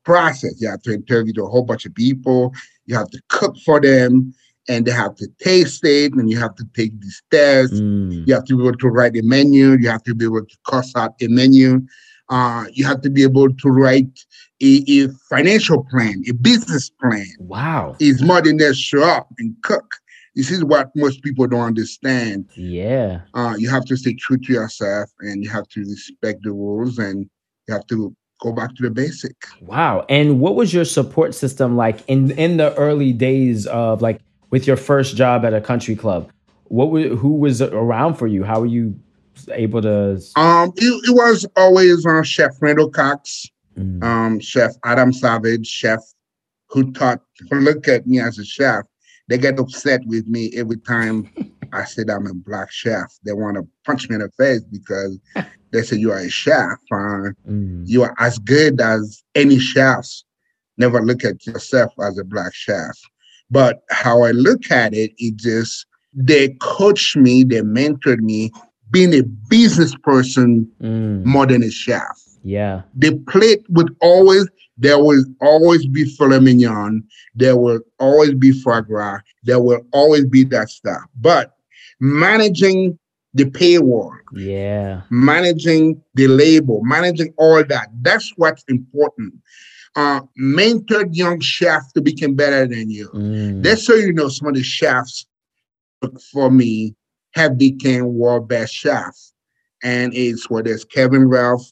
process. 0.05 0.61
You 0.61 0.69
have 0.71 0.83
to 0.83 0.95
interview 0.95 1.45
a 1.45 1.49
whole 1.49 1.63
bunch 1.63 1.87
of 1.87 1.95
people. 1.95 2.53
You 2.87 2.97
have 2.97 3.11
to 3.11 3.21
cook 3.29 3.57
for 3.65 3.81
them, 3.81 4.35
and 4.69 4.85
they 4.87 4.91
have 4.93 5.15
to 5.17 5.29
taste 5.41 5.85
it, 5.85 6.13
and 6.15 6.31
you 6.31 6.39
have 6.39 6.55
to 6.57 6.65
take 6.75 6.99
these 7.01 7.23
tests. 7.31 7.81
Mm, 7.81 8.27
You 8.27 8.35
have 8.35 8.45
to 8.47 8.57
be 8.57 8.63
able 8.67 8.77
to 8.79 8.89
write 8.89 9.17
a 9.17 9.23
menu. 9.23 9.77
You 9.79 9.89
have 9.91 10.03
to 10.05 10.15
be 10.15 10.25
able 10.25 10.45
to 10.45 10.57
cuss 10.69 10.95
out 10.97 11.15
a 11.23 11.29
menu. 11.29 11.83
Uh, 12.29 12.65
you 12.73 12.85
have 12.85 13.01
to 13.03 13.11
be 13.11 13.23
able 13.23 13.53
to 13.55 13.69
write 13.69 14.19
a, 14.61 14.85
a 14.89 15.09
financial 15.31 15.85
plan, 15.85 16.23
a 16.29 16.33
business 16.35 16.91
plan. 16.91 17.27
Wow. 17.39 17.95
It's 18.01 18.21
more 18.23 18.43
than 18.43 18.59
just 18.59 18.81
show 18.81 19.03
up 19.05 19.29
and 19.39 19.55
cook. 19.63 19.95
This 20.37 20.51
is 20.51 20.63
what 20.63 20.91
most 20.95 21.23
people 21.23 21.47
don't 21.47 21.63
understand. 21.63 22.51
Yeah. 22.55 23.23
Uh, 23.33 23.55
you 23.59 23.71
have 23.71 23.87
to 23.87 23.97
stay 23.97 24.15
true 24.15 24.37
to 24.37 24.53
yourself, 24.53 25.11
and 25.21 25.43
you 25.43 25.51
have 25.51 25.67
to 25.69 25.81
respect 25.81 26.43
the 26.43 26.53
rules, 26.53 26.99
and 26.99 27.29
you 27.67 27.75
have 27.75 27.87
to 27.87 28.15
go 28.43 28.53
back 28.53 28.75
to 28.77 28.83
the 28.83 28.91
basic. 28.91 29.35
Wow. 29.63 30.05
And 30.11 30.39
what 30.39 30.55
was 30.55 30.75
your 30.75 30.85
support 30.85 31.35
system 31.35 31.75
like 31.75 32.07
in 32.07 32.31
in 32.33 32.59
the 32.59 32.75
early 32.77 33.13
days 33.15 33.67
of 33.67 34.03
like 34.03 34.21
with 34.51 34.67
your 34.67 34.77
first 34.77 35.17
job 35.17 35.45
at 35.47 35.55
a 35.55 35.61
country 35.61 35.97
club? 35.97 36.31
What 36.65 36.91
was 36.91 37.19
who 37.19 37.37
was 37.37 37.63
around 37.63 38.17
for 38.17 38.27
you? 38.27 38.45
How 38.45 38.61
were 38.61 38.67
you 38.67 38.95
able 39.51 39.81
to 39.83 40.21
Um, 40.37 40.73
it, 40.77 41.09
it 41.09 41.15
was 41.15 41.47
always 41.57 42.05
uh, 42.07 42.23
Chef 42.23 42.53
Randall 42.61 42.91
Cox, 42.91 43.47
Mm, 43.79 44.03
um, 44.03 44.41
Chef 44.41 44.73
Adam 44.85 45.13
Savage, 45.13 45.67
Chef 45.67 46.01
who 46.71 46.93
taught 46.93 47.21
who 47.51 47.61
look 47.61 47.89
at 47.89 48.07
me 48.07 48.21
as 48.21 48.39
a 48.39 48.45
chef. 48.45 48.85
They 49.29 49.39
get 49.39 49.59
upset 49.59 50.03
with 50.07 50.27
me 50.27 50.53
every 50.57 50.79
time 50.79 51.29
I 51.73 51.85
said 51.85 52.11
I'm 52.11 52.27
a 52.27 52.35
black 52.35 52.71
chef. 52.71 53.13
They 53.25 53.33
want 53.33 53.57
to 53.57 53.67
punch 53.85 54.09
me 54.09 54.17
in 54.17 54.21
the 54.21 54.31
face 54.39 54.63
because 54.63 55.19
they 55.73 55.83
say 55.83 55.97
you 55.97 56.13
are 56.13 56.19
a 56.19 56.31
chef. 56.31 56.79
Uh, 56.93 57.33
mm, 57.49 57.83
you 57.85 58.03
are 58.03 58.15
as 58.19 58.39
good 58.39 58.81
as 58.81 59.23
any 59.35 59.59
chefs. 59.59 60.25
Never 60.79 61.03
look 61.03 61.25
at 61.25 61.45
yourself 61.47 61.93
as 62.01 62.19
a 62.19 62.25
black 62.25 62.55
chef. 62.55 62.97
But 63.51 63.83
how 63.91 64.23
I 64.23 64.33
look 64.33 64.71
at 64.71 64.95
it, 64.95 65.13
it 65.19 65.37
just 65.37 65.87
they 66.13 66.51
coached 66.61 67.17
me, 67.17 67.45
they 67.45 67.61
mentored 67.61 68.21
me, 68.21 68.51
being 68.91 69.15
a 69.15 69.23
business 69.23 69.95
person 70.03 70.71
mm. 70.81 71.25
more 71.25 71.47
than 71.47 71.63
a 71.63 71.71
chef. 71.71 72.19
yeah. 72.43 72.83
The 72.95 73.17
plate 73.29 73.65
would 73.69 73.95
always 74.01 74.49
there 74.77 75.03
will 75.03 75.25
always 75.41 75.87
be 75.87 76.05
filet 76.05 76.41
mignon, 76.41 77.03
there 77.35 77.57
will 77.57 77.81
always 77.99 78.35
be 78.35 78.53
foie 78.53 78.81
gras, 78.81 79.21
there 79.43 79.61
will 79.61 79.81
always 79.93 80.25
be 80.27 80.45
that 80.45 80.69
stuff. 80.69 81.03
But 81.21 81.53
managing 82.01 82.99
the 83.35 83.45
paywall, 83.45 84.13
Yeah. 84.35 85.03
managing 85.11 86.03
the 86.15 86.29
label, 86.29 86.83
managing 86.85 87.33
all 87.37 87.63
that. 87.65 87.89
That's 88.03 88.33
what's 88.37 88.65
important. 88.69 89.35
Uh, 89.95 90.21
mentored 90.39 91.15
young 91.17 91.41
chefs 91.41 91.93
to 91.93 92.03
become 92.03 92.35
better 92.35 92.67
than 92.67 92.91
you. 92.91 93.09
Mm, 93.15 93.63
That's 93.63 93.85
so 93.87 93.95
you 93.95 94.13
know 94.13 94.29
some 94.29 94.49
of 94.49 94.55
the 94.55 94.63
chefs 94.63 95.27
for 96.33 96.51
me 96.51 96.95
have 97.33 97.57
become 97.57 98.15
world 98.15 98.49
best 98.49 98.75
chefs. 98.75 99.33
And 99.83 100.15
it's 100.15 100.51
whether 100.51 100.71
it's 100.73 100.85
Kevin 100.85 101.29
Ralph, 101.29 101.71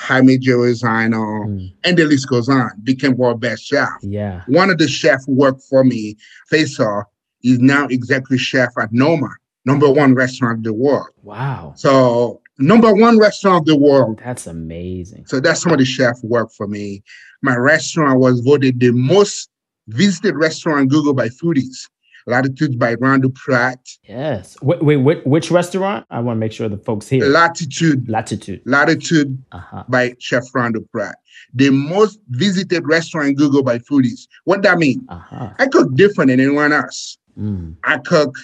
Jaime 0.00 0.38
Giorgiano, 0.38 1.44
mm, 1.44 1.72
and 1.84 1.98
the 1.98 2.04
list 2.04 2.26
goes 2.28 2.48
on, 2.48 2.70
became 2.82 3.16
world 3.18 3.38
best 3.38 3.64
chef. 3.64 3.90
yeah. 4.00 4.42
One 4.46 4.70
of 4.70 4.78
the 4.78 4.88
chefs 4.88 5.26
who 5.26 5.34
worked 5.34 5.62
for 5.62 5.84
me, 5.84 6.16
Faisal, 6.50 7.04
is 7.44 7.58
now 7.58 7.86
executive 7.86 8.40
chef 8.40 8.70
at 8.78 8.92
Noma, 8.92 9.28
number 9.66 9.90
one 9.90 10.14
restaurant 10.14 10.58
in 10.58 10.62
the 10.62 10.72
world. 10.72 11.08
Wow. 11.22 11.74
So 11.76 12.40
number 12.58 12.94
one 12.94 13.18
restaurant 13.18 13.60
of 13.60 13.66
the 13.66 13.76
world. 13.76 14.22
That's 14.24 14.46
amazing. 14.46 15.26
So 15.26 15.38
that's 15.38 15.60
some 15.60 15.72
of 15.72 15.78
the 15.78 15.84
chefs 15.84 16.22
who 16.22 16.28
work 16.28 16.50
for 16.50 16.66
me. 16.66 17.02
My 17.42 17.56
restaurant 17.56 18.20
was 18.20 18.40
voted 18.40 18.80
the 18.80 18.92
most 18.92 19.50
visited 19.88 20.34
restaurant 20.34 20.80
on 20.80 20.88
Google 20.88 21.12
by 21.12 21.28
foodies. 21.28 21.88
Latitude 22.30 22.78
by 22.78 22.94
Ron 22.94 23.20
Duprat. 23.22 23.78
Yes. 24.08 24.56
Wait, 24.62 24.82
wait, 24.82 24.96
wait 24.98 25.26
which 25.26 25.50
restaurant? 25.50 26.06
I 26.10 26.20
want 26.20 26.36
to 26.36 26.40
make 26.40 26.52
sure 26.52 26.68
the 26.68 26.78
folks 26.78 27.08
here. 27.08 27.24
Latitude. 27.26 28.08
Latitude. 28.08 28.62
Latitude 28.64 29.42
Uh-huh. 29.52 29.84
by 29.88 30.14
Chef 30.18 30.44
Ron 30.54 30.72
Duprat. 30.72 31.14
The 31.54 31.70
most 31.70 32.18
visited 32.28 32.86
restaurant 32.86 33.28
on 33.28 33.34
Google 33.34 33.62
by 33.62 33.78
foodies. 33.78 34.28
What 34.44 34.62
that 34.62 34.78
mean? 34.78 35.04
Uh-huh. 35.08 35.50
I 35.58 35.66
cook 35.66 35.94
different 35.94 36.28
than 36.30 36.40
anyone 36.40 36.72
else. 36.72 37.18
Mm, 37.38 37.76
I 37.84 37.98
cook, 37.98 38.34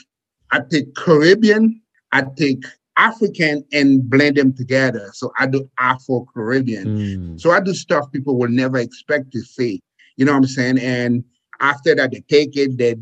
I 0.52 0.60
take 0.70 0.94
Caribbean, 0.94 1.80
I 2.12 2.24
take 2.36 2.64
African 2.96 3.64
and 3.72 4.08
blend 4.08 4.36
them 4.36 4.52
together. 4.54 5.10
So 5.12 5.30
I 5.38 5.46
do 5.46 5.68
Afro 5.78 6.26
Caribbean. 6.32 6.86
mm. 6.86 7.40
So 7.40 7.50
I 7.50 7.60
do 7.60 7.74
stuff 7.74 8.10
people 8.12 8.38
will 8.38 8.48
never 8.48 8.78
expect 8.78 9.32
to 9.32 9.40
see. 9.40 9.82
You 10.16 10.24
know 10.24 10.32
what 10.32 10.38
I'm 10.38 10.46
saying? 10.46 10.78
And 10.78 11.22
after 11.60 11.94
that, 11.94 12.12
they 12.12 12.20
take 12.28 12.56
it, 12.56 12.78
they 12.78 12.94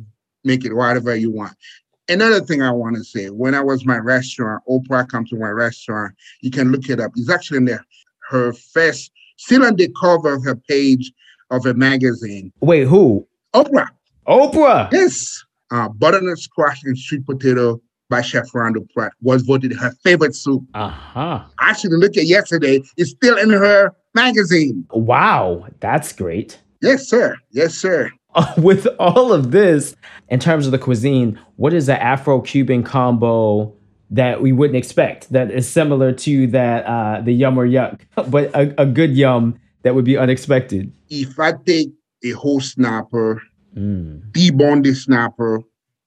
make 0.44 0.64
it 0.64 0.74
whatever 0.74 1.14
you 1.14 1.30
want. 1.30 1.57
Another 2.09 2.40
thing 2.40 2.62
I 2.62 2.70
want 2.70 2.96
to 2.96 3.04
say, 3.04 3.28
when 3.30 3.54
I 3.54 3.62
was 3.62 3.87
my 3.87 3.96
restaurant, 3.96 4.62
Oprah 4.68 5.09
come 5.09 5.24
to 5.26 5.37
my 5.37 5.48
restaurant, 5.48 6.14
you 6.42 6.50
can 6.50 6.70
look 6.70 6.88
it 6.90 7.00
up. 7.00 7.12
It's 7.16 7.30
actually 7.30 7.59
in 7.59 7.64
there. 7.64 7.85
Her 8.28 8.52
first, 8.52 9.11
still 9.37 9.64
on 9.64 9.76
the 9.76 9.88
cover 9.98 10.35
of 10.35 10.44
her 10.44 10.57
page 10.57 11.12
of 11.50 11.64
a 11.66 11.74
magazine. 11.74 12.52
Wait, 12.61 12.85
who? 12.85 13.26
Oprah, 13.54 13.88
Oprah. 14.28 14.92
yes. 14.92 15.42
Uh, 15.70 15.88
butternut 15.88 16.38
squash 16.38 16.85
and 16.85 16.96
sweet 16.96 17.24
potato 17.26 17.80
by 18.11 18.20
Chef 18.20 18.54
Ron 18.54 18.74
Duprat 18.74 19.11
was 19.22 19.42
voted 19.42 19.72
her 19.72 19.90
favorite 20.04 20.35
soup. 20.35 20.62
Uh-huh. 20.74 21.42
I 21.59 21.72
should 21.72 21.90
look 21.92 22.16
at 22.16 22.26
yesterday. 22.26 22.83
It's 22.96 23.11
still 23.11 23.37
in 23.38 23.50
her 23.50 23.92
magazine. 24.14 24.87
Wow, 24.92 25.66
that's 25.80 26.12
great. 26.12 26.61
Yes, 26.83 27.09
sir. 27.09 27.37
Yes, 27.50 27.74
sir. 27.74 28.11
With 28.58 28.86
all 28.98 29.32
of 29.32 29.50
this, 29.50 29.94
in 30.28 30.40
terms 30.40 30.66
of 30.66 30.72
the 30.72 30.78
cuisine, 30.78 31.38
what 31.56 31.72
is 31.72 31.86
the 31.86 32.00
Afro-Cuban 32.02 32.82
combo 32.82 33.72
that 34.10 34.42
we 34.42 34.52
wouldn't 34.52 34.76
expect 34.76 35.30
that 35.32 35.50
is 35.50 35.68
similar 35.68 36.12
to 36.12 36.46
that 36.48 36.84
uh, 36.84 37.20
the 37.22 37.32
yum 37.32 37.58
or 37.58 37.66
yuck, 37.66 38.00
but 38.30 38.54
a, 38.54 38.82
a 38.82 38.86
good 38.86 39.16
yum 39.16 39.58
that 39.82 39.94
would 39.94 40.04
be 40.04 40.16
unexpected? 40.16 40.92
if 41.10 41.38
I 41.38 41.52
take 41.64 41.90
a 42.24 42.30
whole 42.30 42.60
snapper, 42.60 43.42
Mm. 43.76 44.30
debone 44.30 44.84
the 44.84 44.94
snapper, 44.94 45.60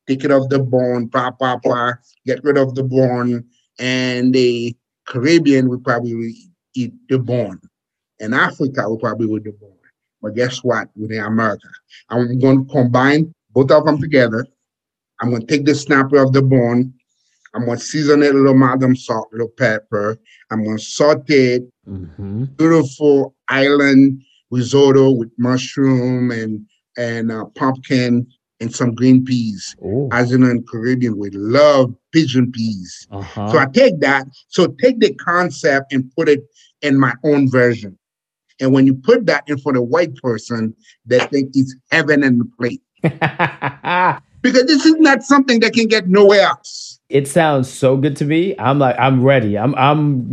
take 0.07 0.23
it 0.23 0.31
off 0.31 0.47
the 0.47 0.59
bone, 0.59 1.09
pa 1.09 1.31
pa 1.31 1.57
pa, 1.57 1.95
get 2.25 2.41
rid 2.43 2.57
of 2.57 2.75
the 2.75 2.83
bone, 2.83 3.43
and 3.77 4.33
the 4.33 4.73
Caribbean 5.05 5.67
would 5.67 5.83
probably 5.83 6.33
eat 6.75 6.93
the 7.09 7.19
bone, 7.19 7.59
and 8.21 8.33
Africa 8.33 8.89
would 8.89 9.01
probably 9.01 9.27
eat 9.35 9.43
the 9.43 9.51
bone. 9.51 9.76
But 10.21 10.35
guess 10.35 10.63
what? 10.63 10.89
Within 10.95 11.23
America, 11.23 11.69
I'm 12.09 12.39
going 12.39 12.65
to 12.65 12.71
combine 12.71 13.33
both 13.51 13.71
of 13.71 13.85
them 13.85 13.99
together. 13.99 14.45
I'm 15.21 15.29
going 15.29 15.45
to 15.45 15.47
take 15.47 15.65
the 15.65 15.75
snapper 15.75 16.17
of 16.17 16.33
the 16.33 16.41
bone. 16.41 16.93
I'm 17.53 17.65
going 17.65 17.77
to 17.77 17.83
season 17.83 18.23
it 18.23 18.35
a 18.35 18.37
little 18.37 18.53
madam 18.53 18.95
salt, 18.95 19.29
little 19.31 19.51
pepper. 19.57 20.17
I'm 20.51 20.63
going 20.63 20.77
to 20.77 20.83
saute 20.83 21.55
it 21.55 21.63
hmm 21.85 22.43
beautiful 22.57 23.35
island 23.49 24.21
risotto 24.51 25.11
with 25.11 25.29
mushroom 25.37 26.31
and 26.31 26.65
and 26.97 27.31
uh, 27.31 27.45
pumpkin 27.55 28.27
and 28.59 28.75
some 28.75 28.95
green 28.95 29.23
peas. 29.23 29.75
Ooh. 29.83 30.09
As 30.11 30.31
you 30.31 30.39
know, 30.39 30.49
in 30.49 30.63
Caribbean, 30.63 31.17
we 31.17 31.29
love 31.29 31.93
pigeon 32.11 32.51
peas. 32.51 33.07
Uh-huh. 33.11 33.51
So 33.51 33.59
I 33.59 33.67
take 33.67 33.99
that. 33.99 34.25
So 34.47 34.67
take 34.81 34.99
the 34.99 35.13
concept 35.13 35.93
and 35.93 36.11
put 36.15 36.27
it 36.27 36.41
in 36.81 36.99
my 36.99 37.13
own 37.23 37.49
version. 37.51 37.97
And 38.59 38.73
when 38.73 38.85
you 38.87 38.95
put 38.95 39.25
that 39.27 39.43
in 39.47 39.57
for 39.59 39.71
the 39.73 39.81
white 39.81 40.15
person, 40.15 40.75
they 41.05 41.19
think 41.19 41.51
it's 41.53 41.75
heaven 41.91 42.23
in 42.23 42.39
the 42.39 42.45
plate. 42.57 42.81
Because 44.43 44.65
this 44.65 44.85
is 44.85 44.95
not 44.99 45.23
something 45.23 45.59
that 45.61 45.73
can 45.73 45.87
get 45.87 46.07
nowhere 46.07 46.41
else. 46.41 46.99
it 47.09 47.27
sounds 47.27 47.67
so 47.69 47.97
good 47.97 48.15
to 48.17 48.23
me. 48.25 48.55
I'm 48.59 48.77
like, 48.79 48.95
I'm 48.99 49.23
ready. 49.23 49.57
I'm 49.57 49.73
I'm 49.75 50.31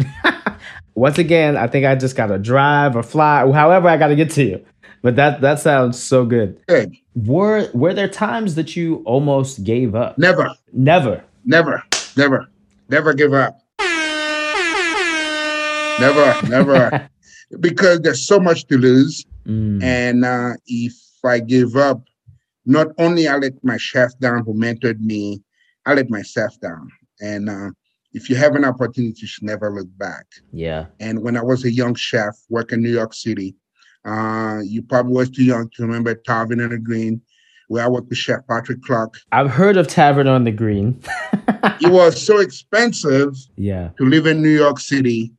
once 0.95 1.18
again, 1.18 1.57
I 1.57 1.66
think 1.68 1.87
I 1.87 1.95
just 1.95 2.14
gotta 2.14 2.39
drive 2.39 2.95
or 2.97 3.03
fly, 3.03 3.51
however 3.51 3.89
I 3.89 3.97
gotta 3.97 4.14
get 4.14 4.31
to 4.33 4.45
you. 4.45 4.64
But 5.03 5.16
that 5.16 5.41
that 5.41 5.59
sounds 5.59 6.01
so 6.01 6.27
good. 6.27 6.61
Good. 6.68 6.95
Were 7.14 7.68
were 7.72 7.95
there 7.95 8.09
times 8.09 8.55
that 8.57 8.77
you 8.77 9.03
almost 9.07 9.64
gave 9.64 9.95
up? 9.95 10.18
Never, 10.18 10.51
Never. 10.72 11.25
never, 11.45 11.83
never, 12.16 12.47
never 12.91 13.14
give 13.14 13.33
up. 13.33 13.59
Never, 15.99 16.49
never. 16.49 17.09
because 17.61 18.00
there's 18.00 18.26
so 18.26 18.38
much 18.38 18.66
to 18.66 18.78
lose. 18.78 19.24
Mm. 19.46 19.82
And 19.82 20.24
uh, 20.24 20.52
if 20.66 20.94
I 21.24 21.40
give 21.40 21.76
up, 21.76 22.02
not 22.66 22.88
only 22.98 23.28
I 23.28 23.36
let 23.36 23.52
my 23.62 23.76
chef 23.76 24.18
down 24.18 24.44
who 24.44 24.55
mentored 24.55 25.00
me, 25.00 25.42
I 25.86 25.94
let 25.94 26.09
myself 26.11 26.59
down. 26.61 26.90
And 27.20 27.50
uh, 27.50 27.70
if 28.12 28.30
you 28.30 28.36
have 28.36 28.55
an 28.55 28.64
opportunity, 28.64 29.20
you 29.20 29.26
should 29.26 29.44
never 29.44 29.70
look 29.70 29.88
back. 29.98 30.26
yeah. 30.52 30.86
And 31.00 31.22
when 31.22 31.36
I 31.36 31.42
was 31.42 31.64
a 31.64 31.70
young 31.70 31.94
chef 31.94 32.36
working 32.48 32.78
in 32.78 32.84
New 32.84 32.92
York 32.92 33.12
City, 33.12 33.55
uh, 34.05 34.61
you 34.64 34.82
probably 34.82 35.14
was 35.14 35.30
too 35.30 35.44
young 35.44 35.70
to 35.76 35.82
remember 35.82 36.14
Tavern 36.14 36.61
on 36.61 36.70
the 36.70 36.78
Green, 36.78 37.20
where 37.68 37.84
I 37.84 37.88
worked 37.88 38.09
with 38.09 38.18
Chef 38.18 38.46
Patrick 38.48 38.82
Clark. 38.82 39.14
I've 39.32 39.50
heard 39.50 39.76
of 39.76 39.88
Tavern 39.88 40.26
on 40.26 40.44
the 40.44 40.52
Green. 40.52 41.00
It 41.80 41.90
was 41.90 42.20
so 42.24 42.38
expensive 42.38 43.34
yeah. 43.57 43.90
to 43.98 44.05
live 44.05 44.26
in 44.26 44.42
New 44.42 44.50
York 44.50 44.78
City. 44.78 45.32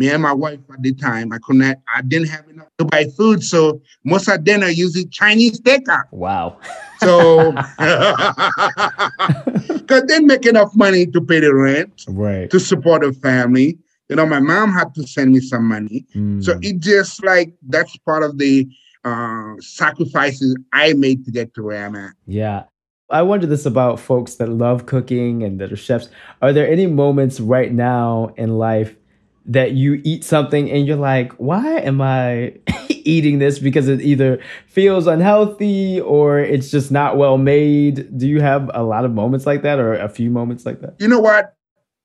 Me 0.00 0.08
and 0.08 0.22
my 0.22 0.32
wife 0.32 0.58
at 0.72 0.82
the 0.82 0.94
time, 0.94 1.30
I 1.30 1.36
couldn't, 1.42 1.76
I 1.94 2.00
didn't 2.00 2.28
have 2.28 2.48
enough 2.48 2.68
to 2.78 2.86
buy 2.86 3.04
food, 3.18 3.44
so 3.44 3.82
most 4.02 4.28
of 4.28 4.42
dinner 4.44 4.68
using 4.68 5.10
Chinese 5.10 5.60
takeout. 5.60 6.04
Wow. 6.10 6.58
So, 7.00 7.52
because 9.78 10.04
they 10.04 10.20
make 10.20 10.46
enough 10.46 10.74
money 10.74 11.04
to 11.04 11.20
pay 11.20 11.40
the 11.40 11.54
rent, 11.54 12.04
Right. 12.08 12.48
to 12.50 12.58
support 12.58 13.04
a 13.04 13.12
family. 13.12 13.78
You 14.08 14.16
know, 14.16 14.24
my 14.24 14.40
mom 14.40 14.72
had 14.72 14.94
to 14.94 15.06
send 15.06 15.32
me 15.32 15.40
some 15.40 15.68
money. 15.68 16.06
Mm. 16.16 16.42
So 16.42 16.58
it 16.62 16.80
just 16.80 17.22
like 17.22 17.52
that's 17.68 17.94
part 17.98 18.22
of 18.22 18.38
the 18.38 18.66
uh, 19.04 19.52
sacrifices 19.60 20.56
I 20.72 20.94
made 20.94 21.26
to 21.26 21.30
get 21.30 21.52
to 21.56 21.62
where 21.62 21.84
I'm 21.84 21.94
at. 21.94 22.14
Yeah. 22.26 22.62
I 23.10 23.22
wonder 23.22 23.46
this 23.46 23.66
about 23.66 24.00
folks 24.00 24.36
that 24.36 24.48
love 24.48 24.86
cooking 24.86 25.42
and 25.42 25.60
that 25.60 25.72
are 25.72 25.76
chefs. 25.76 26.08
Are 26.40 26.52
there 26.52 26.70
any 26.70 26.86
moments 26.86 27.40
right 27.40 27.72
now 27.72 28.32
in 28.36 28.56
life 28.56 28.94
that 29.50 29.72
you 29.72 30.00
eat 30.04 30.22
something 30.22 30.70
and 30.70 30.86
you're 30.86 30.96
like, 30.96 31.32
why 31.32 31.66
am 31.80 32.00
I 32.00 32.54
eating 32.88 33.40
this? 33.40 33.58
Because 33.58 33.88
it 33.88 34.00
either 34.00 34.40
feels 34.68 35.08
unhealthy 35.08 36.00
or 36.00 36.38
it's 36.38 36.70
just 36.70 36.92
not 36.92 37.16
well 37.16 37.36
made. 37.36 38.16
Do 38.16 38.28
you 38.28 38.40
have 38.40 38.70
a 38.74 38.84
lot 38.84 39.04
of 39.04 39.10
moments 39.10 39.46
like 39.46 39.62
that 39.62 39.80
or 39.80 39.94
a 39.94 40.08
few 40.08 40.30
moments 40.30 40.64
like 40.64 40.80
that? 40.82 40.94
You 41.00 41.08
know 41.08 41.18
what? 41.18 41.54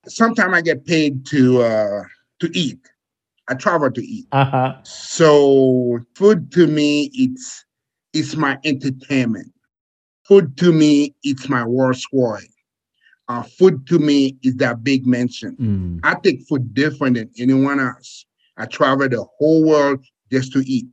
Sometimes 0.07 0.55
I 0.55 0.61
get 0.61 0.85
paid 0.85 1.25
to 1.27 1.61
uh, 1.61 2.03
to 2.39 2.49
eat. 2.57 2.79
I 3.47 3.53
travel 3.53 3.91
to 3.91 4.01
eat. 4.01 4.25
Uh 4.31 4.45
huh. 4.45 4.75
So 4.83 5.99
food 6.15 6.51
to 6.53 6.65
me, 6.65 7.11
it's 7.13 7.63
it's 8.13 8.35
my 8.35 8.57
entertainment. 8.63 9.51
Food 10.27 10.57
to 10.57 10.73
me, 10.73 11.13
it's 11.21 11.47
my 11.47 11.63
worst 11.63 12.07
war. 12.11 12.39
Uh, 13.27 13.41
food 13.41 13.87
to 13.87 13.97
me 13.97 14.37
is 14.43 14.55
that 14.57 14.83
big 14.83 15.05
mention. 15.05 15.55
Mm. 15.57 15.99
I 16.03 16.15
take 16.21 16.41
food 16.47 16.73
different 16.73 17.15
than 17.15 17.29
anyone 17.39 17.79
else. 17.79 18.25
I 18.57 18.65
travel 18.65 19.09
the 19.09 19.25
whole 19.37 19.65
world 19.67 20.05
just 20.31 20.53
to 20.53 20.59
eat. 20.59 20.85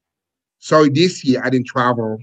So 0.58 0.86
this 0.86 1.24
year 1.24 1.42
I 1.44 1.50
didn't 1.50 1.66
travel. 1.66 2.18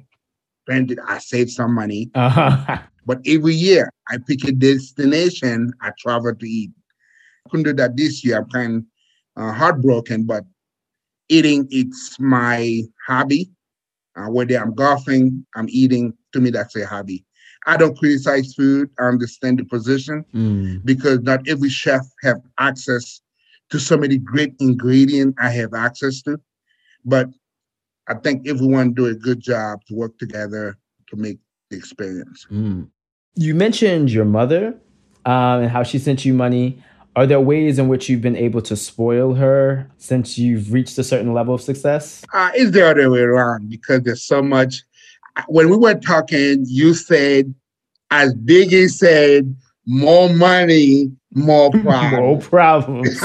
Granted, 0.65 0.99
I 1.07 1.19
saved 1.19 1.51
some 1.51 1.73
money, 1.73 2.09
Uh 2.15 2.29
huh. 2.29 2.77
but 3.05 3.19
every 3.25 3.53
year 3.53 3.89
I 4.07 4.17
pick 4.17 4.43
a 4.47 4.51
destination. 4.51 5.73
I 5.81 5.91
travel 5.99 6.33
to 6.33 6.45
eat. 6.47 6.71
couldn't 7.49 7.65
do 7.65 7.73
that 7.73 7.95
this 7.97 8.23
year. 8.23 8.37
I'm 8.37 8.49
kind 8.49 8.85
of 9.35 9.43
uh, 9.43 9.53
heartbroken, 9.53 10.25
but 10.25 10.43
eating 11.29 11.67
it's 11.69 12.19
my 12.19 12.81
hobby. 13.07 13.51
Uh, 14.15 14.29
whether 14.29 14.57
I'm 14.57 14.73
golfing, 14.73 15.45
I'm 15.55 15.67
eating. 15.69 16.13
To 16.33 16.39
me, 16.39 16.49
that's 16.51 16.75
a 16.75 16.85
hobby. 16.85 17.25
I 17.65 17.77
don't 17.77 17.97
criticize 17.97 18.53
food. 18.53 18.89
I 18.99 19.03
understand 19.03 19.59
the 19.59 19.65
position 19.65 20.25
Mm. 20.33 20.83
because 20.85 21.19
not 21.21 21.47
every 21.47 21.69
chef 21.69 22.05
have 22.23 22.37
access 22.57 23.21
to 23.69 23.79
so 23.79 23.97
many 23.97 24.17
great 24.17 24.55
ingredients 24.59 25.37
I 25.41 25.49
have 25.49 25.73
access 25.73 26.21
to. 26.23 26.39
But 27.05 27.29
I 28.07 28.15
think 28.15 28.47
everyone 28.47 28.93
do 28.93 29.05
a 29.05 29.13
good 29.13 29.39
job 29.39 29.81
to 29.87 29.95
work 29.95 30.17
together 30.17 30.77
to 31.09 31.15
make 31.15 31.37
the 31.69 31.77
experience. 31.77 32.47
Mm. 32.51 32.87
You 33.35 33.53
mentioned 33.55 34.11
your 34.11 34.25
mother 34.25 34.75
um, 35.25 35.61
and 35.61 35.69
how 35.69 35.83
she 35.83 35.99
sent 35.99 36.25
you 36.25 36.33
money. 36.33 36.83
Are 37.15 37.27
there 37.27 37.39
ways 37.39 37.77
in 37.79 37.87
which 37.87 38.07
you've 38.09 38.21
been 38.21 38.35
able 38.35 38.61
to 38.63 38.75
spoil 38.75 39.33
her 39.35 39.89
since 39.97 40.37
you've 40.37 40.71
reached 40.71 40.97
a 40.97 41.03
certain 41.03 41.33
level 41.33 41.53
of 41.53 41.61
success? 41.61 42.23
Uh, 42.33 42.51
it's 42.53 42.71
the 42.71 42.87
other 42.87 43.09
way 43.09 43.21
around 43.21 43.69
because 43.69 44.01
there's 44.03 44.23
so 44.23 44.41
much. 44.41 44.83
When 45.47 45.69
we 45.69 45.77
were 45.77 45.95
talking, 45.95 46.65
you 46.67 46.93
said, 46.93 47.53
as 48.11 48.33
Biggie 48.35 48.89
said, 48.89 49.55
more 49.85 50.29
money, 50.33 51.11
more 51.33 51.71
problems. 51.81 52.47
problems. 52.47 53.19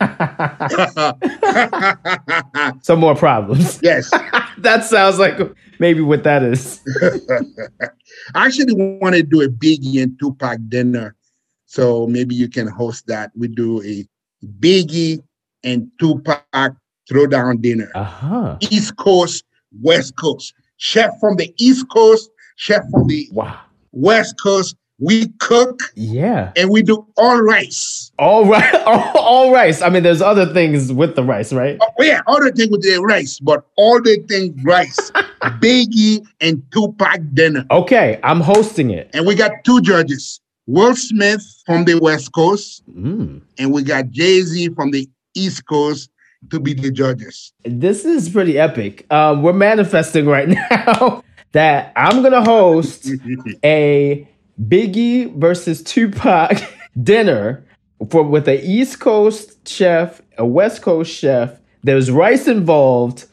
Some 2.82 3.00
more 3.00 3.14
problems. 3.14 3.78
yes. 3.82 4.10
that 4.58 4.84
sounds 4.84 5.18
like 5.18 5.38
maybe 5.78 6.00
what 6.00 6.24
that 6.24 6.42
is. 6.42 6.80
I 8.34 8.46
actually 8.46 8.74
want 8.74 9.14
to 9.14 9.22
do 9.22 9.42
a 9.42 9.48
Biggie 9.48 10.02
and 10.02 10.18
Tupac 10.18 10.58
dinner. 10.68 11.14
So 11.66 12.06
maybe 12.06 12.34
you 12.34 12.48
can 12.48 12.66
host 12.66 13.06
that. 13.06 13.30
We 13.36 13.48
do 13.48 13.82
a 13.82 14.06
Biggie 14.58 15.22
and 15.62 15.90
Tupac 15.98 16.76
throwdown 17.10 17.60
dinner. 17.60 17.90
Uh 17.94 18.04
huh. 18.04 18.56
East 18.60 18.96
Coast, 18.96 19.44
West 19.82 20.16
Coast. 20.16 20.54
Chef 20.76 21.10
from 21.20 21.36
the 21.36 21.52
East 21.58 21.86
Coast, 21.90 22.30
chef 22.56 22.82
from 22.90 23.06
the 23.06 23.28
Wow. 23.32 23.58
West 23.92 24.34
Coast. 24.42 24.76
We 25.02 25.28
cook 25.40 25.80
Yeah. 25.94 26.52
and 26.56 26.68
we 26.70 26.82
do 26.82 27.06
all 27.16 27.40
rice. 27.40 28.12
All 28.18 28.44
right. 28.44 28.74
All, 28.86 29.18
all 29.18 29.52
rice. 29.52 29.80
I 29.80 29.88
mean, 29.88 30.02
there's 30.02 30.20
other 30.20 30.44
things 30.52 30.92
with 30.92 31.16
the 31.16 31.24
rice, 31.24 31.52
right? 31.54 31.78
Oh, 31.80 31.86
yeah, 32.02 32.20
all 32.26 32.42
the 32.42 32.52
thing 32.52 32.70
with 32.70 32.82
the 32.82 32.98
rice, 33.00 33.38
but 33.40 33.64
all 33.76 34.00
the 34.02 34.18
thing 34.28 34.58
rice. 34.62 35.10
Biggie 35.42 36.22
and 36.42 36.62
Tupac 36.70 37.20
dinner. 37.32 37.64
Okay, 37.70 38.20
I'm 38.22 38.40
hosting 38.40 38.90
it. 38.90 39.08
And 39.14 39.26
we 39.26 39.34
got 39.34 39.52
two 39.64 39.80
judges. 39.80 40.38
Will 40.66 40.94
Smith 40.94 41.42
from 41.64 41.84
the 41.86 41.98
West 41.98 42.32
Coast, 42.34 42.82
Mm. 42.94 43.40
and 43.58 43.72
we 43.72 43.82
got 43.82 44.10
Jay 44.10 44.42
Z 44.42 44.68
from 44.74 44.90
the 44.90 45.08
East 45.34 45.64
Coast 45.66 46.09
to 46.50 46.60
be 46.60 46.74
the 46.74 46.90
judges. 46.90 47.52
This 47.64 48.04
is 48.04 48.28
pretty 48.28 48.58
epic. 48.58 49.06
Um, 49.12 49.42
we're 49.42 49.52
manifesting 49.52 50.26
right 50.26 50.48
now 50.70 51.22
that 51.52 51.92
I'm 51.96 52.22
gonna 52.22 52.44
host 52.44 53.08
a 53.64 54.26
Biggie 54.60 55.34
versus 55.36 55.82
Tupac 55.82 56.52
dinner 57.02 57.64
for 58.10 58.22
with 58.22 58.48
a 58.48 58.64
East 58.64 59.00
Coast 59.00 59.68
chef, 59.68 60.22
a 60.38 60.46
West 60.46 60.82
Coast 60.82 61.12
chef. 61.12 61.60
There's 61.82 62.10
rice 62.10 62.46
involved. 62.46 63.26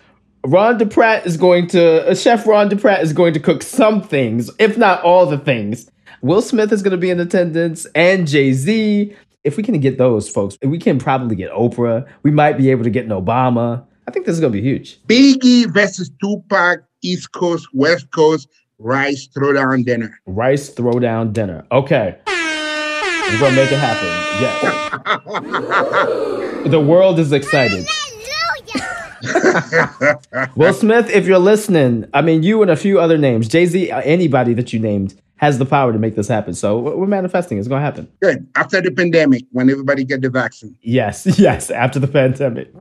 Ron 0.45 0.79
Duprat 0.79 1.25
is 1.25 1.35
going 1.35 1.67
to, 1.67 2.07
uh, 2.07 2.15
Chef 2.15 2.47
Ron 2.47 2.69
Duprat 2.69 3.01
is 3.01 3.11
going 3.11 3.33
to 3.33 3.39
cook 3.39 3.61
some 3.61 4.01
things, 4.01 4.49
if 4.59 4.77
not 4.77 5.03
all 5.03 5.25
the 5.25 5.37
things. 5.37 5.89
Will 6.21 6.41
Smith 6.41 6.71
is 6.71 6.81
going 6.81 6.91
to 6.91 6.97
be 6.97 7.09
in 7.09 7.19
attendance 7.19 7.85
and 7.93 8.27
Jay 8.27 8.53
Z. 8.53 9.13
If 9.47 9.55
we 9.55 9.63
can 9.63 9.79
get 9.79 9.97
those 9.97 10.27
folks, 10.27 10.57
we 10.61 10.77
can 10.77 10.99
probably 10.99 11.37
get 11.37 11.51
Oprah. 11.51 12.05
We 12.21 12.31
might 12.31 12.57
be 12.57 12.69
able 12.69 12.83
to 12.83 12.89
get 12.89 13.05
an 13.05 13.11
Obama. 13.11 13.85
I 14.05 14.11
think 14.11 14.25
this 14.25 14.33
is 14.33 14.41
going 14.41 14.51
to 14.51 14.61
be 14.61 14.61
huge. 14.61 15.01
Biggie 15.07 15.71
versus 15.73 16.11
Tupac, 16.21 16.83
East 17.01 17.31
Coast, 17.31 17.65
West 17.73 18.11
Coast, 18.11 18.49
rice 18.77 19.29
throwdown 19.29 19.85
dinner. 19.85 20.19
Rice 20.25 20.69
throwdown 20.69 21.31
dinner. 21.31 21.65
Okay. 21.71 22.17
We're 22.27 23.39
going 23.39 23.55
to 23.55 23.61
make 23.63 23.71
it 23.71 23.79
happen. 23.79 24.09
Yes. 24.41 24.61
the 26.69 26.81
world 26.81 27.17
is 27.17 27.31
excited. 27.31 27.87
Will 30.57 30.73
Smith, 30.73 31.09
if 31.09 31.25
you're 31.25 31.39
listening, 31.39 32.05
I 32.13 32.21
mean, 32.21 32.43
you 32.43 32.61
and 32.61 32.69
a 32.69 32.75
few 32.75 32.99
other 32.99 33.17
names, 33.17 33.47
Jay 33.47 33.65
Z, 33.65 33.91
anybody 33.91 34.53
that 34.55 34.73
you 34.73 34.79
named 34.81 35.15
has 35.37 35.57
the 35.57 35.65
power 35.65 35.93
to 35.93 35.99
make 35.99 36.15
this 36.15 36.27
happen. 36.27 36.53
So 36.53 36.77
we're 36.79 37.07
manifesting. 37.07 37.57
It's 37.57 37.67
going 37.67 37.81
to 37.81 37.85
happen. 37.85 38.11
Good. 38.21 38.47
After 38.55 38.81
the 38.81 38.91
pandemic, 38.91 39.43
when 39.51 39.69
everybody 39.69 40.03
get 40.03 40.21
the 40.21 40.29
vaccine. 40.29 40.75
Yes, 40.81 41.25
yes, 41.39 41.71
after 41.71 41.99
the 41.99 42.07
pandemic. 42.07 42.71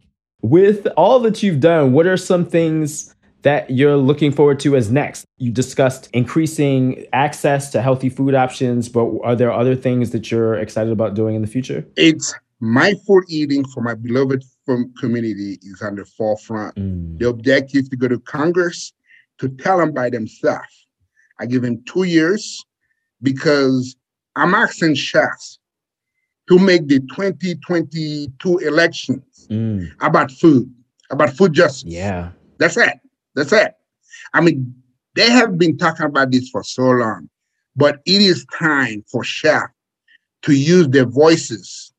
With 0.42 0.86
all 0.96 1.20
that 1.20 1.42
you've 1.42 1.60
done, 1.60 1.92
what 1.92 2.06
are 2.06 2.16
some 2.16 2.44
things 2.44 3.14
that 3.42 3.70
you're 3.70 3.96
looking 3.96 4.32
forward 4.32 4.60
to 4.60 4.76
as 4.76 4.90
next? 4.90 5.24
You 5.38 5.52
discussed 5.52 6.08
increasing 6.12 7.06
access 7.12 7.70
to 7.70 7.82
healthy 7.82 8.08
food 8.08 8.34
options, 8.34 8.88
but 8.88 9.10
are 9.22 9.36
there 9.36 9.52
other 9.52 9.76
things 9.76 10.10
that 10.10 10.30
you're 10.30 10.54
excited 10.54 10.92
about 10.92 11.14
doing 11.14 11.34
in 11.34 11.42
the 11.42 11.48
future? 11.48 11.86
It's 11.96 12.34
mindful 12.60 13.22
eating 13.28 13.64
for 13.68 13.82
my 13.82 13.94
beloved 13.94 14.44
from 14.64 14.92
community 14.98 15.58
is 15.62 15.82
on 15.82 15.96
the 15.96 16.04
forefront. 16.04 16.74
Mm. 16.76 17.18
The 17.18 17.28
objective 17.28 17.82
is 17.82 17.88
to 17.90 17.96
go 17.96 18.08
to 18.08 18.18
Congress 18.20 18.92
to 19.38 19.48
tell 19.48 19.78
them 19.78 19.92
by 19.92 20.10
themselves. 20.10 20.85
I 21.40 21.46
give 21.46 21.64
him 21.64 21.82
two 21.86 22.04
years 22.04 22.64
because 23.22 23.96
I'm 24.36 24.54
asking 24.54 24.94
chefs 24.94 25.58
to 26.48 26.58
make 26.58 26.86
the 26.88 27.00
2022 27.00 28.58
elections 28.58 29.22
Mm. 29.50 29.88
about 30.00 30.30
food, 30.32 30.72
about 31.10 31.30
food 31.36 31.52
justice. 31.52 31.84
Yeah. 31.86 32.30
That's 32.58 32.76
it. 32.76 32.94
That's 33.36 33.52
it. 33.52 33.74
I 34.34 34.40
mean, 34.40 34.74
they 35.14 35.30
have 35.30 35.56
been 35.56 35.78
talking 35.78 36.06
about 36.06 36.32
this 36.32 36.48
for 36.48 36.64
so 36.64 36.82
long, 36.82 37.28
but 37.76 38.00
it 38.06 38.20
is 38.22 38.44
time 38.58 39.04
for 39.10 39.22
chefs 39.22 39.72
to 40.42 40.52
use 40.52 40.88
their 40.88 41.06
voices 41.06 41.92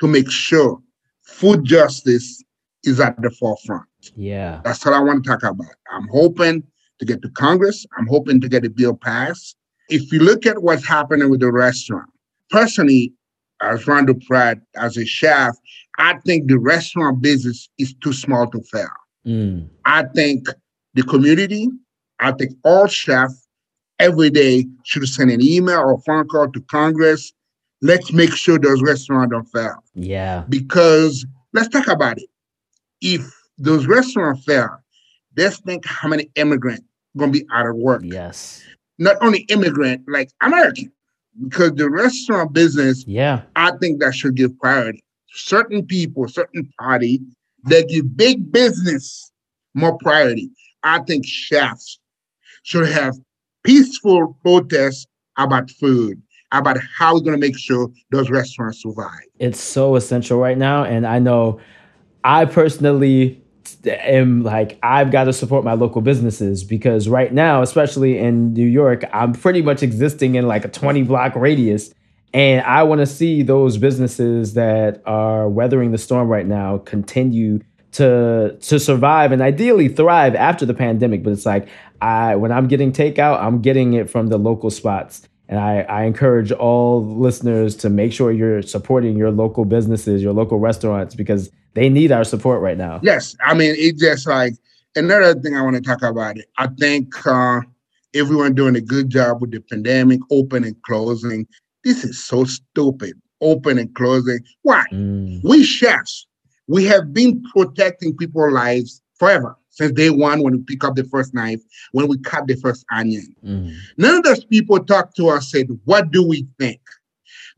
to 0.00 0.06
make 0.06 0.30
sure 0.30 0.80
food 1.22 1.64
justice 1.64 2.42
is 2.84 3.00
at 3.00 3.20
the 3.20 3.30
forefront. 3.30 3.88
Yeah. 4.14 4.60
That's 4.64 4.84
what 4.84 4.94
I 4.94 5.00
want 5.00 5.24
to 5.24 5.30
talk 5.30 5.42
about. 5.42 5.66
I'm 5.92 6.06
hoping 6.08 6.62
to 7.02 7.12
get 7.12 7.20
to 7.22 7.28
Congress. 7.30 7.84
I'm 7.98 8.06
hoping 8.06 8.40
to 8.40 8.48
get 8.48 8.64
a 8.64 8.70
bill 8.70 8.94
passed. 8.94 9.56
If 9.88 10.12
you 10.12 10.20
look 10.20 10.46
at 10.46 10.62
what's 10.62 10.86
happening 10.86 11.30
with 11.30 11.40
the 11.40 11.50
restaurant, 11.50 12.08
personally, 12.48 13.12
as 13.60 13.86
Ron 13.88 14.06
Duprat, 14.06 14.60
as 14.76 14.96
a 14.96 15.04
chef, 15.04 15.56
I 15.98 16.14
think 16.24 16.48
the 16.48 16.58
restaurant 16.58 17.20
business 17.20 17.68
is 17.78 17.92
too 18.02 18.12
small 18.12 18.48
to 18.50 18.60
fail. 18.62 18.88
Mm. 19.26 19.68
I 19.84 20.04
think 20.14 20.46
the 20.94 21.02
community, 21.02 21.68
I 22.20 22.32
think 22.32 22.52
all 22.64 22.86
chefs 22.86 23.48
every 23.98 24.30
day 24.30 24.66
should 24.84 25.06
send 25.08 25.30
an 25.32 25.42
email 25.42 25.80
or 25.80 26.00
phone 26.02 26.28
call 26.28 26.50
to 26.52 26.60
Congress. 26.62 27.32
Let's 27.82 28.12
make 28.12 28.32
sure 28.32 28.60
those 28.60 28.80
restaurants 28.80 29.32
don't 29.32 29.46
fail. 29.46 29.82
Yeah. 29.94 30.44
Because 30.48 31.26
let's 31.52 31.68
talk 31.68 31.88
about 31.88 32.18
it. 32.18 32.28
If 33.00 33.28
those 33.58 33.86
restaurants 33.86 34.44
fail, 34.44 34.70
let's 35.36 35.58
think 35.58 35.84
how 35.84 36.08
many 36.08 36.30
immigrants 36.36 36.84
gonna 37.16 37.32
be 37.32 37.46
out 37.52 37.66
of 37.66 37.76
work. 37.76 38.02
Yes. 38.04 38.62
Not 38.98 39.16
only 39.20 39.40
immigrant, 39.48 40.02
like 40.08 40.30
American. 40.40 40.92
Because 41.42 41.72
the 41.72 41.88
restaurant 41.88 42.52
business, 42.52 43.04
Yeah. 43.06 43.42
I 43.56 43.72
think 43.80 44.00
that 44.00 44.14
should 44.14 44.34
give 44.36 44.58
priority. 44.58 45.02
Certain 45.34 45.84
people, 45.86 46.28
certain 46.28 46.68
party 46.78 47.20
that 47.64 47.88
give 47.88 48.14
big 48.16 48.52
business 48.52 49.30
more 49.74 49.96
priority. 49.98 50.50
I 50.82 50.98
think 51.00 51.24
chefs 51.26 51.98
should 52.64 52.86
have 52.88 53.14
peaceful 53.64 54.36
protests 54.42 55.06
about 55.38 55.70
food, 55.70 56.20
about 56.52 56.76
how 56.96 57.14
we're 57.14 57.20
going 57.20 57.32
to 57.32 57.38
make 57.40 57.58
sure 57.58 57.88
those 58.10 58.28
restaurants 58.28 58.82
survive. 58.82 59.22
It's 59.38 59.60
so 59.60 59.96
essential 59.96 60.38
right 60.38 60.58
now. 60.58 60.84
And 60.84 61.06
I 61.06 61.18
know 61.18 61.60
I 62.24 62.44
personally 62.44 63.41
am 63.86 64.42
like, 64.42 64.78
I've 64.82 65.10
got 65.10 65.24
to 65.24 65.32
support 65.32 65.64
my 65.64 65.74
local 65.74 66.00
businesses 66.00 66.64
because 66.64 67.08
right 67.08 67.32
now, 67.32 67.62
especially 67.62 68.18
in 68.18 68.52
New 68.52 68.66
York, 68.66 69.04
I'm 69.12 69.32
pretty 69.32 69.62
much 69.62 69.82
existing 69.82 70.34
in 70.34 70.46
like 70.46 70.64
a 70.64 70.68
20 70.68 71.02
block 71.02 71.34
radius. 71.36 71.92
And 72.34 72.64
I 72.64 72.82
want 72.84 73.00
to 73.00 73.06
see 73.06 73.42
those 73.42 73.76
businesses 73.76 74.54
that 74.54 75.02
are 75.04 75.48
weathering 75.48 75.92
the 75.92 75.98
storm 75.98 76.28
right 76.28 76.46
now 76.46 76.78
continue 76.78 77.60
to 77.92 78.56
to 78.58 78.80
survive 78.80 79.32
and 79.32 79.42
ideally 79.42 79.88
thrive 79.88 80.34
after 80.34 80.64
the 80.64 80.74
pandemic. 80.74 81.22
But 81.22 81.34
it's 81.34 81.46
like 81.46 81.68
I 82.00 82.36
when 82.36 82.50
I'm 82.50 82.68
getting 82.68 82.92
takeout, 82.92 83.40
I'm 83.40 83.60
getting 83.60 83.92
it 83.92 84.08
from 84.08 84.28
the 84.28 84.38
local 84.38 84.70
spots. 84.70 85.28
And 85.52 85.60
I, 85.60 85.80
I 85.82 86.04
encourage 86.04 86.50
all 86.50 87.04
listeners 87.04 87.76
to 87.76 87.90
make 87.90 88.10
sure 88.10 88.32
you're 88.32 88.62
supporting 88.62 89.18
your 89.18 89.30
local 89.30 89.66
businesses, 89.66 90.22
your 90.22 90.32
local 90.32 90.58
restaurants, 90.58 91.14
because 91.14 91.50
they 91.74 91.90
need 91.90 92.10
our 92.10 92.24
support 92.24 92.62
right 92.62 92.78
now. 92.78 93.00
Yes, 93.02 93.36
I 93.44 93.52
mean, 93.52 93.74
it's 93.76 94.00
just 94.00 94.26
like 94.26 94.54
another 94.96 95.38
thing 95.38 95.54
I 95.54 95.60
want 95.60 95.76
to 95.76 95.82
talk 95.82 96.00
about 96.00 96.38
it. 96.38 96.46
I 96.56 96.68
think 96.78 97.14
uh, 97.26 97.60
everyone 98.14 98.54
doing 98.54 98.76
a 98.76 98.80
good 98.80 99.10
job 99.10 99.42
with 99.42 99.50
the 99.50 99.60
pandemic, 99.60 100.20
open 100.30 100.64
and 100.64 100.80
closing. 100.84 101.46
This 101.84 102.02
is 102.02 102.18
so 102.18 102.44
stupid. 102.44 103.12
Open 103.42 103.78
and 103.78 103.94
closing. 103.94 104.38
Why? 104.62 104.86
Mm, 104.90 105.44
We 105.44 105.64
chefs, 105.64 106.26
we 106.66 106.86
have 106.86 107.12
been 107.12 107.42
protecting 107.54 108.16
people's 108.16 108.54
lives 108.54 109.02
forever 109.18 109.54
since 109.72 109.92
day 109.92 110.10
one 110.10 110.42
when 110.42 110.52
we 110.54 110.62
pick 110.62 110.84
up 110.84 110.94
the 110.94 111.04
first 111.04 111.34
knife, 111.34 111.60
when 111.92 112.06
we 112.06 112.18
cut 112.18 112.46
the 112.46 112.54
first 112.56 112.84
onion. 112.92 113.34
mm, 113.44 113.74
None 113.96 114.16
of 114.16 114.22
those 114.22 114.44
people 114.44 114.78
talked 114.84 115.16
to 115.16 115.28
us 115.28 115.50
said, 115.50 115.66
What 115.84 116.10
do 116.10 116.26
we 116.26 116.46
think? 116.58 116.80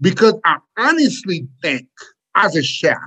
Because 0.01 0.35
I 0.45 0.57
honestly 0.79 1.47
think, 1.63 1.87
as 2.37 2.57
a 2.57 2.63
chef, 2.63 2.99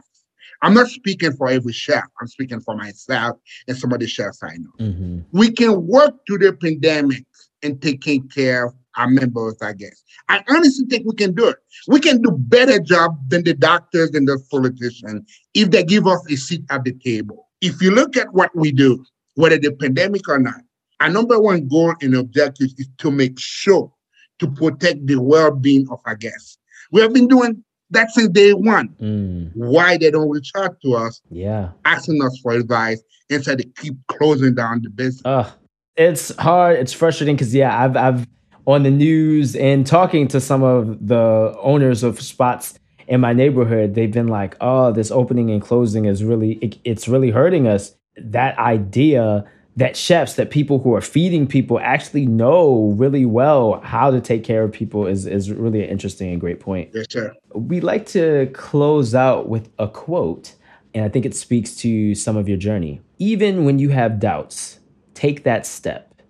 I'm 0.62 0.74
not 0.74 0.88
speaking 0.88 1.34
for 1.34 1.50
every 1.50 1.74
chef, 1.74 2.04
I'm 2.22 2.28
speaking 2.28 2.60
for 2.62 2.76
myself 2.76 3.38
and 3.68 3.78
some 3.78 3.92
of 3.94 4.00
the 4.00 4.08
chefs 4.08 4.42
I 4.44 4.58
know. 4.58 4.72
mhm. 4.86 5.26
We 5.32 5.52
can 5.52 5.86
work 5.88 6.14
through 6.28 6.40
the 6.40 6.54
pandemic 6.54 7.26
and 7.64 7.82
taking 7.82 8.28
care 8.30 8.68
of 8.68 8.74
our 8.98 9.10
members, 9.10 9.56
I 9.62 9.74
guess. 9.74 10.04
I 10.30 10.44
honestly 10.50 10.86
think 10.90 11.06
we 11.06 11.16
can 11.16 11.34
do 11.34 11.48
it. 11.50 11.58
We 11.88 12.00
can 12.00 12.22
do 12.22 12.32
better 12.32 12.80
job 12.80 13.18
than 13.30 13.44
the 13.44 13.54
doctors 13.54 14.12
and 14.16 14.28
the 14.28 14.40
politicians 14.50 15.32
if 15.54 15.70
they 15.72 15.84
give 15.84 16.08
us 16.08 16.22
a 16.30 16.36
seat 16.36 16.64
at 16.70 16.84
the 16.84 16.94
table. 16.94 17.47
If 17.62 17.82
you 17.82 17.92
look 17.92 18.16
at 18.18 18.34
what 18.34 18.56
we 18.56 18.72
do, 18.72 19.04
whether 19.36 19.58
the 19.58 19.72
pandemic 19.72 20.28
or 20.30 20.40
not, 20.40 20.62
our 21.00 21.10
number 21.10 21.40
one 21.40 21.68
goal 21.68 21.94
and 22.02 22.16
objective 22.16 22.70
is 22.78 22.88
to 23.00 23.12
make 23.12 23.40
sure 23.40 23.92
to 24.40 24.48
protect 24.52 25.06
the 25.08 25.16
well-being 25.18 25.88
of 25.90 26.00
our 26.06 26.16
guests. 26.16 26.58
We 26.92 27.02
have 27.02 27.14
been 27.14 27.28
doing 27.28 27.64
that 27.92 28.12
since 28.12 28.30
day 28.30 28.54
one. 28.54 28.90
Mm, 29.02 29.52
Why 29.56 29.98
they 29.98 30.12
don't 30.12 30.30
reach 30.30 30.52
out 30.56 30.80
to 30.82 30.96
us, 30.96 31.22
yeah. 31.30 31.70
asking 31.86 32.24
us 32.24 32.40
for 32.42 32.54
advice 32.54 33.02
instead 33.30 33.60
of 33.60 33.66
keep 33.76 33.96
closing 34.08 34.56
down 34.56 34.82
the 34.82 34.90
business. 34.90 35.52
It's 35.96 36.36
hard. 36.38 36.78
It's 36.78 36.94
frustrating 36.94 37.36
because 37.36 37.56
yeah, 37.56 37.84
I've 37.84 37.98
I've 37.98 38.28
on 38.68 38.84
the 38.84 38.92
news 38.92 39.56
and 39.56 39.88
talking 39.88 40.28
to 40.28 40.40
some 40.40 40.62
of 40.62 41.08
the 41.08 41.56
owners 41.60 42.04
of 42.04 42.22
spots 42.22 42.78
in 43.08 43.22
my 43.22 43.34
neighborhood. 43.34 43.96
They've 43.96 44.12
been 44.12 44.28
like, 44.28 44.56
"Oh, 44.62 44.92
this 44.92 45.12
opening 45.12 45.50
and 45.50 45.62
closing 45.62 46.06
is 46.06 46.24
really 46.24 46.54
it, 46.62 46.78
it's 46.84 47.08
really 47.08 47.32
hurting 47.32 47.68
us." 47.68 47.96
That 48.18 48.58
idea 48.58 49.46
that 49.78 49.96
chefs, 49.96 50.34
that 50.34 50.50
people 50.50 50.80
who 50.80 50.96
are 50.96 51.02
feeding 51.02 51.46
people 51.46 51.80
actually 51.80 52.26
know 52.26 52.96
really 52.98 53.26
well 53.26 53.80
how 53.82 54.10
to 54.10 54.20
take 54.20 54.44
care 54.44 54.64
of 54.64 54.72
people 54.72 55.06
is 55.06 55.26
is 55.26 55.52
really 55.52 55.84
an 55.84 55.90
interesting 55.90 56.32
and 56.32 56.42
great 56.42 56.60
point. 56.60 56.90
Yes, 56.94 57.06
sir. 57.10 57.34
We 57.54 57.80
like 57.80 58.08
to 58.08 58.50
close 58.54 59.14
out 59.14 59.50
with 59.50 59.70
a 59.78 59.88
quote, 59.88 60.56
and 60.94 61.06
I 61.06 61.10
think 61.10 61.26
it 61.26 61.36
speaks 61.36 61.76
to 61.78 62.16
some 62.16 62.36
of 62.36 62.50
your 62.50 62.58
journey. 62.58 63.02
Even 63.20 63.66
when 63.66 63.78
you 63.80 63.90
have 63.90 64.20
doubts, 64.20 64.80
take 65.14 65.44
that 65.44 65.66
step. 65.66 66.22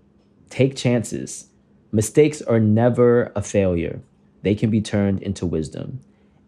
Take 0.49 0.75
chances. 0.75 1.47
Mistakes 1.91 2.41
are 2.41 2.59
never 2.59 3.31
a 3.35 3.41
failure, 3.41 4.01
they 4.41 4.55
can 4.55 4.69
be 4.69 4.81
turned 4.81 5.21
into 5.21 5.45
wisdom. 5.45 6.01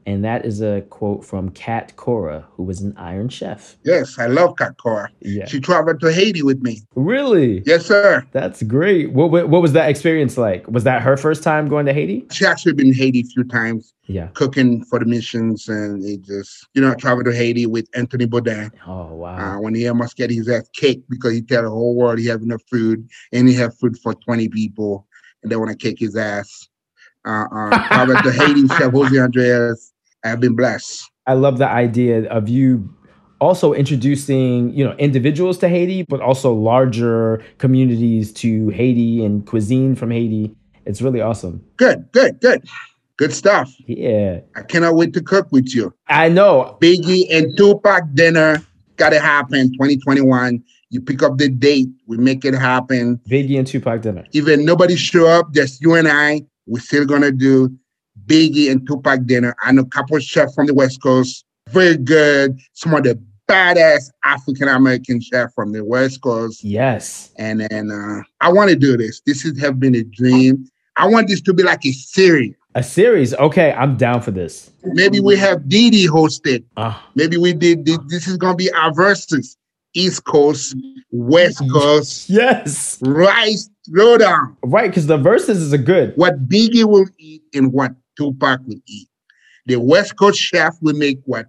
And 0.10 0.26
that 0.26 0.44
is 0.44 0.60
a 0.60 0.82
quote 0.90 1.24
from 1.24 1.52
Cat 1.52 1.96
Cora, 1.96 2.44
who 2.54 2.64
was 2.64 2.82
an 2.82 2.98
Iron 2.98 3.30
Chef. 3.30 3.78
Yes, 3.86 4.18
I 4.18 4.26
love 4.26 4.58
Cat 4.58 4.76
Cora. 4.78 5.12
Yeah. 5.22 5.46
She 5.46 5.60
traveled 5.60 6.00
to 6.00 6.12
Haiti 6.12 6.42
with 6.42 6.64
me. 6.64 6.82
Really? 6.96 7.62
Yes, 7.68 7.86
sir. 7.86 8.26
That's 8.32 8.64
great. 8.64 9.12
What, 9.12 9.30
what, 9.30 9.50
what 9.50 9.62
was 9.62 9.74
that 9.74 9.88
experience 9.88 10.36
like? 10.36 10.68
Was 10.68 10.84
that 10.86 11.04
her 11.04 11.16
first 11.16 11.44
time 11.44 11.68
going 11.68 11.86
to 11.86 11.94
Haiti? 11.94 12.26
She 12.32 12.44
actually 12.44 12.74
been 12.74 12.88
in 12.88 12.94
Haiti 12.96 13.20
a 13.20 13.24
few 13.24 13.44
times 13.44 13.94
Yeah. 14.08 14.30
cooking 14.34 14.84
for 14.86 14.98
the 14.98 15.06
missions 15.06 15.68
and 15.70 16.04
it 16.04 16.24
just, 16.24 16.68
you 16.74 16.82
know, 16.82 16.96
traveled 16.96 17.26
to 17.28 17.36
Haiti 17.36 17.68
with 17.68 17.88
Anthony 17.94 18.26
Bourdain. 18.26 18.72
Oh, 18.88 19.14
wow. 19.14 19.58
Uh, 19.58 19.62
when 19.62 19.76
he 19.76 19.88
almost 19.88 20.18
get 20.18 20.32
his 20.32 20.50
ass 20.50 20.68
kicked 20.74 21.08
because 21.12 21.34
he 21.34 21.44
tell 21.44 21.62
the 21.62 21.70
whole 21.70 21.96
world 21.96 22.18
he 22.18 22.26
have 22.26 22.42
enough 22.42 22.64
food 22.64 23.08
and 23.32 23.48
he 23.48 23.54
have 23.54 23.78
food 23.78 23.96
for 24.00 24.16
20 24.16 24.50
people 24.50 25.06
and 25.44 25.52
they 25.52 25.56
want 25.56 25.70
to 25.70 25.78
kick 25.78 26.00
his 26.00 26.16
ass. 26.16 26.68
Uh, 27.28 27.46
uh, 27.54 27.88
traveled 27.90 28.24
to 28.24 28.32
Haiti, 28.32 28.68
Chef 28.70 28.92
Jose 28.92 29.20
Andres. 29.20 29.94
I've 30.24 30.40
been 30.40 30.56
blessed. 30.56 31.04
I 31.28 31.34
love 31.34 31.58
the 31.58 31.68
idea 31.68 32.30
of 32.30 32.50
you 32.50 32.94
also 33.40 33.74
introducing, 33.74 34.74
you 34.74 34.84
know, 34.84 34.94
individuals 34.94 35.58
to 35.60 35.70
Haiti, 35.70 36.04
but 36.04 36.22
also 36.22 36.54
larger 36.54 37.44
communities 37.58 38.34
to 38.34 38.70
Haiti 38.70 39.24
and 39.24 39.46
cuisine 39.46 39.96
from 39.96 40.12
Haiti. 40.12 40.54
It's 40.86 41.02
really 41.02 41.22
awesome. 41.22 41.64
Good, 41.78 42.12
good, 42.12 42.40
good. 42.42 42.68
Good 43.18 43.34
stuff. 43.34 43.74
Yeah. 43.86 44.40
I 44.56 44.64
cannot 44.64 44.96
wait 44.96 45.14
to 45.14 45.22
cook 45.22 45.48
with 45.52 45.74
you. 45.76 45.94
I 46.08 46.30
know. 46.30 46.78
Biggie 46.82 47.26
and 47.30 47.56
Tupac 47.58 48.04
dinner 48.14 48.62
gotta 48.96 49.20
happen 49.20 49.72
2021. 49.74 50.64
You 50.90 51.02
pick 51.02 51.22
up 51.22 51.38
the 51.38 51.50
date, 51.50 51.90
we 52.08 52.18
make 52.18 52.44
it 52.46 52.54
happen. 52.54 53.20
Biggie 53.30 53.58
and 53.58 53.68
Tupac 53.68 54.02
dinner. 54.02 54.26
Even 54.32 54.66
nobody 54.66 54.96
show 54.96 55.28
up, 55.28 55.54
just 55.54 55.82
you 55.82 55.96
and 55.96 56.08
I, 56.08 56.46
we're 56.66 56.80
still 56.80 57.06
gonna 57.06 57.32
do 57.32 57.70
Biggie 58.26 58.72
and 58.72 58.86
Tupac 58.88 59.26
dinner. 59.26 59.56
I 59.64 59.72
know 59.72 59.84
a 59.84 59.86
couple 59.86 60.16
of 60.16 60.24
chefs 60.24 60.56
from 60.56 60.68
the 60.68 60.74
West 60.74 61.02
Coast, 61.02 61.46
very 61.70 61.98
good. 61.98 62.60
Some 62.74 62.94
of 62.94 63.04
the 63.04 63.20
badass 63.48 64.12
African 64.24 64.68
American 64.68 65.20
chef 65.20 65.54
from 65.54 65.72
the 65.72 65.84
West 65.84 66.22
Coast. 66.22 66.64
Yes. 66.64 67.32
And 67.38 67.62
then 67.62 67.92
uh, 67.92 68.22
I 68.42 68.52
want 68.52 68.70
to 68.70 68.76
do 68.76 68.96
this. 68.96 69.22
This 69.26 69.42
has 69.42 69.60
have 69.60 69.80
been 69.80 69.96
a 69.96 70.04
dream. 70.04 70.68
I 70.96 71.08
want 71.08 71.28
this 71.28 71.42
to 71.42 71.54
be 71.54 71.64
like 71.64 71.86
a 71.86 71.92
series. 71.92 72.56
A 72.76 72.84
series. 72.84 73.34
Okay, 73.34 73.74
I'm 73.74 73.98
down 73.98 74.22
for 74.22 74.32
this. 74.32 74.72
Maybe 74.84 75.20
we 75.20 75.36
have 75.38 75.68
Didi 75.68 76.06
hosted. 76.08 76.64
Ah, 76.78 77.10
Maybe 77.16 77.38
we 77.38 77.54
did. 77.54 77.86
This, 77.86 77.98
this 78.08 78.28
is 78.28 78.38
gonna 78.38 78.56
be 78.56 78.72
our 78.74 78.94
versus 78.94 79.58
East 79.96 80.24
Coast, 80.26 80.76
West 81.12 81.64
Coast, 81.72 82.30
yes. 82.30 83.00
Rice 83.02 83.70
Throwdown. 83.90 84.56
Right, 84.64 84.90
because 84.90 85.08
the 85.08 85.18
verses 85.18 85.60
is 85.60 85.74
a 85.74 85.80
good. 85.80 86.14
What 86.16 86.48
Biggie 86.48 86.86
will 86.86 87.08
eat 87.18 87.42
and 87.56 87.74
what 87.74 87.94
Tupac 88.20 88.60
will 88.68 88.82
eat. 88.88 89.08
The 89.66 89.78
West 89.78 90.16
Coast 90.18 90.40
chef 90.40 90.74
will 90.82 90.96
make 90.96 91.20
what 91.26 91.46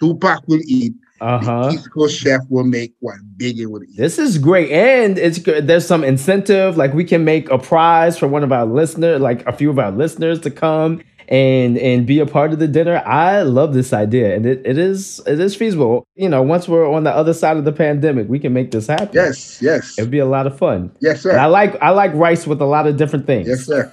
Tupac 0.00 0.46
will 0.46 0.60
eat. 0.66 0.94
Uh 1.20 1.38
The. 1.40 1.74
East 1.74 1.90
Coast 1.92 2.18
chef 2.18 2.42
will 2.50 2.64
make 2.64 2.92
what 3.00 3.16
Biggie 3.38 3.66
will 3.66 3.82
eat. 3.82 3.96
This 3.96 4.18
is 4.18 4.38
great, 4.38 4.70
and 4.70 5.18
it's 5.18 5.38
good. 5.38 5.66
There's 5.66 5.86
some 5.86 6.04
incentive, 6.04 6.76
like 6.76 6.92
we 6.94 7.04
can 7.04 7.24
make 7.24 7.50
a 7.50 7.58
prize 7.58 8.18
for 8.18 8.28
one 8.28 8.44
of 8.44 8.52
our 8.52 8.66
listeners, 8.66 9.20
like 9.20 9.46
a 9.46 9.52
few 9.52 9.70
of 9.70 9.78
our 9.78 9.90
listeners 9.90 10.38
to 10.40 10.50
come 10.50 11.00
and 11.28 11.78
and 11.78 12.06
be 12.06 12.18
a 12.20 12.26
part 12.26 12.52
of 12.52 12.58
the 12.58 12.68
dinner. 12.68 13.02
I 13.06 13.40
love 13.42 13.72
this 13.72 13.94
idea, 13.94 14.36
and 14.36 14.44
it, 14.44 14.60
it 14.66 14.76
is 14.76 15.22
it 15.26 15.40
is 15.40 15.56
feasible. 15.56 16.06
You 16.16 16.28
know, 16.28 16.42
once 16.42 16.68
we're 16.68 16.86
on 16.92 17.04
the 17.04 17.10
other 17.10 17.32
side 17.32 17.56
of 17.56 17.64
the 17.64 17.72
pandemic, 17.72 18.28
we 18.28 18.38
can 18.38 18.52
make 18.52 18.70
this 18.70 18.86
happen. 18.86 19.08
Yes, 19.14 19.60
yes, 19.62 19.98
it'd 19.98 20.10
be 20.10 20.18
a 20.18 20.26
lot 20.26 20.46
of 20.46 20.58
fun. 20.58 20.90
yes, 21.00 21.24
And 21.24 21.38
I 21.38 21.46
like 21.46 21.80
I 21.80 21.90
like 21.90 22.12
rice 22.12 22.46
with 22.46 22.60
a 22.60 22.66
lot 22.66 22.86
of 22.86 22.98
different 22.98 23.24
things. 23.26 23.48
Yes, 23.48 23.64
sir. 23.64 23.90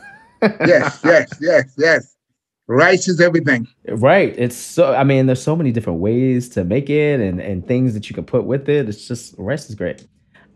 Yes, 0.65 0.99
yes, 1.03 1.33
yes, 1.41 1.73
yes. 1.77 2.15
Rice 2.67 3.07
is 3.07 3.19
everything. 3.19 3.67
Right. 3.89 4.33
It's 4.37 4.55
so 4.55 4.93
I 4.93 5.03
mean, 5.03 5.25
there's 5.25 5.43
so 5.43 5.55
many 5.55 5.71
different 5.71 5.99
ways 5.99 6.47
to 6.49 6.63
make 6.63 6.89
it 6.89 7.19
and, 7.19 7.41
and 7.41 7.67
things 7.67 7.93
that 7.93 8.09
you 8.09 8.15
can 8.15 8.23
put 8.23 8.45
with 8.45 8.69
it. 8.69 8.87
It's 8.87 9.07
just 9.07 9.35
rice 9.37 9.69
is 9.69 9.75
great. 9.75 10.07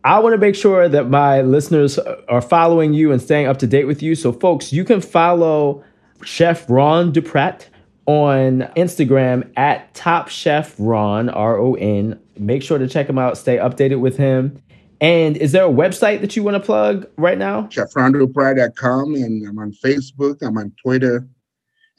I 0.03 0.19
want 0.19 0.33
to 0.33 0.37
make 0.37 0.55
sure 0.55 0.87
that 0.87 1.09
my 1.09 1.41
listeners 1.41 1.99
are 1.99 2.41
following 2.41 2.93
you 2.93 3.11
and 3.11 3.21
staying 3.21 3.47
up 3.47 3.57
to 3.57 3.67
date 3.67 3.85
with 3.85 4.01
you. 4.01 4.15
So 4.15 4.31
folks, 4.31 4.71
you 4.71 4.85
can 4.85 5.01
follow 5.01 5.83
Chef 6.23 6.69
Ron 6.69 7.11
Duprat 7.11 7.65
on 8.05 8.61
Instagram 8.77 9.51
at 9.57 9.93
Top 9.93 10.29
Chef 10.29 10.73
Ron 10.79 11.27
R 11.29 11.57
O 11.59 11.73
N. 11.73 12.17
Make 12.37 12.63
sure 12.63 12.77
to 12.77 12.87
check 12.87 13.09
him 13.09 13.17
out, 13.17 13.37
stay 13.37 13.57
updated 13.57 13.99
with 13.99 14.15
him. 14.15 14.61
And 14.99 15.37
is 15.37 15.51
there 15.51 15.65
a 15.65 15.69
website 15.69 16.21
that 16.21 16.35
you 16.35 16.43
want 16.43 16.55
to 16.55 16.59
plug 16.59 17.07
right 17.17 17.37
now? 17.37 17.63
chefronduprat.com 17.67 19.13
and 19.15 19.47
I'm 19.47 19.59
on 19.59 19.71
Facebook, 19.71 20.41
I'm 20.41 20.57
on 20.57 20.71
Twitter, 20.83 21.27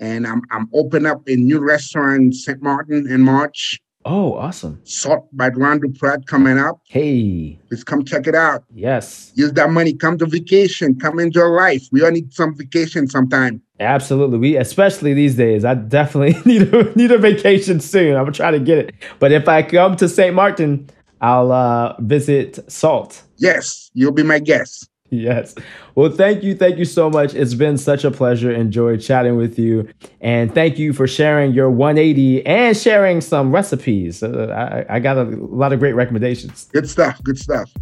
and 0.00 0.26
I'm 0.26 0.42
I'm 0.50 0.68
open 0.74 1.06
up 1.06 1.22
a 1.28 1.36
new 1.36 1.60
restaurant 1.60 2.20
in 2.20 2.32
St. 2.32 2.62
Martin 2.62 3.10
in 3.10 3.22
March. 3.22 3.80
Oh, 4.04 4.34
awesome. 4.34 4.80
Salt 4.84 5.28
by 5.36 5.48
Ron 5.48 5.80
Duprat 5.80 6.24
coming 6.26 6.56
up. 6.56 6.80
Hey, 6.88 7.58
Please 7.68 7.84
come 7.84 8.04
check 8.04 8.26
it 8.26 8.34
out. 8.34 8.64
yes. 8.72 9.32
Use 9.34 9.52
that 9.52 9.70
money. 9.70 9.92
Come 9.92 10.16
to 10.18 10.24
vacation. 10.26 10.98
Come 10.98 11.18
enjoy 11.18 11.46
life. 11.48 11.88
We 11.92 12.02
all 12.02 12.10
need 12.10 12.32
some 12.32 12.56
vacation 12.56 13.08
sometime. 13.08 13.60
Absolutely. 13.80 14.38
We 14.38 14.56
especially 14.56 15.14
these 15.14 15.34
days. 15.34 15.64
I 15.64 15.74
definitely 15.74 16.40
need 16.50 16.72
a 16.72 16.94
need 16.96 17.10
a 17.12 17.18
vacation 17.18 17.80
soon. 17.80 18.16
I'm 18.16 18.22
gonna 18.22 18.32
try 18.32 18.50
to 18.50 18.60
get 18.60 18.78
it. 18.78 18.94
But 19.18 19.32
if 19.32 19.46
I 19.48 19.62
come 19.62 19.94
to 19.96 20.08
St. 20.08 20.34
Martin, 20.34 20.88
I'll 21.20 21.52
uh 21.52 22.00
visit 22.00 22.70
Salt. 22.70 23.22
Yes, 23.36 23.90
you'll 23.94 24.12
be 24.12 24.22
my 24.22 24.38
guest. 24.38 24.88
Yes. 25.10 25.54
Well, 25.94 26.10
thank 26.10 26.42
you. 26.42 26.54
Thank 26.54 26.78
you 26.78 26.84
so 26.84 27.08
much. 27.08 27.34
It's 27.34 27.54
been 27.54 27.78
such 27.78 28.04
a 28.04 28.10
pleasure. 28.10 28.50
Enjoyed 28.52 29.00
chatting 29.00 29.36
with 29.36 29.58
you. 29.58 29.88
And 30.20 30.54
thank 30.54 30.78
you 30.78 30.92
for 30.92 31.06
sharing 31.06 31.52
your 31.52 31.70
180 31.70 32.44
and 32.44 32.76
sharing 32.76 33.20
some 33.20 33.50
recipes. 33.50 34.22
Uh, 34.22 34.84
I, 34.88 34.96
I 34.96 34.98
got 35.00 35.16
a 35.16 35.24
lot 35.24 35.72
of 35.72 35.78
great 35.78 35.94
recommendations. 35.94 36.68
Good 36.72 36.88
stuff. 36.88 37.22
Good 37.22 37.38
stuff. 37.38 37.72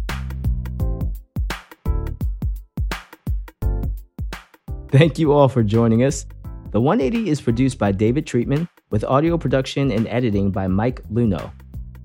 Thank 4.89 5.19
you 5.19 5.33
all 5.33 5.49
for 5.49 5.63
joining 5.63 6.03
us. 6.03 6.25
The 6.71 6.79
180 6.79 7.29
is 7.29 7.41
produced 7.41 7.77
by 7.77 7.91
David 7.91 8.25
Treatman 8.25 8.69
with 8.89 9.03
audio 9.03 9.37
production 9.37 9.91
and 9.91 10.07
editing 10.07 10.49
by 10.49 10.67
Mike 10.67 11.01
Luno. 11.11 11.51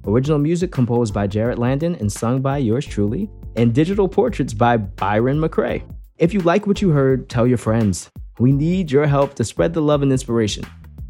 Original 0.07 0.39
music 0.39 0.71
composed 0.73 1.15
by 1.15 1.27
Jarrett 1.27 1.59
Landon 1.59 1.95
and 1.97 2.11
sung 2.11 2.41
by 2.43 2.59
yours 2.59 2.85
truly, 2.85 3.31
and 3.57 3.73
digital 3.73 4.09
portraits 4.09 4.53
by 4.53 4.77
Byron 4.77 5.39
McCrae. 5.39 5.83
If 6.19 6.35
you 6.35 6.41
like 6.41 6.67
what 6.67 6.83
you 6.83 6.91
heard, 6.91 7.29
tell 7.29 7.47
your 7.47 7.59
friends. 7.59 8.11
We 8.39 8.53
need 8.53 8.91
your 8.91 9.07
help 9.07 9.35
to 9.35 9.45
spread 9.45 9.75
the 9.75 9.83
love 9.83 10.03
and 10.03 10.11
inspiration. 10.11 10.65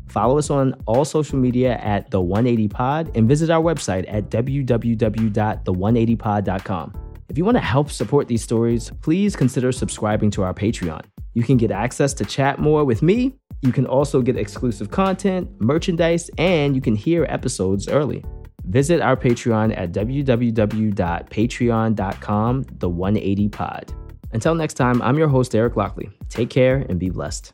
Follow 0.09 0.37
us 0.37 0.51
on 0.51 0.75
all 0.87 1.07
social 1.07 1.39
media 1.39 1.79
at 1.79 2.11
The 2.11 2.21
180 2.21 2.69
Pod 2.69 3.11
and 3.17 3.27
visit 3.27 3.49
our 3.49 3.63
website 3.63 4.05
at 4.13 4.29
www.the180pod.com. 4.29 6.93
If 7.31 7.39
you 7.39 7.47
want 7.47 7.57
to 7.57 7.63
help 7.63 7.91
support 7.91 8.29
these 8.29 8.43
stories, 8.43 8.91
please 9.01 9.35
consider 9.35 9.73
subscribing 9.73 10.31
to 10.33 10.43
our 10.43 10.53
Patreon. 10.53 11.03
You 11.33 11.45
can 11.45 11.57
get 11.57 11.71
access 11.71 12.13
to 12.15 12.25
chat 12.27 12.59
more 12.59 12.85
with 12.85 13.01
me. 13.01 13.39
You 13.63 13.73
can 13.73 13.87
also 13.87 14.21
get 14.21 14.37
exclusive 14.37 14.91
content, 14.91 15.49
merchandise, 15.61 16.29
and 16.37 16.75
you 16.75 16.83
can 16.83 16.95
hear 16.95 17.25
episodes 17.31 17.89
early. 17.89 18.23
Visit 18.65 19.01
our 19.01 19.17
Patreon 19.17 19.77
at 19.77 19.91
www.patreon.com, 19.93 22.65
the 22.79 22.89
180 22.89 23.49
pod. 23.49 23.93
Until 24.33 24.55
next 24.55 24.75
time, 24.75 25.03
I'm 25.03 25.19
your 25.19 25.27
host, 25.29 25.55
Eric 25.55 25.77
Lockley. 25.77 26.11
Take 26.29 26.49
care 26.49 26.87
and 26.89 26.99
be 26.99 27.11
blessed. 27.11 27.53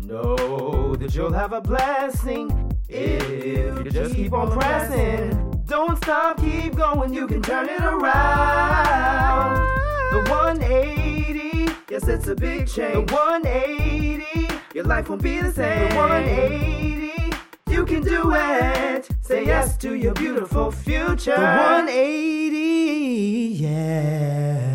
Know 0.00 0.96
that 0.96 1.14
you'll 1.14 1.32
have 1.32 1.52
a 1.52 1.60
blessing 1.60 2.72
if 2.88 3.84
you 3.84 3.90
just 3.90 4.14
keep 4.14 4.32
on 4.32 4.50
pressing. 4.52 5.62
Don't 5.66 5.96
stop, 5.98 6.38
keep 6.38 6.74
going, 6.74 7.12
you 7.14 7.26
can 7.26 7.42
turn 7.42 7.68
it 7.68 7.80
around. 7.80 9.56
The 10.12 10.18
180, 10.30 11.72
yes, 11.90 12.06
it's 12.08 12.28
a 12.28 12.34
big 12.34 12.66
change. 12.68 13.08
The 13.08 13.14
180, 13.14 14.48
your 14.74 14.84
life 14.84 15.08
won't 15.08 15.22
be 15.22 15.40
the 15.40 15.52
same. 15.52 15.88
The 15.88 15.96
180, 15.96 17.01
you 17.72 17.86
can 17.86 18.02
do 18.02 18.34
it. 18.34 19.08
Say 19.22 19.46
yes 19.46 19.76
to 19.78 19.94
your 19.94 20.12
beautiful 20.12 20.70
future. 20.70 21.34
The 21.34 21.40
180, 21.40 22.58
yeah. 23.64 24.71